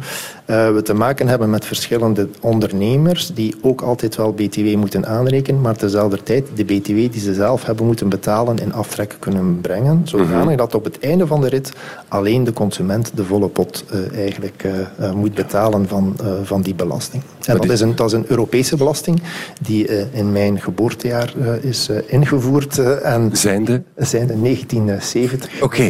we 0.47 0.81
te 0.83 0.93
maken 0.93 1.27
hebben 1.27 1.49
met 1.49 1.65
verschillende 1.65 2.29
ondernemers 2.41 3.27
die 3.33 3.55
ook 3.61 3.81
altijd 3.81 4.15
wel 4.15 4.33
BTW 4.33 4.75
moeten 4.75 4.96
aanrekenen, 5.05 5.61
maar 5.61 5.75
tezelfde 5.75 6.23
tijd 6.23 6.45
de 6.55 6.63
BTW 6.63 6.93
die 6.93 7.19
ze 7.19 7.33
zelf 7.33 7.65
hebben 7.65 7.85
moeten 7.85 8.09
betalen 8.09 8.57
in 8.57 8.73
aftrek 8.73 9.15
kunnen 9.19 9.61
brengen, 9.61 10.01
zodanig 10.03 10.45
-hmm. 10.45 10.57
dat 10.57 10.75
op 10.75 10.83
het 10.83 10.99
einde 10.99 11.27
van 11.27 11.41
de 11.41 11.47
rit 11.47 11.71
alleen 12.07 12.43
de 12.43 12.53
consument 12.53 13.11
de 13.15 13.23
volle 13.23 13.47
pot 13.47 13.85
uh, 13.93 14.19
eigenlijk 14.19 14.63
uh, 14.99 15.11
moet 15.11 15.33
betalen 15.33 15.87
van, 15.87 16.15
van 16.43 16.61
die 16.61 16.75
belasting. 16.75 17.23
En 17.45 17.57
dat 17.57 17.69
is, 17.69 17.81
een, 17.81 17.95
dat 17.95 18.07
is 18.07 18.13
een 18.13 18.25
Europese 18.27 18.75
belasting 18.75 19.21
die 19.61 20.11
in 20.11 20.31
mijn 20.31 20.61
geboortejaar 20.61 21.33
is 21.61 21.89
ingevoerd. 22.05 22.77
en 23.01 23.29
zijnde? 23.33 23.83
Zijnde 23.95 24.41
1970. 24.41 25.61
Oké, 25.61 25.63
okay. 25.85 25.89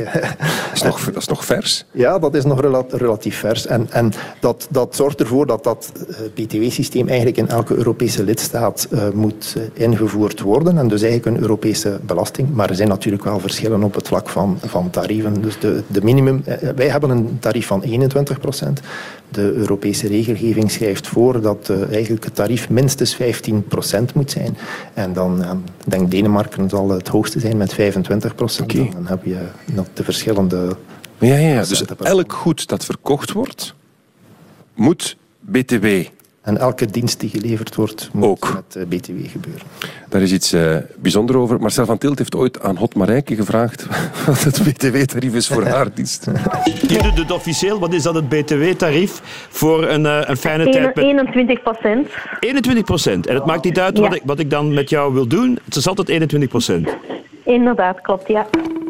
dat, 0.74 1.00
dat, 1.14 1.18
is 1.18 1.28
nog 1.28 1.46
vers? 1.46 1.86
Ja, 1.92 2.20
dat 2.20 2.36
is 2.36 2.44
nog 2.44 2.62
rela 2.62 2.84
relatief 2.90 3.38
vers. 3.38 3.66
En, 3.66 3.88
en 3.92 4.12
dat, 4.40 4.68
dat 4.70 4.96
zorgt 4.96 5.20
ervoor 5.20 5.46
dat 5.46 5.64
dat 5.64 5.92
BTW-systeem 6.36 7.08
eigenlijk 7.08 7.38
in 7.38 7.50
elke 7.50 7.76
Europese 7.76 8.24
lidstaat 8.24 8.88
moet 9.14 9.56
ingevoerd 9.74 10.42
worden. 10.42 10.78
En 10.78 10.88
dus 10.88 11.02
eigenlijk 11.02 11.36
een 11.36 11.42
Europese 11.42 12.00
belasting. 12.06 12.54
Maar 12.54 12.70
er 12.70 12.76
zijn 12.76 12.88
natuurlijk 12.88 13.24
wel 13.24 13.40
verschillen 13.40 13.84
op 13.84 13.96
het 13.96 14.08
vlak 14.08 14.30
van, 14.30 14.58
van 14.66 14.90
tarieven. 14.90 15.42
Dus 15.42 15.60
de, 15.60 15.84
de 15.88 16.04
minimum, 16.04 16.44
wij 16.76 16.90
hebben 16.90 17.10
een 17.10 17.38
tarief 17.40 17.68
van 17.68 17.82
21 17.82 18.40
procent. 18.40 18.82
De 19.30 19.54
Europese 19.54 20.08
regelgeving 20.08 20.72
schrijft 20.72 21.08
voor 21.08 21.42
dat 21.42 21.70
uh, 21.72 21.92
eigenlijk 21.92 22.24
het 22.24 22.36
tarief 22.36 22.70
minstens 22.70 23.16
15 23.16 23.64
procent 23.68 24.14
moet 24.14 24.32
zijn. 24.32 24.58
En 24.94 25.14
dan 25.14 25.42
uh, 25.42 25.52
denk 25.86 26.12
Denemarken 26.12 26.70
zal 26.70 26.90
het 26.90 27.08
hoogste 27.08 27.40
zijn 27.40 27.58
met 27.58 27.74
25 27.74 28.36
procent. 28.36 28.74
Okay. 28.74 28.92
Dan 28.92 29.08
heb 29.08 29.26
je 29.26 29.38
nog 29.74 29.86
de 29.94 30.04
verschillende... 30.04 30.76
Ja, 31.18 31.36
ja, 31.36 31.50
ja. 31.50 31.64
dus 31.66 31.86
elk 31.86 32.34
goed 32.34 32.68
dat 32.68 32.86
verkocht 32.86 33.32
wordt, 33.32 33.74
moet 34.74 35.18
BTW 35.40 35.86
en 36.48 36.58
elke 36.58 36.86
dienst 36.86 37.20
die 37.20 37.30
geleverd 37.30 37.76
wordt, 37.76 38.10
moet 38.14 38.24
Ook. 38.24 38.54
met 38.54 38.76
uh, 38.78 38.84
BTW 38.84 39.30
gebeuren. 39.32 39.62
Daar 40.10 40.22
is 40.22 40.32
iets 40.32 40.54
uh, 40.54 40.76
bijzonders 40.98 41.40
over. 41.40 41.60
Marcel 41.60 41.86
van 41.86 41.98
Tilt 41.98 42.18
heeft 42.18 42.36
ooit 42.36 42.62
aan 42.62 42.78
Hot 42.78 42.96
Marijke 42.96 43.36
gevraagd 43.36 43.88
wat 44.26 44.44
het 44.44 44.64
BTW-tarief 44.64 45.34
is 45.34 45.48
voor 45.48 45.64
haar 45.64 45.94
dienst. 45.94 46.26
Je 46.88 47.00
doet 47.04 47.18
het 47.18 47.32
officieel. 47.32 47.80
Wat 47.80 47.94
is 47.94 48.04
dat 48.04 48.16
het 48.16 48.30
BTW-tarief 48.30 49.22
voor 49.50 49.88
een, 49.88 50.04
uh, 50.04 50.22
een 50.26 50.38
fijne 50.38 50.64
1, 50.64 50.72
tijd? 50.72 50.96
Met... 50.96 51.04
21 51.04 51.62
procent. 51.62 52.08
21 52.40 52.84
procent. 52.84 53.28
En 53.28 53.36
het 53.36 53.46
maakt 53.46 53.64
niet 53.64 53.80
uit 53.80 53.98
ja. 53.98 54.04
wat, 54.04 54.16
ik, 54.16 54.22
wat 54.26 54.40
ik 54.40 54.50
dan 54.50 54.74
met 54.74 54.90
jou 54.90 55.14
wil 55.14 55.28
doen. 55.28 55.60
Het 55.66 55.76
is 55.76 55.88
altijd 55.88 56.10
21 56.10 56.50
procent. 56.50 56.90
Inderdaad, 57.44 58.02
klopt, 58.02 58.28
ja. 58.28 58.48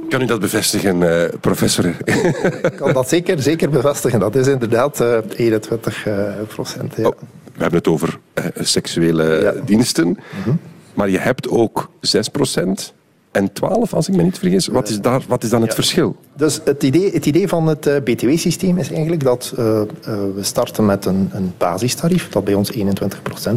Kan 0.10 0.22
u 0.22 0.26
dat 0.26 0.40
bevestigen, 0.40 1.02
uh, 1.02 1.24
professor? 1.42 1.86
Ik 1.86 2.74
kan 2.78 2.94
dat 2.94 3.10
zeker, 3.10 3.42
zeker 3.42 3.70
bevestigen. 3.70 4.20
Dat 4.20 4.36
is 4.36 4.48
inderdaad 4.48 5.02
uh, 5.02 5.18
21 5.36 6.08
uh, 6.08 6.30
procent. 6.48 6.96
Ja. 6.96 7.08
Oh, 7.08 7.14
we 7.58 7.64
hebben 7.64 7.80
het 7.80 7.88
over 7.88 8.20
uh, 8.34 8.46
seksuele 8.60 9.42
ja. 9.42 9.54
diensten. 9.66 10.18
-hmm. 10.44 10.60
Maar 10.94 11.10
je 11.10 11.18
hebt 11.18 11.50
ook 11.50 11.90
6 12.02 12.28
procent 12.28 12.94
en 13.32 13.54
12, 13.54 13.94
als 13.94 14.08
ik 14.08 14.16
me 14.16 14.24
niet 14.24 14.40
vergis. 14.40 14.68
Wat 14.68 14.90
is, 14.90 15.02
daar, 15.02 15.22
wat 15.28 15.44
is 15.44 15.50
dan 15.50 15.62
het 15.62 15.70
ja. 15.70 15.76
verschil? 15.76 16.16
Dus 16.38 16.62
het 16.64 16.84
idee, 16.84 17.12
het 17.12 17.26
idee 17.26 17.48
van 17.48 17.68
het 17.68 17.86
eh, 17.86 17.96
BTW-systeem 18.04 18.78
is 18.78 18.92
eigenlijk 18.92 19.24
dat 19.24 19.54
eh, 19.58 19.82
eh, 19.82 19.88
we 20.36 20.44
starten 20.44 20.86
met 20.86 21.06
een, 21.06 21.30
een, 21.34 21.54
basistarief, 21.58 22.30
dat 22.30 22.44
bij 22.44 22.54
ons 22.54 22.72
21% 22.72 22.82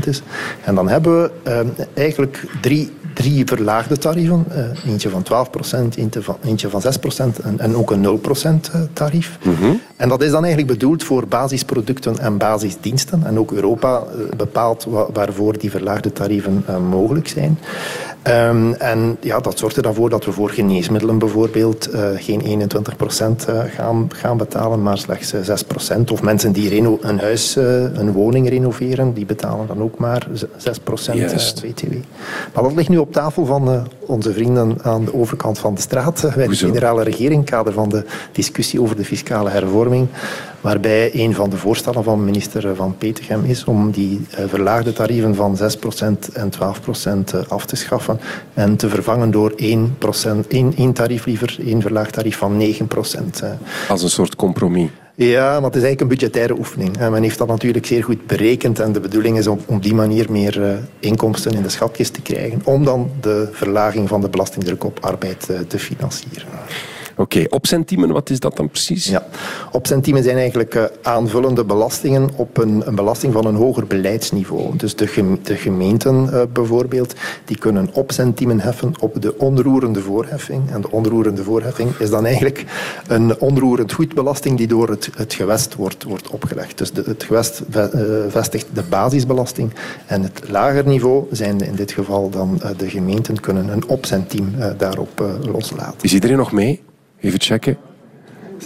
is. 0.07 0.23
En 0.64 0.75
dan 0.75 0.88
hebben 0.88 1.23
we 1.23 1.31
eigenlijk 1.95 2.47
drie, 2.61 2.90
drie 3.14 3.45
verlaagde 3.47 3.99
tarieven. 3.99 4.47
eentje 4.87 5.09
van 5.09 5.25
12%, 5.95 5.99
eentje 5.99 6.23
van, 6.23 6.37
eentje 6.45 6.69
van 6.69 6.83
6% 6.83 6.87
en, 7.43 7.59
en 7.59 7.77
ook 7.77 7.90
een 7.90 8.21
0% 8.61 8.93
tarief. 8.93 9.38
Mhm. 9.43 9.73
En 9.97 10.09
dat 10.09 10.23
is 10.23 10.31
dan 10.31 10.45
eigenlijk 10.45 10.73
bedoeld 10.73 11.05
voor 11.05 11.27
basisproducten 11.27 12.19
en 12.19 12.37
basisdiensten. 12.37 13.27
En 13.27 13.38
ook 13.38 13.53
Europa 13.53 14.03
bepaalt 14.37 14.87
waarvoor 15.12 15.59
die 15.59 15.71
verlaagde 15.71 16.12
tarieven 16.12 16.64
mogelijk 16.88 17.29
zijn. 17.29 17.59
Ehm, 18.23 18.73
en 18.73 19.16
ja, 19.21 19.40
dat 19.40 19.59
zorgt 19.59 19.77
er 19.77 19.83
dan 19.83 19.95
voor 19.95 20.11
dat 20.11 20.25
we 20.25 20.33
voor 20.33 20.51
geneesmiddelen 20.51 21.19
bijvoorbeeld 21.19 21.88
geen 22.16 22.40
21 22.40 22.69
20% 22.76 23.46
eh, 23.46 23.61
gaan, 23.76 24.09
gaan 24.14 24.37
betalen, 24.37 24.83
maar 24.83 24.98
slechts 24.98 25.33
eh, 25.33 25.56
6%. 25.98 26.00
Of 26.12 26.22
mensen 26.22 26.52
die 26.52 26.68
reno 26.68 26.98
een 27.00 27.18
huis, 27.18 27.56
eh, 27.56 27.83
een 27.83 28.12
woning 28.12 28.48
renoveren, 28.48 29.12
die 29.12 29.26
betalen 29.26 29.66
dan 29.66 29.83
ook 29.83 29.98
maar 29.98 30.26
6% 30.56 31.61
BTW. 31.62 31.92
Maar 32.54 32.62
dat 32.62 32.74
ligt 32.74 32.88
nu 32.88 32.98
op 32.98 33.12
tafel 33.12 33.46
van 33.46 33.88
onze 34.00 34.33
vrienden 34.33 34.78
aan 34.83 35.04
de 35.04 35.14
overkant 35.14 35.59
van 35.59 35.74
de 35.74 35.80
straat. 35.80 36.30
bij 36.37 36.46
de 36.46 36.56
federale 36.56 37.02
regering, 37.02 37.33
in 37.33 37.40
het 37.40 37.50
kader 37.50 37.72
van 37.72 37.88
de 37.88 38.04
discussie 38.33 38.80
over 38.80 38.96
de 38.96 39.04
fiscale 39.04 39.50
hervorming, 39.50 40.09
waarbij 40.61 41.11
een 41.14 41.35
van 41.35 41.51
de 41.51 41.57
voorstellen 41.57 42.05
van 42.05 42.25
minister 42.25 42.77
Van 42.77 42.96
Petegem 42.99 43.44
is 43.44 43.64
om 43.64 43.90
die 43.90 44.20
verlaagde 44.46 44.92
tarieven 44.92 45.35
van 45.35 45.59
6% 45.59 45.62
en 46.33 46.51
12% 47.44 47.49
af 47.49 47.66
te 47.66 47.77
schaffen 47.77 48.20
en 48.55 48.77
te 48.77 48.88
vervangen 48.88 49.31
door 49.31 49.53
1%, 49.53 49.55
één, 50.49 50.73
één 50.77 50.92
tarief 50.92 51.25
liever, 51.25 51.57
één 51.66 51.83
verlaagd 51.83 52.12
tarief 52.12 52.37
van 52.37 52.61
9%. 52.61 53.44
Als 53.88 54.03
een 54.03 54.11
soort 54.11 54.37
compromis. 54.37 54.88
Ja, 55.27 55.53
maar 55.53 55.70
het 55.70 55.77
is 55.77 55.83
eigenlijk 55.83 56.01
een 56.01 56.09
budgettaire 56.09 56.59
oefening. 56.59 56.96
En 56.99 57.12
men 57.12 57.23
heeft 57.23 57.38
dat 57.38 57.49
natuurlijk 57.49 57.87
zeer 57.87 58.05
goed 58.05 58.27
berekend 58.27 58.79
en 58.79 58.92
de 58.92 59.01
bedoeling 59.01 59.38
is 59.38 59.46
om 59.46 59.61
op 59.66 59.83
die 59.83 59.94
manier 59.94 60.31
meer 60.31 60.61
uh, 60.61 60.77
inkomsten 61.01 61.53
in 61.53 61.62
de 61.62 61.68
schatkist 61.68 62.14
te 62.14 62.23
krijgen, 62.23 62.61
om 62.64 62.85
dan 62.85 63.11
de 63.20 63.49
verlaging 63.53 64.09
van 64.09 64.20
de 64.20 64.29
belastingdruk 64.29 64.85
op 64.85 64.99
arbeid 65.01 65.49
uh, 65.51 65.59
te 65.59 65.79
financieren. 65.79 66.46
Oké, 67.11 67.20
okay, 67.20 67.46
opcentiemen, 67.51 68.12
wat 68.12 68.31
is 68.31 68.40
dat 68.40 68.57
dan 68.57 68.68
precies? 68.68 69.07
Ja, 69.07 69.27
opcentiemen 69.73 70.23
zijn 70.23 70.37
eigenlijk 70.37 70.75
uh, 70.75 70.85
aanvullende 71.03 71.64
belastingen 71.64 72.29
op 72.37 72.59
een, 72.59 72.83
een, 72.87 72.94
belasting 72.94 73.33
van 73.33 73.46
een 73.46 73.55
hoger 73.55 73.87
beleidsniveau. 73.87 74.77
Dus 74.77 74.96
de, 74.96 75.38
de 75.42 75.57
gemeenten 75.57 76.29
uh, 76.33 76.42
bijvoorbeeld, 76.53 77.14
die 77.44 77.59
kunnen 77.59 77.88
opcentiemen 77.92 78.61
heffen 78.61 78.92
op 79.01 79.23
de 79.23 79.38
onroerende 79.38 80.01
voorheffing. 80.01 80.70
En 80.70 80.81
de 80.81 80.90
onroerende 80.90 81.42
voorheffing 81.42 81.96
is 81.99 82.11
dan 82.11 82.27
eigenlijk 82.27 82.64
een 83.07 83.40
onroerend 83.40 83.92
goedbelasting 83.92 84.57
die 84.57 84.66
door 84.66 84.88
het, 84.88 85.11
het 85.16 85.35
gewest 85.35 85.75
wordt, 85.75 86.05
wordt 86.05 86.31
opgelegd. 86.31 86.79
Dus 86.79 86.92
de, 86.92 87.03
het 87.07 87.23
gewest 87.23 87.62
ve 87.70 88.25
uh, 88.27 88.33
vestigt 88.33 88.66
de 88.73 88.83
basisbelasting 88.83 89.73
en 90.07 90.23
het 90.23 90.42
lager 90.49 90.87
niveau 90.87 91.27
zijn 91.31 91.61
in 91.61 91.75
dit 91.75 91.92
geval 91.92 92.31
dan 92.31 92.61
de 92.77 92.90
gemeenten 92.90 93.40
kunnen 93.40 93.68
een 93.68 93.88
opcentiem 93.88 94.55
daarop 94.77 95.25
loslaten. 95.53 95.99
Is 96.01 96.14
iedereen 96.14 96.37
nog 96.37 96.53
mee? 96.53 96.83
Even 97.20 97.40
checken. 97.40 97.76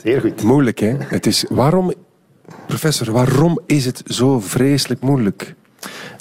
Zeer 0.03 0.21
goed. 0.21 0.43
Moeilijk, 0.43 0.79
hè? 0.79 0.97
Het 0.99 1.27
is, 1.27 1.45
waarom, 1.49 1.93
professor, 2.67 3.13
waarom 3.13 3.59
is 3.67 3.85
het 3.85 4.03
zo 4.07 4.41
vreselijk 4.41 5.01
moeilijk? 5.01 5.55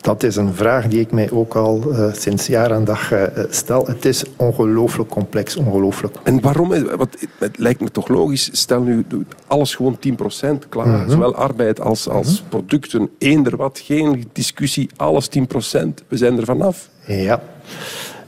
Dat 0.02 0.24
is 0.24 0.36
een 0.36 0.54
vraag 0.54 0.88
die 0.88 1.00
ik 1.00 1.12
mij 1.12 1.32
ook 1.32 1.56
al 1.56 1.84
uh, 1.88 2.14
sinds 2.14 2.48
jaar 2.48 2.72
en 2.72 2.84
dag 2.84 3.12
uh, 3.14 3.24
stel. 3.50 3.86
Het 3.88 4.06
is 4.06 4.24
ongelooflijk 4.36 5.10
complex, 5.10 5.56
ongelooflijk. 5.56 6.16
En 6.24 6.42
waarom? 6.42 6.70
Wat, 6.98 7.18
het 7.40 7.58
lijkt 7.58 7.82
me 7.82 7.92
toch 7.92 8.08
logisch. 8.08 8.50
Stel 8.52 8.82
nu 8.82 9.06
alles 9.48 9.76
gewoon 9.76 9.98
10% 10.08 10.70
klaar. 10.70 10.88
Mm 10.88 10.94
-hmm. 10.94 11.10
Zowel 11.10 11.36
arbeid 11.36 11.82
als, 11.82 12.10
als 12.10 12.28
mm 12.28 12.36
-hmm. 12.36 12.50
producten. 12.50 13.10
Eender 13.18 13.56
wat, 13.58 13.80
geen 13.84 14.30
discussie, 14.32 14.90
alles 14.96 15.30
10%. 15.40 15.42
We 16.08 16.18
zijn 16.18 16.38
er 16.38 16.46
vanaf. 16.46 16.90
Ja. 17.06 17.42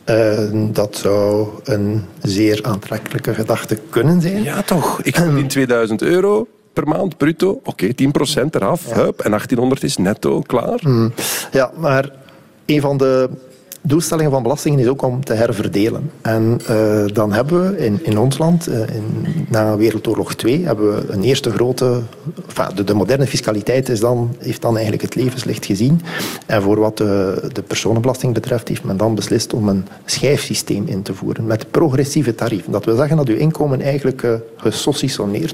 Uh, 0.09 0.39
dat 0.53 0.95
zou 0.95 1.47
een 1.63 2.05
zeer 2.21 2.59
aantrekkelijke 2.63 3.33
gedachte 3.33 3.77
kunnen 3.89 4.21
zijn. 4.21 4.43
Ja, 4.43 4.61
toch? 4.61 5.01
Ik 5.01 5.15
verdien 5.15 5.47
2000 5.47 6.01
euro 6.01 6.47
per 6.73 6.87
maand 6.87 7.17
bruto. 7.17 7.61
Oké, 7.63 7.69
okay, 7.69 8.43
10% 8.43 8.49
eraf. 8.49 8.87
Ja. 8.87 8.95
Hup, 8.95 9.19
en 9.19 9.29
1800 9.29 9.83
is 9.83 9.97
netto, 9.97 10.41
klaar. 10.41 10.79
Mm. 10.81 11.13
Ja, 11.51 11.71
maar 11.77 12.09
een 12.65 12.81
van 12.81 12.97
de 12.97 13.29
doelstellingen 13.87 14.31
van 14.31 14.43
belastingen 14.43 14.79
is 14.79 14.87
ook 14.87 15.01
om 15.01 15.23
te 15.23 15.33
herverdelen. 15.33 16.11
En 16.21 16.59
uh, 16.69 17.05
dan 17.13 17.33
hebben 17.33 17.71
we 17.71 17.77
in, 17.77 17.99
in 18.03 18.17
ons 18.17 18.37
land, 18.37 18.69
uh, 18.69 18.79
in, 18.79 19.25
na 19.49 19.77
Wereldoorlog 19.77 20.35
2, 20.35 20.65
hebben 20.65 20.95
we 20.95 21.13
een 21.13 21.23
eerste 21.23 21.51
grote... 21.51 22.01
Enfin, 22.47 22.75
de, 22.75 22.83
de, 22.83 22.93
moderne 22.93 23.27
fiscaliteit 23.27 23.89
is 23.89 23.99
dan, 23.99 24.35
heeft 24.39 24.61
dan 24.61 24.73
eigenlijk 24.73 25.01
het 25.01 25.15
levenslicht 25.15 25.65
gezien. 25.65 26.01
En 26.45 26.61
voor 26.61 26.79
wat 26.79 26.97
de, 26.97 27.43
de 27.53 27.61
personenbelasting 27.61 28.33
betreft, 28.33 28.67
heeft 28.67 28.83
men 28.83 28.97
dan 28.97 29.15
beslist 29.15 29.53
om 29.53 29.69
een 29.69 29.87
schijfsysteem 30.05 30.87
in 30.87 31.01
te 31.01 31.13
voeren 31.13 31.45
met 31.45 31.71
progressieve 31.71 32.35
tarieven. 32.35 32.71
Dat 32.71 32.85
wil 32.85 32.95
zeggen 32.95 33.17
dat 33.17 33.27
uw 33.27 33.35
inkomen 33.35 33.81
eigenlijk 33.81 34.21
uh, 34.23 34.33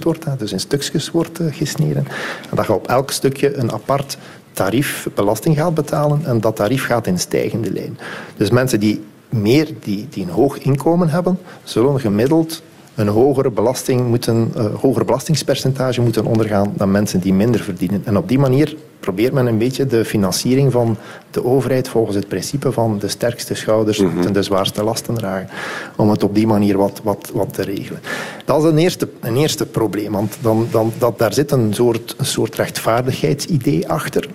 wordt, 0.03 0.25
dus 0.37 0.51
in 0.51 0.59
stukjes 0.59 1.11
wordt 1.11 1.39
gesneden. 1.51 2.07
En 2.49 2.55
dat 2.55 2.65
je 2.65 2.73
op 2.73 2.87
elk 2.87 3.11
stukje 3.11 3.55
een 3.57 3.71
apart 3.71 4.17
tarief 4.51 5.07
belasting 5.15 5.55
gaat 5.57 5.73
betalen 5.73 6.25
en 6.25 6.41
dat 6.41 6.55
tarief 6.55 6.85
gaat 6.85 7.07
in 7.07 7.19
stijgende 7.19 7.71
lijn. 7.71 7.97
Dus 8.37 8.49
mensen 8.49 8.79
die 8.79 9.03
meer, 9.29 9.67
die, 9.79 10.07
die 10.09 10.23
een 10.23 10.29
hoog 10.29 10.57
inkomen 10.57 11.09
hebben, 11.09 11.39
zullen 11.63 11.99
gemiddeld 11.99 12.61
een 12.95 13.07
hogere 13.07 13.51
belasting 13.51 14.07
moeten, 14.07 14.53
uh, 14.57 14.65
hoger 14.75 15.05
belastingspercentage 15.05 16.01
moeten 16.01 16.25
ondergaan 16.25 16.73
dan 16.75 16.91
mensen 16.91 17.19
die 17.19 17.33
minder 17.33 17.61
verdienen. 17.61 18.01
En 18.05 18.17
op 18.17 18.27
die 18.27 18.39
manier 18.39 18.75
probeert 19.01 19.33
men 19.33 19.45
een 19.45 19.57
beetje 19.57 19.85
de 19.85 20.05
financiering 20.05 20.71
van 20.71 20.97
de 21.31 21.45
overheid 21.45 21.89
volgens 21.89 22.15
het 22.15 22.27
principe 22.27 22.71
van 22.71 22.99
de 22.99 23.07
sterkste 23.07 23.55
schouders 23.55 23.99
mm 23.99 24.09
-hmm. 24.09 24.33
de 24.33 24.43
zwaarste 24.43 24.83
lasten 24.83 25.13
dragen. 25.13 25.49
Om 25.95 26.09
het 26.09 26.23
op 26.23 26.35
die 26.35 26.47
manier 26.47 26.77
wat, 26.77 27.01
wat, 27.03 27.31
wat 27.33 27.53
te 27.53 27.61
regelen. 27.61 28.01
Dat 28.45 28.63
is 28.63 28.69
een 28.69 28.77
eerste, 28.77 29.09
een 29.19 29.37
eerste 29.37 29.65
probleem, 29.65 30.11
want 30.11 30.37
dan, 30.41 30.67
dan, 30.71 30.93
dat, 30.97 31.19
daar 31.19 31.33
zit 31.33 31.51
een 31.51 31.73
soort, 31.73 32.15
een 32.17 32.25
soort 32.25 32.55
rechtvaardigheidsidee 32.55 33.89
achter. 33.89 34.27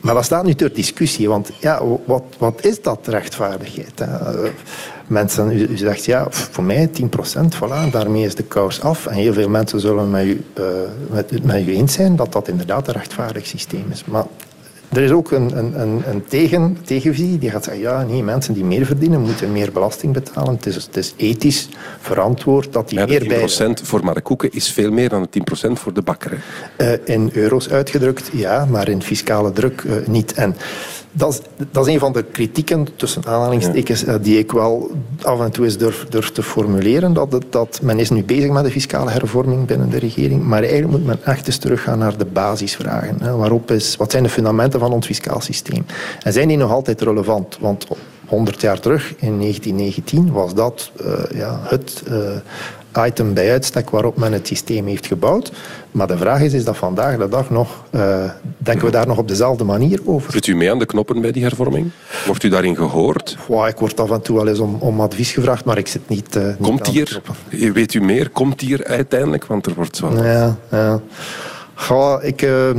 Maar 0.00 0.14
dat 0.14 0.24
staat 0.24 0.44
nu 0.44 0.54
ter 0.54 0.72
discussie, 0.72 1.28
want 1.28 1.50
ja, 1.60 1.82
wat, 2.04 2.22
wat 2.38 2.64
is 2.64 2.82
dat 2.82 3.06
rechtvaardigheid? 3.06 3.98
Hè? 3.98 4.50
Mensen, 5.06 5.52
u, 5.52 5.66
u 5.66 5.76
zegt 5.76 6.04
ja, 6.04 6.26
voor 6.30 6.64
mij 6.64 6.86
10 6.86 7.08
procent, 7.08 7.56
voilà, 7.56 7.90
daarmee 7.90 8.24
is 8.24 8.34
de 8.34 8.42
kous 8.42 8.80
af. 8.80 9.06
En 9.06 9.14
heel 9.14 9.32
veel 9.32 9.48
mensen 9.48 9.80
zullen 9.80 10.10
met 10.10 10.24
u, 10.24 10.44
uh, 10.58 10.64
met, 11.10 11.44
met 11.44 11.66
u 11.66 11.74
eens 11.74 11.92
zijn 11.92 12.16
dat 12.16 12.32
dat 12.32 12.48
inderdaad 12.48 12.88
een 12.88 12.94
rechtvaardig 12.94 13.46
systeem 13.46 13.84
is. 13.90 14.04
Maar 14.12 14.26
er 14.88 15.02
is 15.02 15.10
ook 15.10 15.30
een, 15.30 15.58
een, 15.58 16.02
een 16.08 16.24
tegen, 16.28 16.76
tegenvisie 16.84 17.38
die 17.38 17.50
gaat 17.50 17.64
zeggen, 17.64 17.82
ja, 17.82 18.02
nee, 18.02 18.22
mensen 18.22 18.54
die 18.54 18.64
meer 18.64 18.86
verdienen 18.86 19.20
moeten 19.20 19.52
meer 19.52 19.72
belasting 19.72 20.12
betalen. 20.12 20.54
Het 20.54 20.66
is, 20.66 20.74
het 20.74 20.96
is 20.96 21.14
ethisch 21.16 21.68
verantwoord 22.00 22.72
dat 22.72 22.88
die 22.88 22.98
ja, 22.98 23.06
meer 23.06 23.26
bij... 23.28 23.70
10% 23.70 23.82
voor 23.82 24.04
Markoeken 24.04 24.52
is 24.52 24.72
veel 24.72 24.90
meer 24.90 25.08
dan 25.08 25.26
de 25.30 25.40
10% 25.68 25.72
voor 25.72 25.92
de 25.92 26.02
bakker. 26.02 26.44
Uh, 26.78 26.92
in 27.04 27.30
euro's 27.32 27.68
uitgedrukt, 27.68 28.30
ja, 28.32 28.64
maar 28.64 28.88
in 28.88 29.02
fiscale 29.02 29.52
druk 29.52 29.82
uh, 29.82 30.06
niet. 30.06 30.32
En 30.32 30.56
dat 31.12 31.32
is, 31.32 31.64
dat 31.70 31.86
is 31.86 31.92
een 31.92 31.98
van 31.98 32.12
de 32.12 32.22
kritieken, 32.22 32.86
tussen 32.96 33.22
aanhalingstekens, 33.26 34.00
ja. 34.00 34.18
die 34.18 34.38
ik 34.38 34.52
wel 34.52 34.90
af 35.22 35.40
en 35.40 35.50
toe 35.50 35.64
eens 35.64 35.78
durf, 35.78 36.06
durf 36.08 36.30
te 36.30 36.42
formuleren. 36.42 37.12
Dat, 37.12 37.32
het, 37.32 37.44
dat 37.50 37.78
men 37.82 37.98
is 37.98 38.10
nu 38.10 38.24
bezig 38.24 38.50
met 38.50 38.64
de 38.64 38.70
fiscale 38.70 39.10
hervorming 39.10 39.66
binnen 39.66 39.90
de 39.90 39.98
regering, 39.98 40.44
maar 40.44 40.62
eigenlijk 40.62 40.92
moet 40.92 41.06
men 41.06 41.24
echt 41.24 41.46
eens 41.46 41.56
teruggaan 41.56 41.98
naar 41.98 42.16
de 42.16 42.24
basisvragen. 42.24 43.16
Hè. 43.20 43.36
Waarop 43.36 43.70
is, 43.70 43.96
wat 43.96 44.10
zijn 44.10 44.22
de 44.22 44.28
fundamenten 44.28 44.80
van 44.80 44.92
ons 44.92 45.06
fiscaal 45.06 45.40
systeem? 45.40 45.84
En 46.22 46.32
zijn 46.32 46.48
die 46.48 46.56
nog 46.56 46.70
altijd 46.70 47.00
relevant? 47.00 47.58
Want 47.60 47.86
100 48.26 48.60
jaar 48.60 48.80
terug, 48.80 49.14
in 49.18 49.38
1919, 49.38 50.32
was 50.32 50.54
dat 50.54 50.90
uh, 51.00 51.12
ja, 51.34 51.60
het 51.62 52.02
uh, 52.10 52.16
item 52.98 53.34
bij 53.34 53.50
uitstek 53.50 53.90
waarop 53.90 54.16
men 54.16 54.32
het 54.32 54.46
systeem 54.46 54.86
heeft 54.86 55.06
gebouwd. 55.06 55.52
Maar 55.90 56.06
de 56.06 56.16
vraag 56.16 56.40
is, 56.40 56.52
is 56.52 56.64
dat 56.64 56.76
vandaag 56.76 57.16
de 57.16 57.28
dag 57.28 57.50
nog, 57.50 57.84
uh, 57.90 58.30
denken 58.58 58.84
we 58.84 58.90
daar 58.90 59.06
nog 59.06 59.18
op 59.18 59.28
dezelfde 59.28 59.64
manier 59.64 60.00
over? 60.04 60.32
Zit 60.32 60.46
u 60.46 60.54
mee 60.54 60.70
aan 60.70 60.78
de 60.78 60.86
knoppen 60.86 61.20
bij 61.20 61.32
die 61.32 61.42
hervorming? 61.42 61.90
Wordt 62.26 62.42
u 62.42 62.48
daarin 62.48 62.76
gehoord? 62.76 63.36
Wow, 63.48 63.68
ik 63.68 63.76
word 63.76 64.00
af 64.00 64.10
en 64.10 64.22
toe 64.22 64.36
wel 64.36 64.48
eens 64.48 64.58
om, 64.58 64.76
om 64.78 65.00
advies 65.00 65.32
gevraagd, 65.32 65.64
maar 65.64 65.78
ik 65.78 65.86
zit 65.86 66.08
niet, 66.08 66.36
uh, 66.36 66.44
niet 66.44 66.56
Komt 66.60 66.86
hier, 66.86 67.20
weet 67.48 67.94
u 67.94 68.00
meer, 68.00 68.30
komt 68.30 68.60
hier 68.60 68.84
uiteindelijk? 68.84 69.46
Want 69.46 69.66
er 69.66 69.74
wordt 69.74 70.00
wel... 70.00 70.24
Ja, 70.24 70.56
ja. 70.70 71.00
Goh, 71.74 72.24
ik... 72.24 72.42
Uh, 72.42 72.70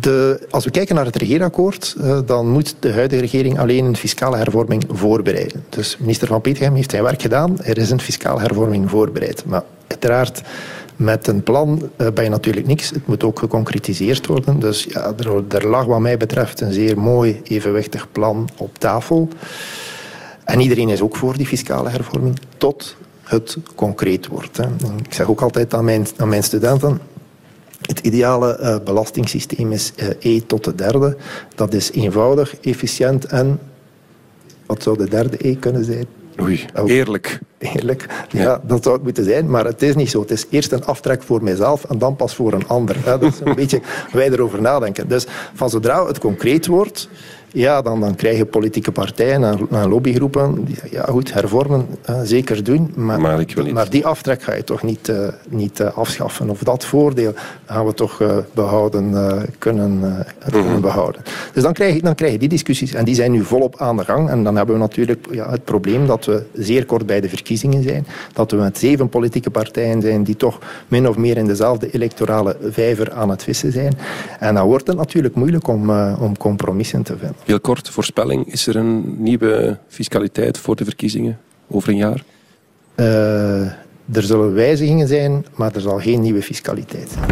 de, 0.00 0.46
als 0.50 0.64
we 0.64 0.70
kijken 0.70 0.94
naar 0.94 1.04
het 1.04 1.16
regeerakkoord, 1.16 1.94
uh, 1.98 2.18
dan 2.26 2.48
moet 2.48 2.76
de 2.80 2.92
huidige 2.92 3.20
regering 3.20 3.58
alleen 3.58 3.84
een 3.84 3.96
fiscale 3.96 4.36
hervorming 4.36 4.84
voorbereiden. 4.88 5.64
Dus 5.68 5.96
minister 5.98 6.28
Van 6.28 6.40
Petegem 6.40 6.74
heeft 6.74 6.90
zijn 6.90 7.02
werk 7.02 7.22
gedaan. 7.22 7.60
Er 7.62 7.78
is 7.78 7.90
een 7.90 8.00
fiscale 8.00 8.40
hervorming 8.40 8.90
voorbereid. 8.90 9.44
Maar 9.46 9.62
uiteraard, 9.86 10.42
met 10.96 11.26
een 11.26 11.42
plan 11.42 11.90
uh, 11.96 12.08
ben 12.10 12.24
je 12.24 12.30
natuurlijk 12.30 12.66
niks. 12.66 12.90
Het 12.90 13.06
moet 13.06 13.24
ook 13.24 13.38
geconcretiseerd 13.38 14.26
worden. 14.26 14.60
Dus 14.60 14.84
ja, 14.84 15.12
er, 15.18 15.44
er 15.48 15.68
lag 15.68 15.84
wat 15.84 16.00
mij 16.00 16.16
betreft 16.16 16.60
een 16.60 16.72
zeer 16.72 16.98
mooi, 16.98 17.40
evenwichtig 17.44 18.12
plan 18.12 18.48
op 18.56 18.78
tafel. 18.78 19.28
En 20.44 20.60
iedereen 20.60 20.88
is 20.88 21.00
ook 21.00 21.16
voor 21.16 21.36
die 21.36 21.46
fiscale 21.46 21.88
hervorming, 21.88 22.38
tot 22.58 22.96
het 23.22 23.56
concreet 23.74 24.26
wordt. 24.26 24.58
Ik 25.04 25.14
zeg 25.14 25.28
ook 25.28 25.40
altijd 25.40 25.74
aan 25.74 25.84
mijn 26.28 26.42
studenten 26.42 27.00
het 27.86 27.98
ideale 27.98 28.58
uh, 28.60 28.76
belastingssysteem 28.84 29.72
is 29.72 29.92
uh, 29.96 30.08
E 30.18 30.40
tot 30.40 30.64
de 30.64 30.74
derde. 30.74 31.16
Dat 31.54 31.74
is 31.74 31.90
eenvoudig, 31.92 32.56
efficiënt 32.60 33.24
en... 33.24 33.58
Wat 34.66 34.82
zou 34.82 34.98
de 34.98 35.08
derde 35.08 35.48
E 35.48 35.56
kunnen 35.56 35.84
zijn? 35.84 36.06
Oei, 36.40 36.66
eerlijk. 36.86 37.38
Eerlijk, 37.58 38.06
ja, 38.28 38.42
ja, 38.42 38.60
dat 38.66 38.82
zou 38.82 38.94
het 38.94 39.04
moeten 39.04 39.24
zijn, 39.24 39.50
maar 39.50 39.64
het 39.64 39.82
is 39.82 39.94
niet 39.94 40.10
zo. 40.10 40.20
Het 40.20 40.30
is 40.30 40.46
eerst 40.50 40.72
een 40.72 40.84
aftrek 40.84 41.22
voor 41.22 41.42
mijzelf 41.42 41.84
en 41.84 41.98
dan 41.98 42.16
pas 42.16 42.34
voor 42.34 42.52
een 42.52 42.68
ander. 42.68 42.96
Dat 43.04 43.22
is 43.22 43.40
een 43.44 43.54
beetje 43.64 43.80
wij 44.12 44.30
erover 44.30 44.60
nadenken. 44.60 45.08
Dus 45.08 45.26
van 45.54 45.70
zodra 45.70 46.06
het 46.06 46.18
concreet 46.18 46.66
wordt, 46.66 47.08
ja, 47.52 47.82
dan, 47.82 48.00
dan 48.00 48.14
krijgen 48.14 48.48
politieke 48.48 48.92
partijen 48.92 49.44
en, 49.44 49.58
en 49.70 49.88
lobbygroepen, 49.88 50.64
die 50.64 50.76
ja 50.90 51.04
goed, 51.04 51.32
hervormen, 51.32 51.86
uh, 52.10 52.20
zeker 52.24 52.64
doen, 52.64 52.92
maar, 52.94 53.20
maar, 53.20 53.40
ik 53.40 53.54
wil 53.54 53.64
niet. 53.64 53.74
maar 53.74 53.90
die 53.90 54.06
aftrek 54.06 54.42
ga 54.42 54.54
je 54.54 54.64
toch 54.64 54.82
niet, 54.82 55.08
uh, 55.08 55.28
niet 55.48 55.80
uh, 55.80 55.96
afschaffen. 55.96 56.50
Of 56.50 56.58
dat 56.58 56.84
voordeel 56.84 57.32
gaan 57.66 57.86
we 57.86 57.94
toch 57.94 58.22
behouden, 58.54 59.14
kunnen, 59.58 60.00
Mhm. 60.00 60.50
kunnen 60.50 60.80
behouden. 60.80 61.22
Dus 61.52 61.62
dan 61.62 61.72
krijg, 61.72 61.94
je, 61.94 62.02
dan 62.02 62.14
krijg 62.14 62.32
je 62.32 62.38
die 62.38 62.48
discussies 62.48 62.94
en 62.94 63.04
die 63.04 63.14
zijn 63.14 63.30
nu 63.30 63.44
volop 63.44 63.80
aan 63.80 63.96
de 63.96 64.04
gang. 64.04 64.28
En 64.28 64.44
dan 64.44 64.56
hebben 64.56 64.74
we 64.74 64.80
natuurlijk 64.80 65.26
ja, 65.30 65.50
het 65.50 65.64
probleem 65.64 66.06
dat 66.06 66.24
we 66.24 66.42
zeer 66.52 66.86
kort 66.86 67.06
bij 67.06 67.20
de 67.20 67.28
verkiezingen 67.28 67.82
zijn, 67.82 68.06
dat 68.32 68.50
we 68.50 68.56
met 68.56 68.78
zeven 68.78 69.08
politieke 69.08 69.50
partijen 69.50 70.00
zijn 70.02 70.22
die 70.24 70.36
toch 70.36 70.58
min 70.88 71.08
of 71.08 71.16
meer 71.16 71.36
in 71.36 71.46
dezelfde 71.46 71.90
electorale 71.90 72.56
vijver 72.70 73.12
aan 73.12 73.28
het 73.30 73.42
vissen 73.42 73.72
zijn. 73.72 73.92
En 74.38 74.54
dan 74.54 74.66
wordt 74.66 74.86
het 74.86 74.96
natuurlijk 74.96 75.34
moeilijk 75.34 75.68
om, 75.68 75.90
om 76.18 76.36
compromissen 76.36 77.02
te 77.02 77.16
vinden. 77.18 77.35
Heel 77.44 77.60
kort, 77.60 77.90
voorspelling. 77.90 78.52
Is 78.52 78.66
er 78.66 78.76
een 78.76 79.22
nieuwe 79.22 79.78
fiscaliteit 79.88 80.58
voor 80.58 80.76
de 80.76 80.84
verkiezingen 80.84 81.38
over 81.68 81.88
een 81.88 81.96
jaar? 81.96 82.24
Uh, 82.96 83.60
er 84.12 84.22
zullen 84.22 84.54
wijzigingen 84.54 85.08
zijn, 85.08 85.46
maar 85.54 85.74
er 85.74 85.80
zal 85.80 85.98
geen 85.98 86.20
nieuwe 86.20 86.42
fiscaliteit 86.42 87.10
zijn. 87.10 87.26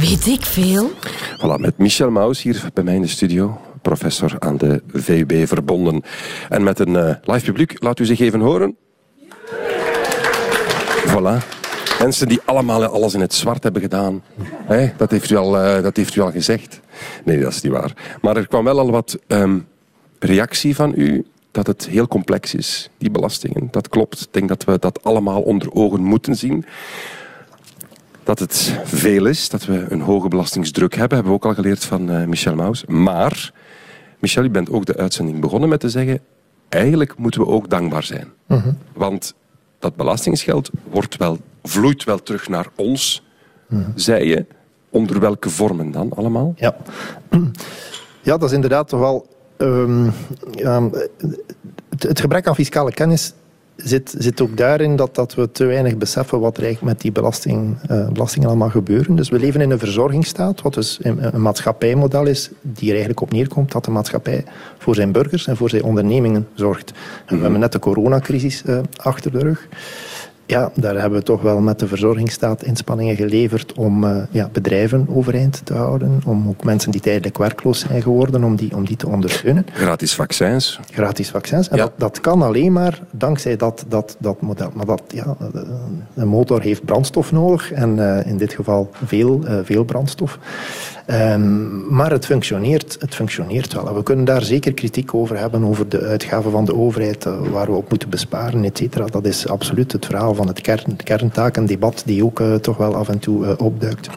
Weet 0.00 0.26
ik 0.26 0.44
veel? 0.44 0.90
Voilà, 1.36 1.60
met 1.60 1.78
Michel 1.78 2.10
Maus 2.10 2.42
hier 2.42 2.68
bij 2.74 2.84
mij 2.84 2.94
in 2.94 3.02
de 3.02 3.08
studio. 3.08 3.60
Professor 3.82 4.36
aan 4.38 4.56
de 4.56 4.82
VUB 4.92 5.46
verbonden. 5.46 6.02
En 6.48 6.62
met 6.62 6.78
een 6.78 6.94
uh, 6.94 7.14
live 7.22 7.44
publiek. 7.44 7.82
Laat 7.82 7.98
u 7.98 8.04
zich 8.04 8.20
even 8.20 8.40
horen. 8.40 8.76
Voilà. 11.06 11.58
Mensen 12.00 12.28
die 12.28 12.40
allemaal 12.44 12.84
alles 12.84 13.14
in 13.14 13.20
het 13.20 13.34
zwart 13.34 13.62
hebben 13.62 13.82
gedaan. 13.82 14.22
Hey, 14.64 14.94
dat, 14.96 15.10
heeft 15.10 15.30
u 15.30 15.36
al, 15.36 15.64
uh, 15.64 15.82
dat 15.82 15.96
heeft 15.96 16.16
u 16.16 16.20
al 16.20 16.30
gezegd. 16.30 16.80
Nee, 17.24 17.40
dat 17.40 17.52
is 17.52 17.60
niet 17.60 17.72
waar. 17.72 18.18
Maar 18.22 18.36
er 18.36 18.46
kwam 18.46 18.64
wel 18.64 18.78
al 18.78 18.90
wat 18.90 19.18
um, 19.26 19.66
reactie 20.18 20.74
van 20.74 20.92
u 20.96 21.24
dat 21.50 21.66
het 21.66 21.88
heel 21.88 22.08
complex 22.08 22.54
is, 22.54 22.90
die 22.98 23.10
belastingen. 23.10 23.68
Dat 23.70 23.88
klopt. 23.88 24.20
Ik 24.20 24.28
denk 24.30 24.48
dat 24.48 24.64
we 24.64 24.78
dat 24.78 25.04
allemaal 25.04 25.42
onder 25.42 25.72
ogen 25.72 26.02
moeten 26.02 26.36
zien. 26.36 26.64
Dat 28.22 28.38
het 28.38 28.80
veel 28.84 29.26
is, 29.26 29.48
dat 29.48 29.64
we 29.64 29.86
een 29.88 30.00
hoge 30.00 30.28
belastingsdruk 30.28 30.94
hebben, 30.94 31.16
hebben 31.16 31.32
we 31.32 31.38
ook 31.38 31.50
al 31.50 31.62
geleerd 31.62 31.84
van 31.84 32.10
uh, 32.10 32.24
Michel 32.24 32.54
Maus. 32.54 32.84
Maar, 32.84 33.52
Michel, 34.18 34.42
je 34.42 34.50
bent 34.50 34.70
ook 34.70 34.86
de 34.86 34.96
uitzending 34.96 35.40
begonnen 35.40 35.68
met 35.68 35.80
te 35.80 35.88
zeggen, 35.88 36.20
eigenlijk 36.68 37.16
moeten 37.16 37.40
we 37.40 37.46
ook 37.46 37.70
dankbaar 37.70 38.02
zijn. 38.02 38.32
Mhm. 38.46 38.58
Uh 38.58 38.64
-huh. 38.64 38.74
Want 38.92 39.34
dat 39.78 39.96
belastingsgeld 39.96 40.70
wordt 40.90 41.16
wel, 41.16 41.38
vloeit 41.62 42.04
wel 42.04 42.22
terug 42.22 42.48
naar 42.48 42.66
ons, 42.76 43.22
uh 43.68 43.78
-huh. 43.78 43.88
zei 43.94 44.28
je. 44.28 44.46
Onder 44.90 45.20
welke 45.20 45.50
vormen 45.50 45.90
dan 45.90 46.12
allemaal? 46.12 46.54
Ja, 46.56 46.76
ja 48.22 48.36
dat 48.36 48.42
is 48.42 48.52
inderdaad 48.52 48.88
toch 48.88 49.00
wel... 49.00 49.26
Um, 49.58 50.12
um, 50.58 50.90
het, 51.88 52.02
het, 52.02 52.20
gebrek 52.20 52.46
aan 52.46 52.54
fiscale 52.54 52.92
kennis 52.92 53.34
zit, 53.84 54.14
zit 54.18 54.40
ook 54.40 54.56
daarin 54.56 54.96
dat, 54.96 55.14
dat 55.14 55.34
we 55.34 55.52
te 55.52 55.64
weinig 55.64 55.96
beseffen 55.96 56.40
wat 56.40 56.56
er 56.56 56.62
eigenlijk 56.62 56.92
met 56.92 57.02
die 57.02 57.12
belasting, 57.12 57.76
uh, 57.90 58.08
belastingen 58.08 58.48
allemaal 58.48 58.70
gebeuren. 58.70 59.16
Dus 59.16 59.28
we 59.28 59.38
leven 59.38 59.60
in 59.60 59.70
een 59.70 59.78
verzorgingsstaat, 59.78 60.62
wat 60.62 60.74
dus 60.74 60.98
een, 61.02 61.34
een 61.34 61.42
maatschappijmodel 61.42 62.26
is, 62.26 62.50
die 62.60 62.84
er 62.84 62.90
eigenlijk 62.90 63.20
op 63.20 63.32
neerkomt 63.32 63.72
dat 63.72 63.84
de 63.84 63.90
maatschappij 63.90 64.44
voor 64.78 64.94
zijn 64.94 65.12
burgers 65.12 65.46
en 65.46 65.56
voor 65.56 65.70
zijn 65.70 65.82
ondernemingen 65.82 66.48
zorgt. 66.54 66.92
En 67.26 67.36
we 67.36 67.42
hebben 67.42 67.60
net 67.60 67.72
de 67.72 67.78
coronacrisis 67.78 68.62
uh, 68.66 68.78
achter 68.96 69.32
de 69.32 69.38
rug. 69.38 69.68
Ja, 70.50 70.70
daar 70.74 71.00
hebben 71.00 71.18
we 71.18 71.24
toch 71.24 71.42
wel 71.42 71.60
met 71.60 71.78
de 71.78 71.86
verzorgingsstaat 71.86 72.62
inspanningen 72.62 73.16
geleverd 73.16 73.72
om 73.72 74.04
uh, 74.04 74.16
ja, 74.30 74.48
bedrijven 74.52 75.06
overeind 75.08 75.60
te 75.64 75.74
houden. 75.74 76.20
Om 76.24 76.48
ook 76.48 76.64
mensen 76.64 76.90
die 76.90 77.00
tijdelijk 77.00 77.38
werkloos 77.38 77.78
zijn 77.78 78.02
geworden, 78.02 78.44
om 78.44 78.56
die, 78.56 78.74
om 78.76 78.84
die 78.84 78.96
te 78.96 79.08
ondersteunen. 79.08 79.66
Gratis 79.72 80.14
vaccins. 80.14 80.80
Gratis 80.90 81.30
vaccins. 81.30 81.68
En 81.68 81.76
ja. 81.76 81.82
dat, 81.82 81.92
dat 81.96 82.20
kan 82.20 82.42
alleen 82.42 82.72
maar 82.72 83.00
dankzij 83.10 83.56
dat, 83.56 83.84
dat, 83.88 84.16
dat 84.18 84.40
model. 84.40 84.70
Maar 84.74 84.86
dat, 84.86 85.02
ja, 85.08 85.36
een 86.14 86.28
motor 86.28 86.60
heeft 86.60 86.84
brandstof 86.84 87.32
nodig. 87.32 87.72
En 87.72 87.96
uh, 87.96 88.26
in 88.26 88.36
dit 88.36 88.52
geval 88.52 88.90
veel, 89.04 89.40
uh, 89.44 89.58
veel 89.62 89.84
brandstof. 89.84 90.38
Um, 91.06 91.94
maar 91.94 92.10
het 92.10 92.26
functioneert, 92.26 92.96
het 92.98 93.14
functioneert 93.14 93.72
wel. 93.72 93.88
En 93.88 93.94
we 93.94 94.02
kunnen 94.02 94.24
daar 94.24 94.42
zeker 94.42 94.74
kritiek 94.74 95.14
over 95.14 95.38
hebben, 95.38 95.64
over 95.64 95.88
de 95.88 96.00
uitgaven 96.00 96.50
van 96.50 96.64
de 96.64 96.74
overheid, 96.74 97.24
waar 97.24 97.66
we 97.66 97.72
op 97.72 97.90
moeten 97.90 98.08
besparen, 98.08 98.64
et 98.64 98.78
cetera. 98.78 99.04
Dat 99.04 99.24
is 99.24 99.48
absoluut 99.48 99.92
het 99.92 100.06
verhaal 100.06 100.34
van 100.40 100.48
het 100.48 100.60
kern, 100.60 100.96
kerntakendebat 100.96 102.02
die 102.06 102.24
ook 102.24 102.40
uh, 102.40 102.54
toch 102.54 102.76
wel 102.76 102.94
af 102.94 103.08
en 103.08 103.18
toe 103.18 103.44
uh, 103.44 103.52
opduikt. 103.56 104.08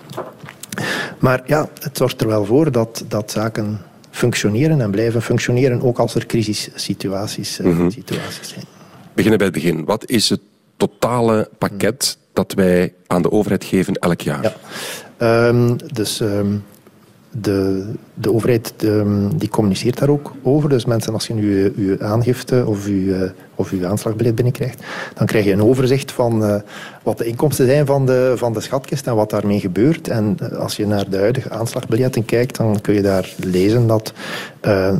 Maar 1.19 1.43
ja, 1.45 1.69
het 1.79 1.97
zorgt 1.97 2.21
er 2.21 2.27
wel 2.27 2.45
voor 2.45 2.71
dat, 2.71 3.03
dat 3.07 3.31
zaken 3.31 3.79
functioneren 4.12 4.81
en 4.81 4.91
blijven 4.91 5.21
functioneren, 5.21 5.81
ook 5.81 5.99
als 5.99 6.15
er 6.15 6.25
crisissituaties 6.25 7.59
mm 7.59 7.77
-hmm. 7.77 7.91
situaties 7.91 8.49
zijn. 8.49 8.65
Beginnen 9.13 9.38
bij 9.38 9.47
het 9.47 9.55
begin. 9.55 9.86
Wat 9.86 10.09
is 10.09 10.29
het 10.29 10.41
totale 10.77 11.49
pakket 11.57 12.17
mm. 12.17 12.29
dat 12.33 12.53
wij 12.53 12.93
aan 13.07 13.21
de 13.21 13.31
overheid 13.31 13.63
geven 13.63 13.93
elk 13.93 14.21
jaar? 14.21 14.55
Ja. 15.19 15.47
Um, 15.47 15.77
dus... 15.93 16.19
Um, 16.19 16.63
de, 17.41 17.85
de 18.13 18.33
overheid 18.33 18.73
die 19.35 19.49
communiceert 19.49 19.99
daar 19.99 20.09
ook 20.09 20.31
over. 20.41 20.69
Dus 20.69 20.85
mensen, 20.85 21.13
als 21.13 21.27
je 21.27 21.33
nu 21.33 21.73
uw 21.75 22.01
aangifte 22.01 22.63
of 22.67 22.85
uw, 22.85 23.13
of 23.55 23.71
uw 23.71 23.87
aanslagbeleid 23.87 24.35
binnenkrijgt, 24.35 24.83
dan 25.13 25.27
krijg 25.27 25.45
je 25.45 25.51
een 25.51 25.63
overzicht 25.63 26.11
van 26.11 26.43
uh, 26.43 26.55
wat 27.03 27.17
de 27.17 27.25
inkomsten 27.25 27.65
zijn 27.65 27.85
van 27.85 28.05
de, 28.05 28.33
van 28.35 28.53
de 28.53 28.61
schatkist 28.61 29.07
en 29.07 29.15
wat 29.15 29.29
daarmee 29.29 29.59
gebeurt. 29.59 30.07
En 30.07 30.37
als 30.57 30.75
je 30.75 30.87
naar 30.87 31.09
de 31.09 31.17
huidige 31.17 31.49
aanslagbiljetten 31.49 32.25
kijkt, 32.25 32.57
dan 32.57 32.81
kun 32.81 32.93
je 32.93 33.01
daar 33.01 33.33
lezen 33.37 33.87
dat 33.87 34.13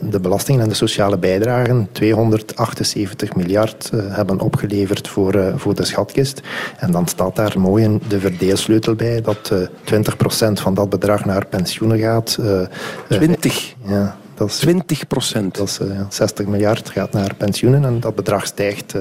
de 0.02 0.20
belastingen 0.22 0.62
en 0.62 0.70
de 0.70 0.76
sociale 0.76 1.18
bijdragen 1.18 1.88
278 1.92 3.36
miljard 3.36 3.92
hebben 3.96 4.40
opgeleverd 4.40 5.08
voor, 5.08 5.54
voor 5.56 5.76
de 5.76 5.86
schatkist. 5.86 6.42
En 6.78 6.92
dan 6.92 7.08
staat 7.08 7.36
daar 7.36 7.60
mooi 7.60 7.84
in 7.84 8.02
de 8.08 8.20
verdeelsleutel 8.20 8.96
bij 8.96 9.22
dat 9.22 9.52
20% 9.52 10.54
van 10.54 10.74
dat 10.74 10.90
bedrag 10.90 11.26
naar 11.26 11.46
pensioenen 11.46 12.00
gaat. 12.00 12.40
20? 13.08 13.76
ja. 13.86 14.18
Dat 14.36 14.50
is, 14.50 14.58
20 14.58 15.08
procent. 15.08 15.56
Dat 15.56 15.68
is 15.68 15.80
uh, 15.80 16.02
60 16.10 16.46
miljard 16.46 16.90
gaat 16.90 17.12
naar 17.12 17.36
pensioenen 17.36 17.86
en 17.86 18.00
dat 18.00 18.16
bedrag 18.16 18.46
stijgt 18.46 18.96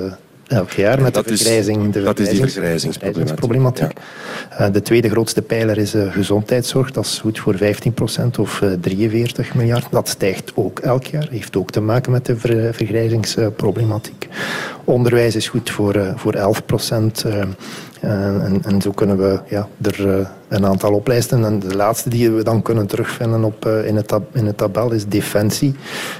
elk 0.52 0.70
jaar 0.70 1.02
met 1.02 1.14
de 1.14 1.22
vergrijzing. 1.24 1.92
De 1.92 2.02
dat 2.02 2.18
is 2.18 2.28
die 2.28 2.40
vergrijzingsproblematiek. 2.40 3.92
Ja. 4.50 4.66
Uh, 4.66 4.72
de 4.72 4.82
tweede 4.82 5.10
grootste 5.10 5.42
pijler 5.42 5.78
is 5.78 5.94
gezondheidszorg. 6.10 6.90
Dat 6.90 7.04
is 7.04 7.18
goed 7.18 7.38
voor 7.38 7.56
15 7.56 7.92
procent 7.92 8.38
of 8.38 8.62
43 8.80 9.54
miljard. 9.54 9.86
Dat 9.90 10.08
stijgt 10.08 10.52
ook 10.54 10.78
elk 10.78 11.04
jaar. 11.04 11.26
Heeft 11.30 11.56
ook 11.56 11.70
te 11.70 11.80
maken 11.80 12.12
met 12.12 12.26
de 12.26 12.36
ver, 12.36 12.74
vergrijzingsproblematiek. 12.74 14.28
Onderwijs 14.84 15.36
is 15.36 15.48
goed 15.48 15.70
voor, 15.70 16.12
voor 16.16 16.34
11 16.34 16.64
procent. 16.64 17.24
En, 18.00 18.62
en, 18.64 18.82
zo 18.82 18.90
kunnen 18.90 19.18
we 19.18 19.40
ja, 19.48 19.68
er 19.82 20.26
een 20.48 20.66
aantal 20.66 20.92
oplijsten. 20.92 21.44
En 21.44 21.58
de 21.58 21.76
laatste 21.76 22.08
die 22.08 22.30
we 22.30 22.42
dan 22.44 22.62
kunnen 22.62 22.86
terugvinden 22.86 23.44
op, 23.44 23.66
in, 23.66 23.96
het 23.96 24.08
tab 24.08 24.36
in 24.36 24.46
het 24.46 24.56
tabel 24.56 24.90
is 24.90 25.06
defensie. 25.06 25.74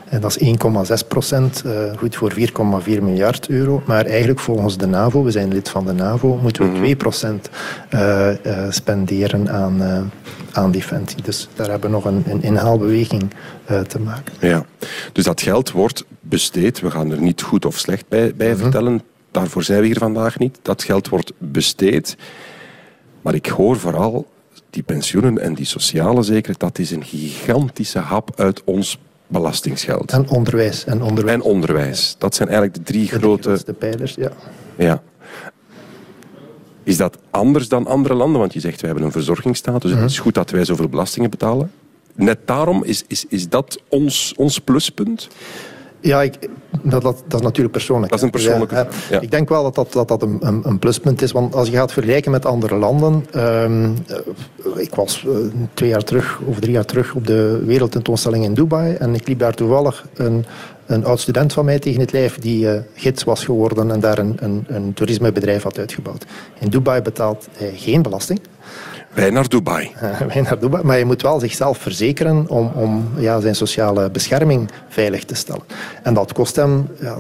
En 0.09 0.21
dat 0.21 0.41
is 0.41 0.55
1,6 1.03 1.09
procent, 1.09 1.63
goed 1.97 2.17
voor 2.17 2.33
4,4 2.33 2.45
miljard 2.85 3.49
euro. 3.49 3.83
Maar 3.87 4.07
eigenlijk 4.07 4.41
volgens 4.41 4.77
de 4.77 4.87
NAVO, 4.87 5.25
we 5.25 5.31
zijn 5.31 5.53
lid 5.53 5.69
van 5.69 5.87
de 5.87 5.93
NAVO, 5.93 6.39
moeten 6.43 6.63
we 6.63 6.69
mm 6.69 6.75
-hmm. 6.75 6.83
2 6.83 6.97
procent 6.97 7.51
spenderen 8.69 9.51
aan, 9.51 10.11
aan 10.53 10.71
defensie. 10.71 11.23
Dus 11.23 11.49
daar 11.55 11.71
hebben 11.71 11.91
we 11.91 11.97
nog 11.97 12.05
een, 12.05 12.23
een 12.27 12.43
inhaalbeweging 12.43 13.31
te 13.89 14.01
maken. 14.01 14.35
Ja, 14.41 14.65
dus 15.13 15.25
dat 15.25 15.41
geld 15.41 15.71
wordt 15.71 16.05
besteed. 16.21 16.81
We 16.81 16.91
gaan 16.91 17.11
er 17.11 17.21
niet 17.21 17.43
goed 17.43 17.65
of 17.65 17.79
slecht 17.79 18.05
bij, 18.09 18.35
bij 18.35 18.51
-hmm. 18.51 18.59
vertellen. 18.59 19.03
Daarvoor 19.31 19.63
zijn 19.63 19.81
we 19.81 19.87
hier 19.87 19.99
vandaag 19.99 20.39
niet. 20.39 20.59
Dat 20.63 20.83
geld 20.83 21.09
wordt 21.09 21.33
besteed. 21.39 22.17
Maar 23.23 23.35
ik 23.35 23.47
hoor 23.47 23.79
vooral 23.79 24.27
die 24.71 24.83
pensioenen 24.83 25.39
en 25.39 25.55
die 25.55 25.65
sociale 25.65 26.23
zeker, 26.23 26.55
dat 26.59 26.79
is 26.79 26.91
een 26.91 27.05
gigantische 27.05 27.99
hap 27.99 28.41
uit 28.41 28.65
ons 28.65 28.99
belastingsgeld. 29.27 30.13
En 30.13 30.29
onderwijs. 30.29 30.85
En 30.85 31.03
onderwijs. 31.03 31.37
En 31.37 31.43
onderwijs. 31.43 32.15
Dat 32.19 32.35
zijn 32.35 32.49
eigenlijk 32.49 32.79
de 32.79 32.93
drie 32.93 33.09
de 33.09 33.19
grote... 33.19 33.75
Pijlers, 33.79 34.15
ja. 34.15 34.31
Ja. 34.77 35.03
Is 36.85 36.97
dat 36.97 37.19
anders 37.31 37.69
dan 37.69 37.87
andere 37.87 38.15
landen? 38.15 38.41
Want 38.41 38.53
je 38.53 38.61
zegt, 38.61 38.81
wij 38.81 38.91
hebben 38.91 39.07
een 39.07 39.13
verzorgingsstaat, 39.13 39.83
dus 39.83 39.91
het 39.91 40.11
is 40.11 40.19
goed 40.19 40.35
dat 40.35 40.51
wij 40.51 40.65
zoveel 40.65 40.89
belastingen 40.89 41.31
betalen. 41.31 41.71
Net 42.15 42.39
daarom, 42.45 42.85
is, 42.85 43.05
is, 43.07 43.25
is 43.29 43.49
dat 43.49 43.81
ons, 43.89 44.35
ons 44.37 44.59
pluspunt? 44.59 45.29
Ja, 46.01 46.23
ik, 46.23 46.49
dat, 46.83 47.03
dat, 47.03 47.23
dat, 47.27 47.41
is 47.41 47.47
natuurlijk 47.47 47.73
persoonlijk. 47.73 48.11
Dat 48.11 48.19
is 48.19 48.25
een 48.25 48.31
persoonlijke 48.31 48.75
ja, 48.75 48.89
ja. 49.11 49.21
Ik 49.21 49.31
denk 49.31 49.49
wel 49.49 49.63
dat 49.63 49.75
dat, 49.75 49.93
dat, 49.93 50.09
dat 50.09 50.23
een, 50.23 50.61
een, 50.63 50.79
pluspunt 50.79 51.23
is. 51.23 51.33
Want 51.33 51.55
als 51.55 51.69
je 51.69 51.77
gaat 51.77 51.93
vergelijken 51.93 52.31
met 52.31 52.47
andere 52.47 52.77
landen. 52.77 53.27
Um, 53.37 53.97
ik 54.77 54.95
was 54.95 55.25
uh, 55.27 55.37
twee 55.75 55.89
jaar 55.89 56.05
terug 56.05 56.41
of 56.45 56.59
drie 56.59 56.73
jaar 56.73 56.85
terug 56.85 57.15
op 57.15 57.27
de 57.27 57.63
wereldtentoonstelling 57.67 58.45
in 58.45 58.55
Dubai. 58.55 58.95
En 58.95 59.15
ik 59.15 59.29
liep 59.29 59.39
daar 59.39 59.55
toevallig 59.55 60.07
een, 60.15 60.45
een 60.93 61.05
oud 61.05 61.21
student 61.21 61.53
van 61.53 61.65
mij 61.65 61.79
tegen 61.79 62.01
het 62.01 62.13
lijf 62.13 62.39
die 62.39 62.65
uh, 62.65 62.79
gids 62.95 63.25
was 63.25 63.45
geworden 63.45 63.91
en 63.91 64.01
daar 64.01 64.19
een, 64.19 64.37
een, 64.41 64.65
een 64.69 64.95
toerismebedrijf 64.95 65.63
had 65.63 65.79
uitgebouwd. 65.79 66.25
In 66.59 66.69
Dubai 66.69 67.03
betaalt 67.03 67.49
hij 67.53 67.73
geen 67.77 68.03
belasting. 68.03 68.41
Wij 69.13 69.31
naar 69.31 69.49
Dubai. 69.49 69.91
wij 70.33 70.41
naar 70.41 70.59
Dubai. 70.59 70.85
Maar 70.85 70.99
je 70.99 71.05
moet 71.05 71.23
wel 71.23 71.41
zichzelf 71.41 71.79
verzekeren 71.79 72.49
om, 72.49 72.71
om 72.75 73.09
ja, 73.17 73.41
zijn 73.41 73.55
sociale 73.55 74.11
bescherming 74.11 74.71
veilig 74.89 75.25
te 75.25 75.35
stellen. 75.35 75.63
En 76.03 76.15
dat 76.15 76.33
kost 76.33 76.57
hem 76.57 76.89
ja, 77.01 77.19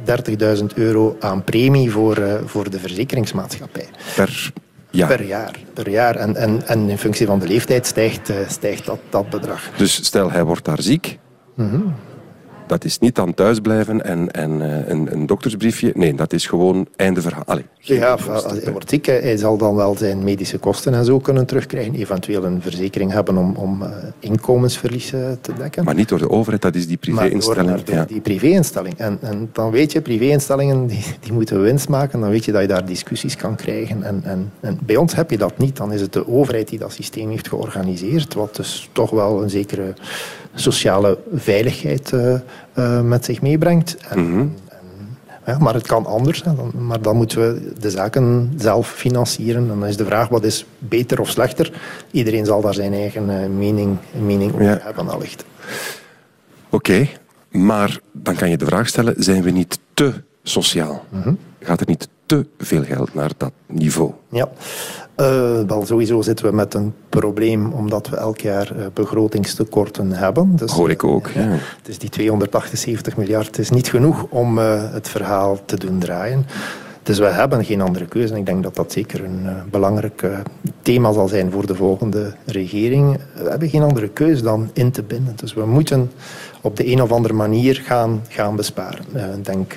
30.000 0.58 0.64
euro 0.74 1.16
aan 1.20 1.44
premie 1.44 1.90
voor, 1.90 2.18
uh, 2.18 2.34
voor 2.44 2.70
de 2.70 2.78
verzekeringsmaatschappij. 2.78 3.88
Per 4.16 4.52
jaar? 4.90 5.08
Per 5.08 5.24
jaar. 5.24 5.58
Per 5.74 5.88
jaar. 5.88 6.16
En, 6.16 6.36
en, 6.36 6.66
en 6.66 6.88
in 6.88 6.98
functie 6.98 7.26
van 7.26 7.38
de 7.38 7.46
leeftijd 7.46 7.86
stijgt, 7.86 8.32
stijgt 8.48 8.86
dat, 8.86 8.98
dat 9.08 9.30
bedrag. 9.30 9.70
Dus 9.76 10.04
stel 10.04 10.30
hij 10.30 10.44
wordt 10.44 10.64
daar 10.64 10.82
ziek... 10.82 11.18
Mm 11.54 11.70
-hmm 11.70 11.94
dat 12.66 12.84
is 12.84 12.98
niet 12.98 13.14
dan 13.14 13.34
thuisblijven 13.34 14.04
en, 14.04 14.30
en 14.30 14.60
uh, 14.60 14.88
een, 14.88 15.12
een, 15.12 15.26
doktersbriefje. 15.26 15.92
Nee, 15.94 16.14
dat 16.14 16.32
is 16.32 16.46
gewoon 16.46 16.86
einde 16.96 17.20
verhaal. 17.20 17.42
Allee, 17.46 17.64
ja, 17.78 18.16
wordt 18.72 18.90
ziek, 18.90 19.06
hij 19.06 19.36
zal 19.36 19.56
dan 19.56 19.74
wel 19.74 19.96
zijn 19.96 20.24
medische 20.24 20.58
kosten 20.58 20.94
en 20.94 21.04
zo 21.04 21.18
kunnen 21.18 21.46
terugkrijgen. 21.46 21.94
Eventueel 21.94 22.44
een 22.44 22.62
verzekering 22.62 23.12
hebben 23.12 23.36
om, 23.36 23.54
om 23.56 23.82
uh, 23.82 23.88
inkomensverlies 24.18 25.12
uh, 25.12 25.20
te 25.40 25.52
dekken. 25.52 25.84
Maar 25.84 25.94
niet 25.94 26.08
door 26.08 26.18
de 26.18 26.30
overheid, 26.30 26.62
dat 26.62 26.74
is 26.74 26.86
die 26.86 26.96
privéinstelling. 26.96 27.66
Maar 27.66 27.84
door, 27.84 27.94
ja. 27.94 28.04
die 28.04 28.20
privéinstelling. 28.20 28.98
En, 28.98 29.18
en 29.20 29.50
dan 29.52 29.70
weet 29.70 29.92
je, 29.92 30.00
privéinstellingen 30.00 30.86
die, 30.92 31.04
die 31.20 31.32
moeten 31.32 31.62
winst 31.62 31.88
maken. 31.88 32.20
Dan 32.20 32.30
weet 32.30 32.44
je 32.44 32.52
dat 32.52 32.60
je 32.60 32.68
daar 32.68 32.86
discussies 32.86 33.36
kan 33.36 33.56
krijgen. 33.56 34.02
En, 34.02 34.20
en, 34.24 34.52
en 34.60 34.78
bij 34.82 34.96
ons 34.96 35.14
heb 35.14 35.30
je 35.30 35.38
dat 35.38 35.58
niet. 35.58 35.76
Dan 35.76 35.92
is 35.92 36.00
het 36.00 36.12
de 36.12 36.28
overheid 36.28 36.68
die 36.68 36.78
dat 36.78 36.92
systeem 36.92 37.30
heeft 37.30 37.48
georganiseerd. 37.48 38.34
Wat 38.34 38.56
dus 38.56 38.88
toch 38.92 39.10
wel 39.10 39.42
een 39.42 39.50
zekere 39.50 39.94
sociale 40.54 41.18
veiligheid 41.34 42.12
uh, 42.12 42.34
uh, 42.78 43.00
met 43.00 43.24
zich 43.24 43.42
meebrengt. 43.42 43.96
En, 44.08 44.18
mm 44.18 44.32
-hmm. 44.32 44.54
en, 44.68 45.52
ja, 45.52 45.58
maar 45.58 45.74
het 45.74 45.86
kan 45.86 46.06
anders. 46.06 46.44
Hè. 46.44 46.54
Dan, 46.54 46.72
maar 46.78 47.02
dan 47.02 47.16
moeten 47.16 47.38
we 47.40 47.72
de 47.78 47.90
zaken 47.90 48.52
zelf 48.56 48.90
financieren. 48.90 49.62
En 49.62 49.68
dan 49.68 49.86
is 49.86 49.96
de 49.96 50.04
vraag, 50.04 50.28
wat 50.28 50.44
is 50.44 50.66
beter 50.78 51.20
of 51.20 51.28
slechter? 51.28 51.72
Iedereen 52.10 52.44
zal 52.44 52.60
daar 52.60 52.74
zijn 52.74 52.92
eigen 52.92 53.30
uh, 53.30 53.46
mening, 53.46 53.96
mening 54.26 54.52
over 54.52 54.64
ja. 54.64 54.78
hebben, 54.82 55.08
allicht. 55.08 55.44
Oké, 56.70 56.90
okay, 56.90 57.10
maar 57.50 58.00
dan 58.12 58.34
kan 58.34 58.50
je 58.50 58.56
de 58.56 58.64
vraag 58.64 58.88
stellen, 58.88 59.14
zijn 59.16 59.42
we 59.42 59.50
niet 59.50 59.78
te 59.94 60.12
sociaal? 60.42 61.04
Mm 61.08 61.22
-hmm. 61.22 61.38
Gaat 61.60 61.80
er 61.80 61.86
niet 61.86 62.08
te 62.26 62.46
veel 62.58 62.84
geld 62.84 63.14
naar 63.14 63.30
dat 63.36 63.52
niveau? 63.66 64.12
Ja. 64.28 64.48
Uh, 65.16 65.60
wel, 65.66 65.86
sowieso 65.86 66.22
zitten 66.22 66.46
we 66.46 66.52
met 66.52 66.74
een 66.74 66.94
probleem 67.08 67.72
omdat 67.72 68.08
we 68.08 68.16
elk 68.16 68.40
jaar 68.40 68.72
uh, 68.76 68.84
begrotingstekorten 68.92 70.12
hebben. 70.12 70.56
Dus, 70.56 70.72
Hoor 70.72 70.90
ik 70.90 71.04
ook. 71.04 71.28
Uh, 71.28 71.34
ja. 71.34 71.58
Dus 71.82 71.98
die 71.98 72.08
278 72.08 73.16
miljard 73.16 73.58
is 73.58 73.70
niet 73.70 73.88
genoeg 73.88 74.26
om 74.28 74.58
het 74.58 75.08
verhaal 75.08 75.58
te 75.64 75.76
doen 75.76 75.98
draaien. 75.98 76.46
Dus 77.02 77.18
we 77.18 77.24
hebben 77.24 77.64
geen 77.64 77.80
andere 77.80 78.06
keuze. 78.06 78.32
En 78.32 78.38
ik 78.38 78.46
denk 78.46 78.62
dat 78.62 78.74
dat 78.74 78.92
zeker 78.92 79.24
een 79.24 79.46
belangrijk 79.70 80.24
thema 80.82 81.12
zal 81.12 81.28
zijn 81.28 81.50
voor 81.50 81.66
de 81.66 81.74
volgende 81.74 82.34
regering. 82.46 83.18
We 83.34 83.50
hebben 83.50 83.68
geen 83.68 83.82
andere 83.82 84.08
keuze 84.08 84.42
dan 84.42 84.70
in 84.72 84.90
te 84.90 85.02
binden. 85.02 85.36
Dus 85.36 85.54
we 85.54 85.66
moeten 85.66 86.10
op 86.60 86.76
de 86.76 86.86
een 86.86 87.02
of 87.02 87.12
andere 87.12 87.34
manier 87.34 87.74
gaan, 87.74 88.22
gaan 88.28 88.56
besparen. 88.56 89.04
denk... 89.42 89.76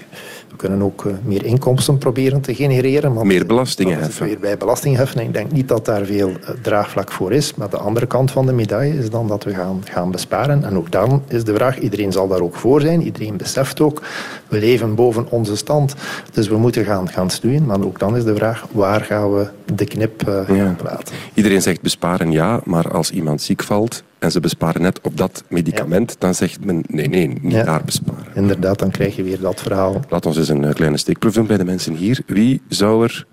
We 0.56 0.62
kunnen 0.62 0.82
ook 0.82 1.06
meer 1.24 1.46
inkomsten 1.46 1.98
proberen 1.98 2.42
te 2.42 2.56
genereren. 2.56 3.14
Maar 3.14 3.26
meer 3.26 3.46
belastingen 3.46 4.00
heffen. 4.00 4.26
Weer 4.26 4.40
bij 4.40 4.58
belasting 4.58 4.96
heffen. 4.96 5.22
Ik 5.22 5.34
denk 5.34 5.52
niet 5.52 5.68
dat 5.68 5.86
daar 5.86 6.06
veel 6.06 6.32
draagvlak 6.62 7.12
voor 7.12 7.34
is. 7.34 7.56
Maar 7.56 7.70
de 7.70 7.78
andere 7.78 8.06
kant 8.06 8.32
van 8.32 8.46
de 8.46 8.54
medaille 8.54 8.98
is 8.98 9.10
dan 9.10 9.28
dat 9.28 9.44
we 9.44 9.54
gaan, 9.54 9.82
gaan 9.84 10.12
besparen. 10.12 10.64
En 10.64 10.78
ook 10.78 10.92
dan 10.92 11.24
is 11.28 11.44
de 11.44 11.54
vraag, 11.54 11.80
iedereen 11.80 12.12
zal 12.12 12.28
daar 12.28 12.42
ook 12.42 12.56
voor 12.56 12.82
zijn. 12.82 13.02
Iedereen 13.02 13.38
beseft 13.38 13.82
ook, 13.82 14.02
we 14.48 14.60
leven 14.60 14.96
boven 14.96 15.28
onze 15.30 15.56
stand. 15.56 15.96
Dus 16.32 16.48
we 16.48 16.58
moeten 16.58 16.86
gaan, 16.86 17.10
gaan 17.10 17.30
stoeien. 17.30 17.66
Maar 17.66 17.84
ook 17.84 18.00
dan 18.00 18.18
is 18.18 18.24
de 18.24 18.36
vraag, 18.36 18.66
waar 18.72 19.02
gaan 19.02 19.34
we 19.34 19.48
de 19.76 19.86
knip 19.86 20.28
uh, 20.28 20.58
ja. 20.58 20.76
plaatsen? 20.78 21.16
Iedereen 21.34 21.62
zegt 21.62 21.82
besparen 21.82 22.32
ja, 22.32 22.60
maar 22.64 22.92
als 22.92 23.12
iemand 23.12 23.42
ziek 23.42 23.64
valt 23.64 24.04
en 24.20 24.32
ze 24.32 24.40
besparen 24.40 24.82
net 24.82 25.00
op 25.02 25.18
dat 25.18 25.44
medicament, 25.48 26.10
ja. 26.10 26.16
dan 26.20 26.34
zegt 26.36 26.66
men 26.66 26.84
nee, 26.88 27.08
nee, 27.08 27.28
niet 27.28 27.52
ja. 27.52 27.64
daar 27.64 27.82
besparen. 27.86 28.25
Inderdaad, 28.36 28.80
dan 28.80 28.92
krijg 28.92 29.16
je 29.16 29.24
weer 29.24 29.40
dat 29.40 29.62
verhaal. 29.62 30.02
Laat 30.10 30.26
ons 30.26 30.38
eens 30.38 30.48
een 30.48 30.74
kleine 30.74 30.98
steekproef 30.98 31.34
doen 31.34 31.48
bij 31.48 31.58
de 31.58 31.66
mensen 31.66 31.94
hier. 31.94 32.22
Wie 32.26 32.62
zou 32.68 33.04
er 33.04 33.26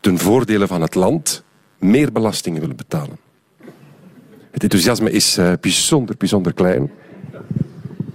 ten 0.00 0.18
voordele 0.18 0.66
van 0.66 0.80
het 0.80 0.94
land 0.94 1.44
meer 1.78 2.12
belastingen 2.12 2.60
willen 2.60 2.76
betalen? 2.76 3.18
Het 4.50 4.62
enthousiasme 4.62 5.10
is 5.10 5.38
uh, 5.38 5.52
bijzonder, 5.60 6.16
bijzonder 6.16 6.54
klein. 6.54 6.90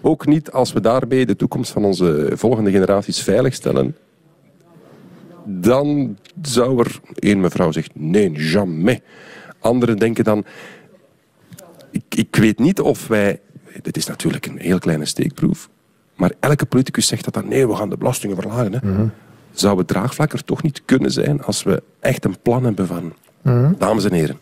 Ook 0.02 0.26
niet 0.26 0.52
als 0.52 0.74
we 0.74 0.82
daarbij 0.82 1.26
de 1.26 1.36
toekomst 1.36 1.72
van 1.72 1.86
onze 1.86 2.32
volgende 2.34 2.72
generaties 2.72 3.22
veiligstellen. 3.22 3.96
Dan 5.46 6.18
zou 6.42 6.80
er 6.80 7.00
één 7.16 7.40
mevrouw 7.40 7.72
zegt, 7.72 7.92
nee, 7.94 8.32
jamais. 8.32 9.00
Anderen 9.60 9.98
denken 9.98 10.24
dan, 10.24 10.46
ik, 11.92 12.04
ik 12.16 12.36
weet 12.36 12.60
niet 12.60 12.82
of 12.82 13.08
wij... 13.08 13.40
Dit 13.82 13.98
is 13.98 14.08
natuurlijk 14.08 14.46
een 14.46 14.60
heel 14.60 14.80
kleine 14.80 15.06
steekproef. 15.06 15.70
Maar 16.16 16.32
elke 16.40 16.66
politicus 16.66 17.08
zegt 17.08 17.24
dat 17.24 17.34
dan, 17.34 17.48
nee, 17.48 17.68
we 17.68 17.76
gaan 17.76 17.90
de 17.90 17.98
belastingen 17.98 18.36
verlagen. 18.36 18.74
Hè. 18.74 18.80
Mm 18.82 18.96
-hmm. 18.96 19.12
Zou 19.52 19.78
het 19.78 19.88
draagvlak 19.88 20.34
er 20.34 20.44
toch 20.44 20.64
niet 20.64 20.82
kunnen 20.86 21.12
zijn 21.12 21.44
als 21.44 21.64
we 21.64 21.84
echt 22.00 22.26
een 22.26 22.42
plan 22.42 22.64
hebben 22.64 22.88
van... 22.88 23.04
Mm 23.04 23.14
-hmm. 23.42 23.76
Dames 23.78 24.06
en 24.06 24.14
heren, 24.14 24.40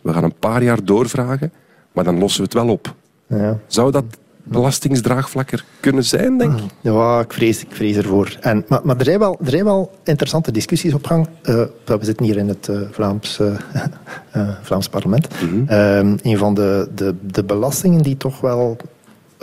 we 0.00 0.12
gaan 0.12 0.24
een 0.24 0.38
paar 0.38 0.62
jaar 0.62 0.84
doorvragen, 0.84 1.52
maar 1.92 2.04
dan 2.04 2.18
lossen 2.18 2.40
we 2.40 2.44
het 2.44 2.54
wel 2.54 2.68
op. 2.68 2.94
Ja. 3.26 3.58
Zou 3.66 3.90
dat 3.90 4.04
belastingsdraagvlak 4.48 5.50
er 5.50 5.64
kunnen 5.80 6.04
zijn, 6.04 6.38
denk 6.38 6.58
ik? 6.58 6.64
Ja, 6.80 7.20
ik 7.20 7.32
vrees, 7.32 7.62
ik 7.62 7.74
vrees 7.74 7.96
ervoor. 7.96 8.36
En, 8.40 8.64
maar 8.68 8.80
maar 8.84 8.96
er, 8.96 9.04
zijn 9.04 9.18
wel, 9.18 9.38
er 9.44 9.50
zijn 9.50 9.64
wel 9.64 9.90
interessante 10.04 10.52
discussies 10.52 10.94
op 10.94 11.06
gang. 11.06 11.28
Uh, 11.42 11.54
we 11.84 11.98
zitten 12.00 12.26
hier 12.26 12.36
in 12.36 12.48
het 12.48 12.68
uh, 12.70 12.80
Vlaams, 12.90 13.38
uh, 13.38 13.58
Vlaams 14.62 14.88
parlement. 14.88 15.28
Mm 15.42 15.66
-hmm. 15.68 16.18
een 16.22 16.38
van 16.38 16.54
de, 16.54 16.88
de, 16.94 17.14
de 17.20 17.44
belastingen 17.44 18.02
die 18.02 18.16
toch 18.16 18.40
wel 18.40 18.76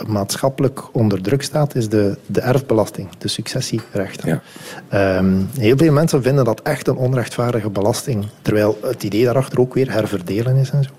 maatschappelijk 0.06 0.82
onder 0.92 1.22
druk 1.22 1.42
staat, 1.42 1.74
is 1.74 1.88
de, 1.88 2.18
de 2.26 2.40
erfbelasting, 2.40 3.08
de 3.18 3.28
successierechten. 3.28 4.42
Ja. 4.90 5.18
Um, 5.18 5.48
heel 5.58 5.76
veel 5.76 5.92
mensen 5.92 6.22
vinden 6.22 6.44
dat 6.44 6.60
echt 6.62 6.88
een 6.88 6.96
onrechtvaardige 6.96 7.70
belasting, 7.70 8.26
terwijl 8.42 8.78
het 8.82 9.02
idee 9.02 9.24
daarachter 9.24 9.60
ook 9.60 9.74
weer 9.74 9.92
herverdelen 9.92 10.56
is 10.56 10.70
en 10.70 10.84
zo. 10.84 10.90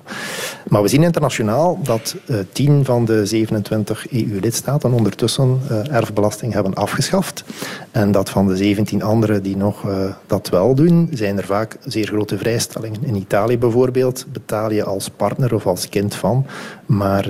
Maar 0.68 0.82
we 0.82 0.88
zien 0.88 1.04
internationaal 1.04 1.80
dat 1.84 2.16
uh, 2.26 2.38
10 2.52 2.86
van 2.86 3.06
de 3.06 3.26
27 3.26 4.12
EU-lidstaten 4.12 4.92
ondertussen 4.92 5.60
uh, 5.72 5.94
erfbelasting 5.94 6.54
hebben 6.54 6.74
afgeschaft. 6.74 7.44
En 7.92 8.12
dat 8.12 8.30
van 8.30 8.48
de 8.48 8.58
17 8.58 9.04
andere 9.04 9.42
die 9.42 9.58
nog 9.58 9.84
uh, 9.84 10.14
dat 10.28 10.50
wel 10.50 10.76
doen, 10.76 11.10
zijn 11.14 11.38
er 11.38 11.46
vaak 11.46 11.78
zeer 11.86 12.08
grote 12.08 12.38
vrijstellingen. 12.38 13.04
In 13.04 13.16
Italië 13.16 13.58
bijvoorbeeld 13.58 14.26
betaal 14.32 14.72
je 14.72 14.84
als 14.84 15.10
partner 15.10 15.54
of 15.54 15.66
als 15.66 15.90
kind 15.90 16.16
van 16.16 16.46
maar 16.86 17.30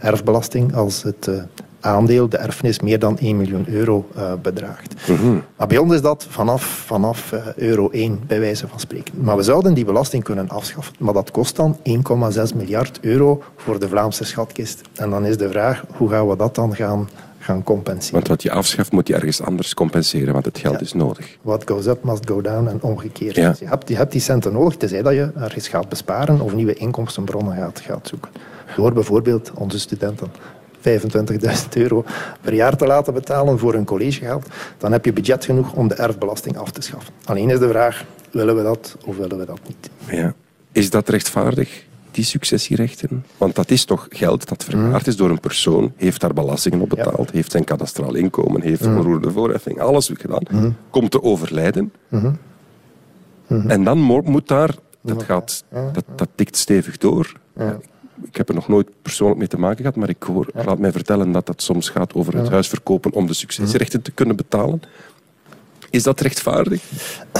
erfbelasting 0.00 0.74
als 0.80 1.02
het 1.02 1.26
uh, 1.26 1.42
aandeel, 1.80 2.28
de 2.28 2.36
erfenis, 2.36 2.80
meer 2.80 2.98
dan 2.98 3.18
1 3.18 3.36
miljoen 3.36 3.64
euro 3.68 4.08
uh, 4.16 4.32
bedraagt. 4.42 4.94
Mm 5.08 5.16
-hmm. 5.16 5.42
Maar 5.56 5.66
bij 5.66 5.78
ons 5.78 5.94
is 5.94 6.00
dat 6.02 6.26
vanaf, 6.28 6.62
vanaf 6.62 7.32
uh, 7.32 7.46
euro 7.56 7.88
1, 7.90 8.20
bij 8.26 8.40
wijze 8.40 8.68
van 8.68 8.80
spreken. 8.80 9.14
Maar 9.20 9.36
we 9.36 9.42
zouden 9.42 9.74
die 9.74 9.84
belasting 9.84 10.24
kunnen 10.24 10.48
afschaffen. 10.48 10.94
Maar 10.98 11.14
dat 11.14 11.30
kost 11.30 11.56
dan 11.56 11.76
1,6 11.76 12.56
miljard 12.56 12.98
euro 13.00 13.42
voor 13.56 13.80
de 13.80 13.88
Vlaamse 13.88 14.24
schatkist. 14.24 14.80
En 14.94 15.10
dan 15.10 15.26
is 15.26 15.36
de 15.36 15.50
vraag, 15.50 15.84
hoe 15.96 16.08
gaan 16.08 16.28
we 16.28 16.36
dat 16.36 16.54
dan 16.54 16.74
gaan, 16.74 17.08
gaan 17.38 17.62
compenseren? 17.62 18.14
Want 18.14 18.28
wat 18.28 18.42
je 18.42 18.50
afschaft, 18.50 18.92
moet 18.92 19.08
je 19.08 19.14
ergens 19.14 19.42
anders 19.42 19.74
compenseren, 19.74 20.32
want 20.32 20.44
het 20.44 20.58
geld 20.58 20.74
ja. 20.74 20.80
is 20.80 20.92
nodig. 20.92 21.36
What 21.42 21.62
goes 21.66 21.86
up 21.86 22.04
must 22.04 22.28
go 22.28 22.40
down 22.40 22.68
en 22.68 22.78
omgekeerd. 22.82 23.34
Ja. 23.34 23.48
Dus 23.48 23.58
je, 23.58 23.66
hebt, 23.66 23.88
je 23.88 23.96
hebt 23.96 24.12
die 24.12 24.20
centen 24.20 24.52
nodig, 24.52 24.76
tenzij 24.76 25.02
dat 25.02 25.12
je 25.12 25.30
ergens 25.36 25.68
gaat 25.68 25.88
besparen 25.88 26.40
of 26.40 26.54
nieuwe 26.54 26.74
inkomstenbronnen 26.74 27.56
gaat, 27.56 27.80
gaat 27.80 28.08
zoeken. 28.08 28.30
Door 28.76 28.92
bijvoorbeeld 28.92 29.50
onze 29.54 29.78
studenten 29.78 30.28
25.000 30.80 31.68
euro 31.74 32.04
per 32.40 32.54
jaar 32.54 32.76
te 32.76 32.86
laten 32.86 33.14
betalen 33.14 33.58
voor 33.58 33.74
een 33.74 33.84
collegegeld, 33.84 34.46
dan 34.78 34.92
heb 34.92 35.04
je 35.04 35.12
budget 35.12 35.44
genoeg 35.44 35.72
om 35.72 35.88
de 35.88 35.94
erfbelasting 35.94 36.56
af 36.56 36.70
te 36.70 36.80
schaffen. 36.80 37.14
Alleen 37.24 37.50
is 37.50 37.58
de 37.58 37.68
vraag, 37.68 38.04
willen 38.30 38.56
we 38.56 38.62
dat 38.62 38.96
of 39.04 39.16
willen 39.16 39.38
we 39.38 39.44
dat 39.44 39.60
niet? 39.66 39.90
Ja. 40.10 40.34
Is 40.72 40.90
dat 40.90 41.08
rechtvaardig, 41.08 41.84
die 42.10 42.24
successierechten? 42.24 43.24
Want 43.36 43.54
dat 43.54 43.70
is 43.70 43.84
toch 43.84 44.06
geld 44.10 44.48
dat 44.48 44.64
vergaard 44.64 45.06
is 45.06 45.16
door 45.16 45.30
een 45.30 45.40
persoon, 45.40 45.92
heeft 45.96 46.20
daar 46.20 46.32
belastingen 46.32 46.80
op 46.80 46.88
betaald, 46.88 47.26
ja. 47.30 47.32
heeft 47.32 47.50
zijn 47.50 47.64
kadastraal 47.64 48.14
inkomen, 48.14 48.62
heeft 48.62 48.84
een 48.84 48.96
onroerende 48.96 49.30
voorheffing, 49.30 49.80
alles 49.80 50.10
gedaan, 50.14 50.42
mm. 50.50 50.76
komt 50.90 51.10
te 51.10 51.22
overlijden. 51.22 51.92
Mm. 52.08 52.20
Mm 52.20 52.38
-hmm. 53.46 53.70
En 53.70 53.84
dan 53.84 53.98
moet 53.98 54.48
daar, 54.48 54.74
dat, 55.00 55.22
gaat, 55.22 55.64
dat, 55.92 56.04
dat 56.14 56.28
tikt 56.34 56.56
stevig 56.56 56.98
door. 56.98 57.32
Ja 57.56 57.78
ik 58.26 58.36
heb 58.36 58.48
er 58.48 58.54
nog 58.54 58.68
nooit 58.68 58.88
persoonlijk 59.02 59.38
mee 59.38 59.48
te 59.48 59.58
maken 59.58 59.76
gehad, 59.76 59.96
maar 59.96 60.08
ik 60.08 60.22
hoor, 60.22 60.46
ja. 60.54 60.64
laat 60.64 60.78
mij 60.78 60.92
vertellen 60.92 61.32
dat 61.32 61.46
dat 61.46 61.62
soms 61.62 61.88
gaat 61.88 62.14
over 62.14 62.36
het 62.36 62.48
huis 62.48 62.68
verkopen 62.68 63.12
om 63.12 63.26
de 63.26 63.34
succesrechten 63.34 64.02
te 64.02 64.10
kunnen 64.10 64.36
betalen. 64.36 64.82
Is 65.90 66.02
dat 66.02 66.20
rechtvaardig? 66.20 66.82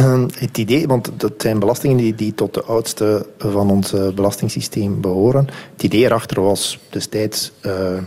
Uh, 0.01 0.25
het 0.39 0.59
idee, 0.59 0.87
want 0.87 1.11
dat 1.17 1.33
zijn 1.39 1.59
belastingen 1.59 1.97
die, 1.97 2.15
die 2.15 2.35
tot 2.35 2.55
de 2.55 2.63
oudste 2.63 3.27
van 3.39 3.71
ons 3.71 3.91
belastingssysteem 4.15 5.01
behoren. 5.01 5.49
Het 5.73 5.83
idee 5.83 6.05
erachter 6.05 6.43
was 6.43 6.79
destijds 6.91 7.53
uh, 7.63 7.99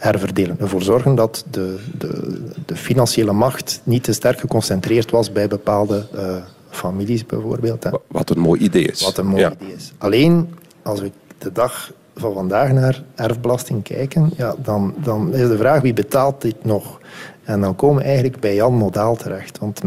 herverdelen. 0.00 0.60
Ervoor 0.60 0.82
zorgen 0.82 1.14
dat 1.14 1.44
de, 1.50 1.78
de, 1.98 2.42
de, 2.66 2.76
financiële 2.76 3.32
macht 3.32 3.80
niet 3.84 4.02
te 4.02 4.12
sterk 4.12 4.40
geconcentreerd 4.40 5.10
was 5.10 5.32
bij 5.32 5.48
bepaalde 5.48 6.06
uh, 6.14 6.36
families 6.70 7.26
bijvoorbeeld. 7.26 7.84
Hè. 7.84 7.90
Wat 8.06 8.30
een 8.30 8.38
mooi 8.38 8.60
idee 8.60 8.84
is. 8.84 9.02
Wat 9.02 9.18
een 9.18 9.26
mooi 9.26 9.42
Ja. 9.42 9.52
idee 9.60 9.74
is. 9.74 9.92
Alleen, 9.98 10.54
als 10.82 11.00
we 11.00 11.10
de 11.40 11.52
dag 11.52 11.92
van 12.16 12.32
vandaag 12.32 12.72
naar 12.72 13.02
erfbelasting 13.14 13.82
kijken, 13.82 14.30
ja, 14.36 14.54
dan, 14.58 14.94
dan 14.96 15.34
is 15.34 15.48
de 15.48 15.56
vraag 15.56 15.80
wie 15.80 15.92
betaalt 15.92 16.40
dit 16.40 16.64
nog? 16.64 17.00
En 17.44 17.60
dan 17.60 17.76
komen 17.76 17.96
we 17.96 18.04
eigenlijk 18.04 18.40
bij 18.40 18.54
Jan 18.54 18.74
Modaal 18.74 19.16
terecht. 19.16 19.58
Want 19.58 19.80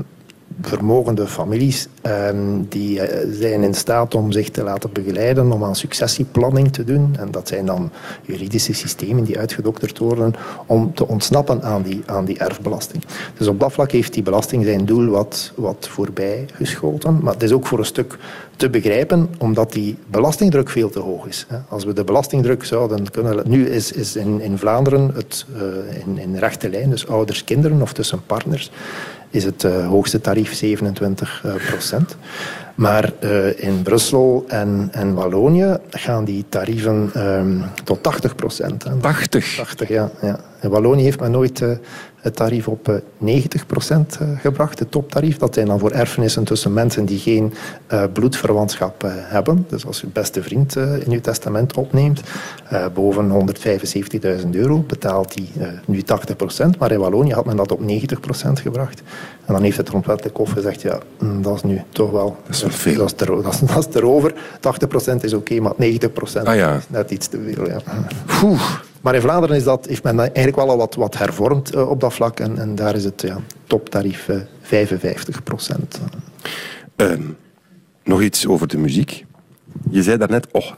vermogende 0.61 1.27
families 1.27 1.87
ehm, 2.01 2.61
die 2.69 3.01
eh, 3.01 3.27
zijn 3.31 3.63
in 3.63 3.73
staat 3.73 4.15
om 4.15 4.31
zich 4.31 4.49
te 4.49 4.63
laten 4.63 4.89
begeleiden 4.93 5.51
om 5.51 5.63
aan 5.63 5.75
successieplanning 5.75 6.73
te 6.73 6.83
doen. 6.83 7.15
En 7.19 7.31
dat 7.31 7.47
zijn 7.47 7.65
dan 7.65 7.91
juridische 8.21 8.73
systemen 8.73 9.23
die 9.23 9.39
uitgedokterd 9.39 9.97
worden 9.97 10.33
om 10.65 10.93
te 10.93 11.07
ontsnappen 11.07 11.63
aan 11.63 11.81
die, 11.81 12.01
aan 12.05 12.25
die 12.25 12.37
erfbelasting. 12.37 13.03
Dus 13.37 13.47
op 13.47 13.59
dat 13.59 13.73
vlak 13.73 13.91
heeft 13.91 14.13
die 14.13 14.23
belasting 14.23 14.65
zijn 14.65 14.85
doel 14.85 15.09
wat, 15.09 15.51
wat 15.55 15.87
voorbij 15.89 16.45
geschoten. 16.53 17.19
Maar 17.21 17.33
het 17.33 17.43
is 17.43 17.51
ook 17.51 17.67
voor 17.67 17.79
een 17.79 17.85
stuk 17.85 18.17
te 18.55 18.69
begrijpen, 18.69 19.29
omdat 19.37 19.71
die 19.71 19.97
belastingdruk 20.07 20.69
veel 20.69 20.89
te 20.89 20.99
hoog 20.99 21.25
is. 21.25 21.45
Als 21.69 21.83
we 21.83 21.93
de 21.93 22.03
belastingdruk 22.03 22.63
zouden 22.63 23.11
kunnen... 23.11 23.49
Nu 23.49 23.69
is, 23.69 23.91
is 23.91 24.15
in, 24.15 24.41
in 24.41 24.57
Vlaanderen 24.57 25.11
het 25.15 25.45
eh, 25.55 26.01
in, 26.05 26.17
in 26.17 26.35
rechte 26.35 26.69
lijn, 26.69 26.89
dus 26.89 27.07
ouders, 27.07 27.43
kinderen 27.43 27.81
of 27.81 27.93
tussen 27.93 28.25
partners, 28.25 28.71
is 29.33 29.43
het 29.43 29.63
eh, 29.63 29.87
hoogste 29.87 30.21
tarief 30.21 30.53
27 30.53 31.41
eh, 31.45 31.53
procent. 31.69 32.15
Maar 32.75 33.11
eh, 33.19 33.63
in 33.63 33.81
Brussel 33.81 34.45
en, 34.47 34.89
en 34.91 35.13
Wallonië 35.13 35.77
gaan 35.89 36.25
die 36.25 36.45
tarieven 36.49 37.09
ehm, 37.13 37.61
tot 37.83 38.03
80 38.03 38.35
procent. 38.35 38.85
80? 39.01 39.55
80, 39.57 39.87
ja. 39.87 40.09
ja. 40.21 40.39
In 40.63 40.69
Wallonië 40.69 41.03
heeft 41.03 41.19
men 41.19 41.31
nooit 41.31 41.61
eh, 41.61 41.69
het 42.15 42.35
tarief 42.35 42.67
op 42.67 42.87
eh, 42.89 42.95
90 43.17 43.65
procent 43.65 44.17
eh, 44.21 44.27
gebracht, 44.39 44.79
het 44.79 44.91
toptarief. 44.91 45.37
Dat 45.37 45.53
zijn 45.53 45.67
dan 45.67 45.79
voor 45.79 45.91
erfenissen 45.91 46.43
tussen 46.43 46.73
mensen 46.73 47.05
die 47.05 47.19
geen 47.19 47.53
eh, 47.87 48.03
bloedverwantschap 48.13 49.03
eh, 49.03 49.11
hebben. 49.15 49.65
Dus 49.69 49.85
als 49.85 50.01
je 50.01 50.07
beste 50.07 50.43
vriend 50.43 50.75
eh, 50.75 51.01
in 51.05 51.11
je 51.11 51.21
testament 51.21 51.77
opneemt, 51.77 52.21
eh, 52.69 52.85
boven 52.93 53.29
175.000 54.41 54.49
euro, 54.51 54.83
betaalt 54.87 55.33
eh, 55.35 55.67
nu 55.85 56.01
80 56.01 56.35
procent. 56.35 56.77
Maar 56.77 56.91
in 56.91 56.99
Wallonië 56.99 57.33
had 57.33 57.45
men 57.45 57.55
dat 57.55 57.71
op 57.71 57.79
90 57.85 58.19
procent 58.19 58.59
gebracht. 58.59 59.01
En 59.45 59.53
dan 59.53 59.63
heeft 59.63 59.77
het 59.77 59.89
grondwettelijk 59.89 60.37
hof 60.37 60.51
gezegd, 60.51 60.81
ja, 60.81 60.97
mm, 61.19 61.41
dat 61.41 61.55
is 61.55 61.63
nu 61.63 61.81
toch 61.89 62.11
wel... 62.11 62.37
Dat 62.45 62.55
is 62.55 62.61
wel 62.61 62.71
veel. 62.71 62.97
Dat 62.97 63.13
is, 63.21 63.27
er, 63.27 63.43
dat 63.43 63.53
is, 63.53 63.59
dat 63.59 63.87
is 63.89 63.95
erover. 63.95 64.33
80 64.59 64.87
procent 64.87 65.23
is 65.23 65.33
oké, 65.33 65.59
maar 65.59 65.73
90 65.77 66.13
procent 66.13 66.47
Ah, 66.47 66.55
ja. 66.55 66.75
is 66.75 66.83
net 66.89 67.11
iets 67.11 67.27
te 67.27 67.39
veel. 67.45 67.67
Ja. 67.67 67.79
Maar 69.03 69.15
in 69.15 69.21
Vlaanderen 69.21 69.55
is 69.55 69.63
dat, 69.63 69.85
heeft 69.85 70.03
men 70.03 70.19
eigenlijk 70.19 70.55
wel 70.55 70.69
al 70.69 70.77
wat, 70.77 70.95
wat 70.95 71.17
hervormd 71.17 71.73
eh, 71.73 71.89
op 71.89 71.99
dat 71.99 72.13
vlak. 72.13 72.39
En, 72.39 72.57
en 72.57 72.75
daar 72.75 72.95
is 72.95 73.03
het 73.03 73.21
ja, 73.21 73.37
toptarief 73.67 74.27
eh, 74.29 74.37
55 74.61 75.43
procent. 75.43 75.99
Ehm, 76.95 77.21
nog 78.03 78.21
iets 78.21 78.47
over 78.47 78.67
de 78.67 78.77
muziek. 78.77 79.25
Je 79.89 80.03
zei 80.03 80.17
daarnet, 80.17 80.47
oh, 80.51 80.71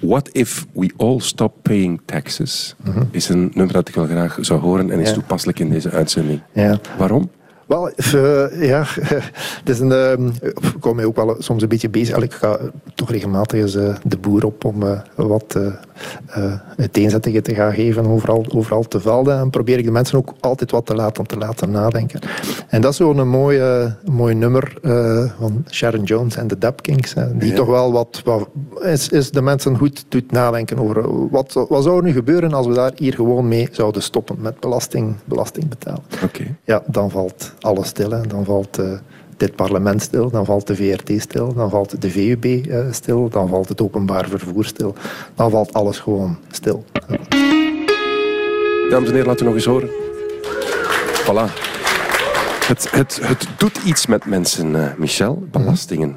What 0.00 0.28
If 0.32 0.66
We 0.72 0.92
All 0.96 1.20
Stop 1.20 1.54
Paying 1.62 2.00
Taxes 2.04 2.76
is 3.10 3.28
een 3.28 3.50
nummer 3.54 3.74
dat 3.74 3.88
ik 3.88 3.94
wel 3.94 4.06
graag 4.06 4.38
zou 4.40 4.60
horen 4.60 4.90
en 4.90 5.00
is 5.00 5.08
Ja. 5.08 5.14
toepasselijk 5.14 5.58
in 5.58 5.70
deze 5.70 5.90
uitzending. 5.90 6.40
Ja. 6.52 6.78
Waarom? 6.98 7.30
Wel, 7.68 7.90
eh, 7.90 8.68
ja, 8.68 8.84
het 9.60 9.68
is 9.68 9.80
een, 9.80 10.32
ik 10.40 10.74
kom 10.80 10.96
mij 10.96 11.04
ook 11.04 11.16
wel 11.16 11.36
soms 11.38 11.62
een 11.62 11.68
beetje 11.68 11.88
bezig. 11.90 12.16
Ik 12.16 12.32
ga 12.32 12.58
toch 12.94 13.10
regelmatig 13.10 13.60
eens 13.60 13.74
eh, 13.74 13.96
de 14.04 14.18
boer 14.18 14.44
op 14.44 14.64
om 14.64 14.82
eh, 14.82 15.00
wat 15.14 15.58
eh, 16.26 16.44
eh, 16.44 16.52
uiteenzettingen 16.76 17.42
te 17.42 17.54
gaan 17.54 17.72
geven 17.72 18.06
overal, 18.06 18.44
overal 18.54 18.82
te 18.82 19.00
velden. 19.00 19.38
En 19.38 19.50
probeer 19.50 19.78
ik 19.78 19.84
de 19.84 19.90
mensen 19.90 20.18
ook 20.18 20.34
altijd 20.40 20.70
wat 20.70 20.86
te 20.86 20.94
laten, 20.94 21.26
te 21.26 21.36
laten 21.36 21.70
nadenken. 21.70 22.20
En 22.68 22.80
dat 22.80 22.90
is 22.90 22.96
zo'n 22.96 23.28
mooi, 23.28 23.60
mooi 24.10 24.34
nummer 24.34 24.78
eh, 24.82 25.30
van 25.38 25.64
Sharon 25.70 26.02
Jones 26.02 26.36
en 26.36 26.46
de 26.46 26.58
Dap 26.58 26.82
Kings. 26.82 27.14
hè, 27.14 27.36
die 27.36 27.50
Ja. 27.50 27.54
toch 27.56 27.66
wel 27.66 27.92
wat, 27.92 28.22
wat 28.24 28.48
is, 28.82 29.08
is 29.08 29.30
de 29.30 29.42
mensen 29.42 29.76
goed 29.76 30.04
doet 30.08 30.32
nadenken 30.32 30.78
over 30.78 31.28
wat, 31.30 31.66
wat 31.68 31.82
zou 31.82 31.96
er 31.96 32.02
nu 32.02 32.12
gebeuren 32.12 32.52
als 32.52 32.66
we 32.66 32.74
daar 32.74 32.92
hier 32.96 33.14
gewoon 33.14 33.48
mee 33.48 33.68
zouden 33.72 34.02
stoppen 34.02 34.36
met 34.40 34.60
belasting, 34.60 35.14
belasting 35.24 35.68
betalen. 35.68 36.02
Oké. 36.24 36.56
Ja, 36.64 36.82
dan 36.86 37.10
valt 37.10 37.52
alles 37.60 37.88
stil. 37.88 38.10
Hè. 38.10 38.26
Dan 38.26 38.44
valt 38.44 38.78
eh, 38.78 38.92
dit 39.38 39.54
parlement 39.56 40.02
stil, 40.02 40.30
dan 40.30 40.44
valt 40.44 40.66
de 40.66 40.76
VRT 40.76 41.20
stil, 41.20 41.54
dan 41.54 41.70
valt 41.70 42.00
de 42.00 42.10
VUB 42.10 42.44
eh, 42.44 42.86
stil, 42.90 43.28
dan 43.28 43.48
valt 43.48 43.68
het 43.68 43.80
openbaar 43.80 44.28
vervoer 44.28 44.64
stil. 44.64 44.94
Dan 45.34 45.50
valt 45.50 45.72
alles 45.72 45.98
gewoon 45.98 46.38
stil. 46.50 46.84
Dames 48.90 49.08
en 49.08 49.14
heren, 49.14 49.26
laten 49.26 49.38
we 49.38 49.44
nog 49.44 49.54
eens 49.54 49.64
horen. 49.64 49.90
Voilà. 51.24 51.66
Het, 52.66 52.90
het, 52.90 53.18
het 53.22 53.48
doet 53.56 53.78
iets 53.84 54.06
met 54.06 54.24
mensen, 54.26 54.76
eh, 54.76 54.94
Michel, 54.96 55.46
belastingen. 55.50 56.16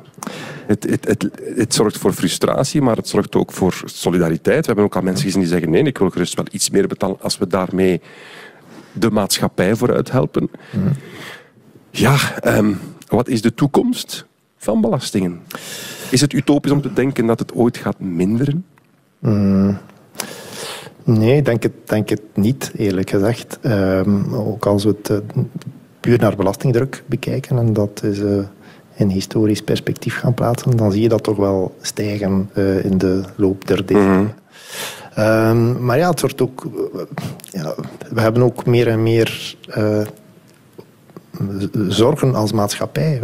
Het, 0.65 0.84
het, 0.89 1.07
het, 1.07 1.30
het 1.55 1.74
zorgt 1.74 1.97
voor 1.97 2.13
frustratie, 2.13 2.82
maar 2.82 2.95
het 2.95 3.07
zorgt 3.07 3.36
ook 3.36 3.51
voor 3.51 3.82
solidariteit. 3.86 4.59
We 4.59 4.65
hebben 4.65 4.86
ook 4.86 4.95
al 4.95 5.01
mensen 5.01 5.26
gezien 5.26 5.39
die 5.39 5.49
zeggen: 5.49 5.69
nee, 5.69 5.84
ik 5.84 5.97
wil 5.97 6.09
gerust 6.09 6.36
wel 6.36 6.45
iets 6.51 6.69
meer 6.69 6.88
betalen 6.88 7.17
als 7.22 7.38
we 7.38 7.47
daarmee 7.47 8.01
de 8.93 9.11
maatschappij 9.11 9.76
vooruit 9.76 10.11
helpen. 10.11 10.49
Ja, 11.89 12.17
ehm, 12.39 12.74
wat 13.12 13.28
is 13.28 13.41
de 13.41 13.53
toekomst 13.53 14.26
van 14.57 14.82
belastingen? 14.82 15.41
Is 16.09 16.22
het 16.22 16.34
utopisch 16.34 16.72
om 16.72 16.82
te 16.82 16.93
denken 16.93 17.26
dat 17.26 17.39
het 17.39 17.53
ooit 17.53 17.78
gaat 17.78 17.99
minderen? 17.99 18.66
Mm. 19.20 19.78
Nee, 21.03 21.38
ik 21.38 21.45
denk 21.45 21.64
het, 21.64 21.72
denk 21.86 22.09
het 22.09 22.22
niet, 22.34 22.72
eerlijk 22.78 23.09
gezegd. 23.09 23.59
Ehm, 23.62 24.34
ook 24.34 24.66
als 24.66 24.84
we 24.84 24.89
het 24.89 25.09
eh, 25.09 25.43
puur 25.99 26.20
naar 26.20 26.36
belastingdruk 26.36 27.03
bekijken 27.05 27.57
en 27.57 27.74
dat 27.74 28.03
is 28.03 28.20
eh, 28.20 28.38
in 28.95 29.09
historisch 29.09 29.62
perspectief 29.62 30.18
gaan 30.18 30.34
plaatsen, 30.34 30.78
dan 30.78 30.91
zie 30.91 31.01
je 31.01 31.09
dat 31.09 31.24
toch 31.24 31.38
wel 31.38 31.76
stijgen 31.82 32.49
eh, 32.53 32.86
in 32.86 32.97
de 32.97 33.22
loop 33.36 33.68
der 33.68 33.86
decennia. 33.86 34.36
Ehm, 35.16 35.86
maar 35.86 35.97
ja, 35.97 36.09
het 36.09 36.22
wordt 36.22 36.41
ook. 36.41 36.68
ja, 37.51 37.76
we 38.09 38.22
hebben 38.22 38.43
ook 38.43 38.66
meer 38.66 38.88
en 38.88 39.03
meer 39.03 39.55
zorgen 41.88 42.36
als 42.36 42.52
maatschappij. 42.52 43.22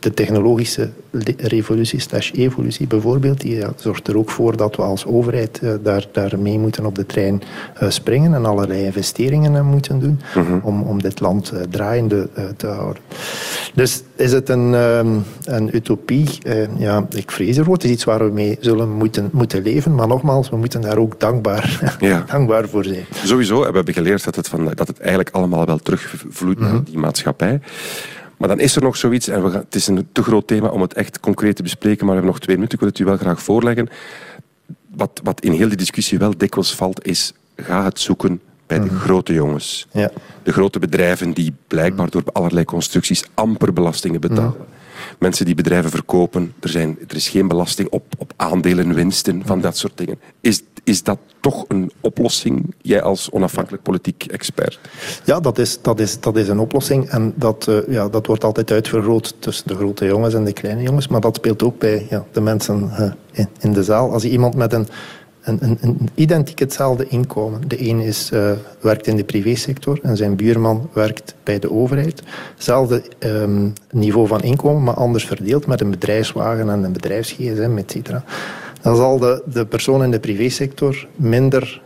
De 0.00 0.14
technologische 0.14 0.90
revolutie 1.36 2.00
slash 2.00 2.30
evolutie 2.32 2.86
bijvoorbeeld, 2.86 3.40
die 3.40 3.64
zorgt 3.76 4.08
er 4.08 4.16
ook 4.16 4.30
voor 4.30 4.56
dat 4.56 4.76
we 4.76 4.82
als 4.82 5.06
overheid 5.06 5.58
eh, 5.62 5.72
daar, 5.82 6.06
daar 6.12 6.38
mee 6.38 6.58
moeten 6.58 6.86
op 6.86 6.94
de 6.94 7.06
trein 7.06 7.42
eh, 7.74 7.90
springen 7.90 8.34
en 8.34 8.44
allerlei 8.44 8.84
investeringen 8.84 9.56
eh, 9.56 9.62
moeten 9.62 10.00
doen 10.00 10.20
om, 10.62 10.82
om 10.82 11.02
dit 11.02 11.20
land 11.20 11.52
draaiende 11.70 12.28
te 12.56 12.66
houden. 12.66 13.02
Dus 13.74 14.02
is 14.16 14.32
het 14.32 14.48
een, 14.48 14.74
ehm, 14.74 15.18
een 15.44 15.76
utopie? 15.76 16.28
Ja, 16.78 17.06
ik 17.10 17.30
vrees 17.30 17.56
ervoor. 17.56 17.74
Het 17.74 17.84
is 17.84 17.90
iets 17.90 18.04
waar 18.04 18.24
we 18.24 18.32
mee 18.32 18.56
zullen 18.60 18.90
moeten, 18.90 19.28
moeten 19.32 19.62
leven, 19.62 19.94
maar 19.94 20.06
nogmaals, 20.06 20.50
we 20.50 20.56
moeten 20.56 20.80
daar 20.80 20.98
ook 20.98 21.20
dankbaar, 21.20 21.80
Ja. 22.00 22.24
dankbaar 22.26 22.68
voor 22.68 22.84
zijn. 22.84 23.04
Sowieso, 23.24 23.62
en 23.62 23.70
we 23.70 23.76
hebben 23.76 23.94
geleerd 23.94 24.24
dat 24.24 24.36
het, 24.36 24.48
van, 24.48 24.72
dat 24.74 24.88
het 24.88 24.98
eigenlijk 24.98 25.30
allemaal 25.30 25.66
wel 25.66 25.78
terugvloeit 25.78 26.58
naar 26.58 26.84
die 26.84 26.98
maatschappij. 26.98 27.60
Maar 28.40 28.48
dan 28.48 28.60
is 28.60 28.76
er 28.76 28.82
nog 28.82 28.96
zoiets, 28.96 29.28
en 29.28 29.42
we 29.44 29.50
gaan, 29.50 29.60
het 29.60 29.74
is 29.74 29.86
een 29.86 30.08
te 30.12 30.22
groot 30.22 30.46
thema 30.46 30.68
om 30.68 30.80
het 30.80 30.94
echt 30.94 31.20
concreet 31.20 31.56
te 31.56 31.62
bespreken, 31.62 32.06
maar 32.06 32.14
we 32.14 32.20
hebben 32.20 32.30
nog 32.30 32.40
twee 32.40 32.56
minuten, 32.56 32.74
ik 32.74 32.80
wil 32.80 32.88
het 32.90 32.98
u 32.98 33.04
wel 33.04 33.16
graag 33.16 33.42
voorleggen. 33.42 33.88
Wat, 34.94 35.20
wat 35.22 35.40
in 35.40 35.52
heel 35.52 35.68
die 35.68 35.76
discussie 35.76 36.18
wel 36.18 36.36
dikwijls 36.36 36.74
valt, 36.74 37.06
is 37.06 37.32
ga 37.56 37.84
het 37.84 38.00
zoeken 38.00 38.40
bij 38.66 38.80
de 38.80 38.88
grote 38.88 39.32
jongens. 39.32 39.86
Ja. 39.92 40.10
De 40.42 40.52
grote 40.52 40.78
bedrijven 40.78 41.32
die 41.32 41.54
blijkbaar 41.66 42.10
door 42.10 42.22
allerlei 42.32 42.64
constructies 42.64 43.24
amper 43.34 43.72
belastingen 43.72 44.20
betalen. 44.20 44.54
Mensen 45.18 45.44
die 45.44 45.54
bedrijven 45.54 45.90
verkopen, 45.90 46.54
er, 46.60 46.68
zijn, 46.68 46.98
er 47.08 47.16
is 47.16 47.28
geen 47.28 47.48
belasting 47.48 47.88
op, 47.88 48.04
op 48.18 48.32
aandelen, 48.36 48.94
winsten, 48.94 49.42
van 49.44 49.60
dat 49.60 49.76
soort 49.76 49.98
dingen. 49.98 50.18
Is, 50.40 50.62
is 50.84 51.02
dat 51.02 51.18
toch 51.40 51.64
een 51.68 51.92
oplossing, 52.00 52.74
jij 52.82 53.02
als 53.02 53.30
onafhankelijk 53.30 53.82
politiek 53.82 54.24
expert? 54.24 54.80
Ja, 55.24 55.40
dat 55.40 55.58
is, 55.58 55.82
dat 55.82 56.00
is, 56.00 56.20
dat 56.20 56.36
is 56.36 56.48
een 56.48 56.58
oplossing. 56.58 57.08
En 57.08 57.32
dat, 57.36 57.68
eh, 57.68 57.78
ja, 57.88 58.08
dat 58.08 58.26
wordt 58.26 58.44
altijd 58.44 58.70
uitvergroot 58.70 59.34
tussen 59.38 59.68
de 59.68 59.74
grote 59.74 60.04
jongens 60.04 60.34
en 60.34 60.44
de 60.44 60.52
kleine 60.52 60.82
jongens. 60.82 61.08
Maar 61.08 61.20
dat 61.20 61.36
speelt 61.36 61.62
ook 61.62 61.78
bij 61.78 62.06
ja, 62.10 62.24
de 62.32 62.40
mensen 62.40 62.90
eh, 62.90 63.10
in, 63.32 63.48
in 63.60 63.72
de 63.72 63.84
zaal. 63.84 64.12
Als 64.12 64.22
je 64.22 64.30
iemand 64.30 64.54
met 64.54 64.72
een, 64.72 64.86
een, 65.42 66.08
identiek 66.14 66.58
hetzelfde 66.58 67.06
inkomen. 67.08 67.68
De 67.68 67.88
een 67.88 68.00
is, 68.00 68.30
eh, 68.32 68.52
werkt 68.80 69.06
in 69.06 69.16
de 69.16 69.24
privésector 69.24 69.98
en 70.02 70.16
zijn 70.16 70.36
buurman 70.36 70.90
werkt 70.92 71.34
bij 71.42 71.58
de 71.58 71.70
overheid. 71.70 72.22
Hetzelfde 72.54 73.02
ehm, 73.18 73.68
niveau 73.90 74.26
van 74.26 74.42
inkomen, 74.42 74.82
maar 74.82 74.94
anders 74.94 75.26
verdeeld 75.26 75.66
met 75.66 75.80
een 75.80 75.90
bedrijfswagen 75.90 76.70
en 76.70 76.84
een 76.84 76.92
bedrijfs-GSM, 76.92 77.76
et 77.76 77.90
cetera. 77.90 78.24
Dan 78.82 78.96
zal 78.96 79.18
de, 79.18 79.42
de 79.52 79.66
persoon 79.66 80.02
in 80.02 80.10
de 80.10 80.20
privésector 80.20 81.06
minder 81.16 81.82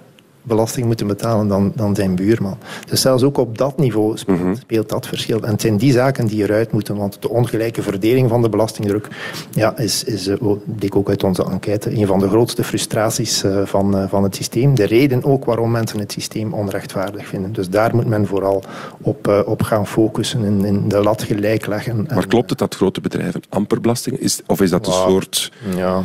belasting 0.46 0.86
moeten 0.86 1.06
betalen 1.06 1.48
dan, 1.48 1.72
dan 1.74 1.94
zijn 1.94 2.14
buurman. 2.14 2.58
Dus 2.88 3.00
zelfs 3.00 3.22
ook 3.22 3.38
op 3.38 3.58
dat 3.58 3.78
niveau 3.78 4.16
speelt, 4.18 4.38
Mhm. 4.40 4.54
speelt 4.54 4.88
dat 4.88 5.06
verschil. 5.06 5.40
En 5.42 5.50
het 5.50 5.60
zijn 5.60 5.76
die 5.76 5.92
zaken 5.92 6.26
die 6.26 6.42
eruit 6.42 6.72
moeten, 6.72 6.96
want 6.96 7.16
de 7.22 7.28
ongelijke 7.28 7.82
verdeling 7.82 8.28
van 8.28 8.42
de 8.42 8.48
belastingdruk 8.48 9.08
ja, 9.50 9.76
is, 9.76 10.04
is 10.04 10.26
eh, 10.26 10.36
bleek 10.64 10.96
ook 10.96 11.08
uit 11.08 11.24
onze 11.24 11.44
enquête, 11.44 11.96
een 11.96 12.06
van 12.06 12.18
de 12.18 12.28
grootste 12.28 12.64
frustraties 12.64 13.42
eh, 13.44 13.60
van, 13.64 13.96
eh, 13.96 14.08
van 14.08 14.22
het 14.22 14.36
systeem. 14.36 14.74
De 14.74 14.84
reden 14.84 15.24
ook 15.24 15.44
waarom 15.44 15.70
mensen 15.70 15.98
het 15.98 16.12
systeem 16.12 16.52
onrechtvaardig 16.52 17.26
vinden. 17.26 17.52
Dus 17.52 17.68
daar 17.68 17.94
moet 17.94 18.06
men 18.06 18.26
vooral 18.26 18.62
op, 19.00 19.42
op 19.46 19.62
gaan 19.62 19.86
focussen 19.86 20.44
en 20.44 20.64
in 20.64 20.88
de 20.88 21.02
lat 21.02 21.22
gelijk 21.22 21.66
leggen. 21.66 22.06
Maar 22.14 22.26
klopt 22.26 22.50
het 22.50 22.58
dat 22.58 22.74
grote 22.74 23.00
bedrijven 23.00 23.42
amper 23.48 23.80
belasting 23.80 24.18
is? 24.18 24.40
Of 24.46 24.60
is 24.60 24.70
dat 24.70 24.86
een 24.86 24.92
Ja. 24.92 25.08
soort... 25.08 25.52
Ja. 25.76 26.02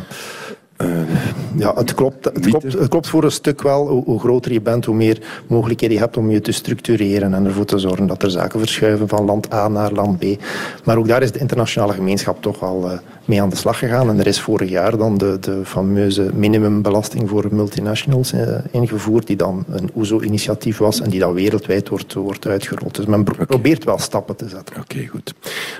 Eh, 0.80 0.88
Ja, 1.56 1.74
het 1.74 1.94
klopt, 1.94 2.24
het, 2.24 2.46
klopt, 2.46 2.72
het 2.72 2.88
klopt 2.88 3.08
voor 3.08 3.24
een 3.24 3.30
stuk 3.30 3.62
wel. 3.62 3.88
Hoe, 3.88 4.04
hoe 4.04 4.20
groter 4.20 4.52
je 4.52 4.60
bent, 4.60 4.84
hoe 4.84 4.94
meer 4.94 5.42
mogelijkheden 5.46 5.96
je 5.96 6.02
hebt 6.02 6.16
om 6.16 6.30
je 6.30 6.40
te 6.40 6.52
structureren 6.52 7.34
en 7.34 7.46
ervoor 7.46 7.64
te 7.64 7.78
zorgen 7.78 8.06
dat 8.06 8.22
er 8.22 8.30
zaken 8.30 8.58
verschuiven 8.58 9.08
van 9.08 9.24
land 9.24 9.52
A 9.54 9.68
naar 9.68 9.92
land 9.92 10.18
B. 10.18 10.24
Maar 10.84 10.96
ook 10.96 11.08
daar 11.08 11.22
is 11.22 11.32
de 11.32 11.38
internationale 11.38 11.92
gemeenschap 11.92 12.42
toch 12.42 12.62
al 12.62 12.90
mee 13.30 13.42
aan 13.42 13.50
de 13.50 13.56
slag 13.56 13.78
gegaan. 13.78 14.08
En 14.08 14.18
er 14.18 14.26
is 14.26 14.40
vorig 14.40 14.70
jaar 14.70 14.96
dan 14.96 15.18
de, 15.18 15.38
de 15.40 15.60
fameuze 15.64 16.30
minimumbelasting 16.34 17.28
voor 17.28 17.46
multinationals 17.50 18.32
eh, 18.32 18.58
ingevoerd, 18.70 19.26
die 19.26 19.36
dan 19.36 19.64
een 19.68 19.90
OESO-initiatief 19.94 20.78
was 20.78 21.00
en 21.00 21.10
die 21.10 21.20
dan 21.20 21.32
wereldwijd 21.32 21.88
wordt, 21.88 22.12
wordt 22.12 22.46
uitgerold. 22.46 22.94
Dus 22.94 23.06
men 23.06 23.24
pro- 23.24 23.44
probeert 23.44 23.84
wel 23.84 23.98
stappen 23.98 24.36
te 24.36 24.48
zetten. 24.48 24.76
Oké, 24.76 25.06
goed. 25.06 25.34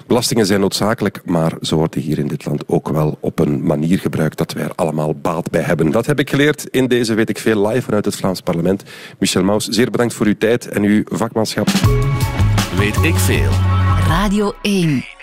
Belastingen 0.07 0.47
zijn 0.47 0.61
noodzakelijk, 0.61 1.21
maar 1.25 1.53
ze 1.61 1.75
worden 1.75 2.01
hier 2.01 2.19
in 2.19 2.29
dit 2.29 2.45
land 2.45 2.63
ook 2.67 2.89
wel 2.89 3.19
op 3.21 3.39
een 3.39 3.63
manier 3.63 3.99
gebruikt 3.99 4.39
dat 4.39 4.53
wij 4.53 4.65
er 4.65 4.73
allemaal 4.75 5.15
baat 5.15 5.51
bij 5.51 5.63
hebben. 5.63 5.91
Dat 5.91 6.07
heb 6.07 6.19
ik 6.19 6.31
geleerd 6.31 6.67
in 6.71 6.87
deze 6.87 7.15
Weet 7.15 7.29
ik 7.29 7.39
Veel 7.39 7.67
live 7.67 7.83
vanuit 7.83 8.05
het 8.05 8.17
Vlaams 8.17 8.41
parlement. 8.41 8.83
Michel 9.19 9.43
Maus, 9.43 9.67
zeer 9.67 9.91
bedankt 9.91 10.15
voor 10.15 10.27
uw 10.27 10.37
tijd 10.39 10.69
en 10.69 10.83
uw 10.83 11.03
vakmanschap. 11.05 11.69
Weet 12.77 12.97
ik 13.03 13.15
veel. 13.15 13.51
Radio 14.07 14.53
1. 14.63 15.20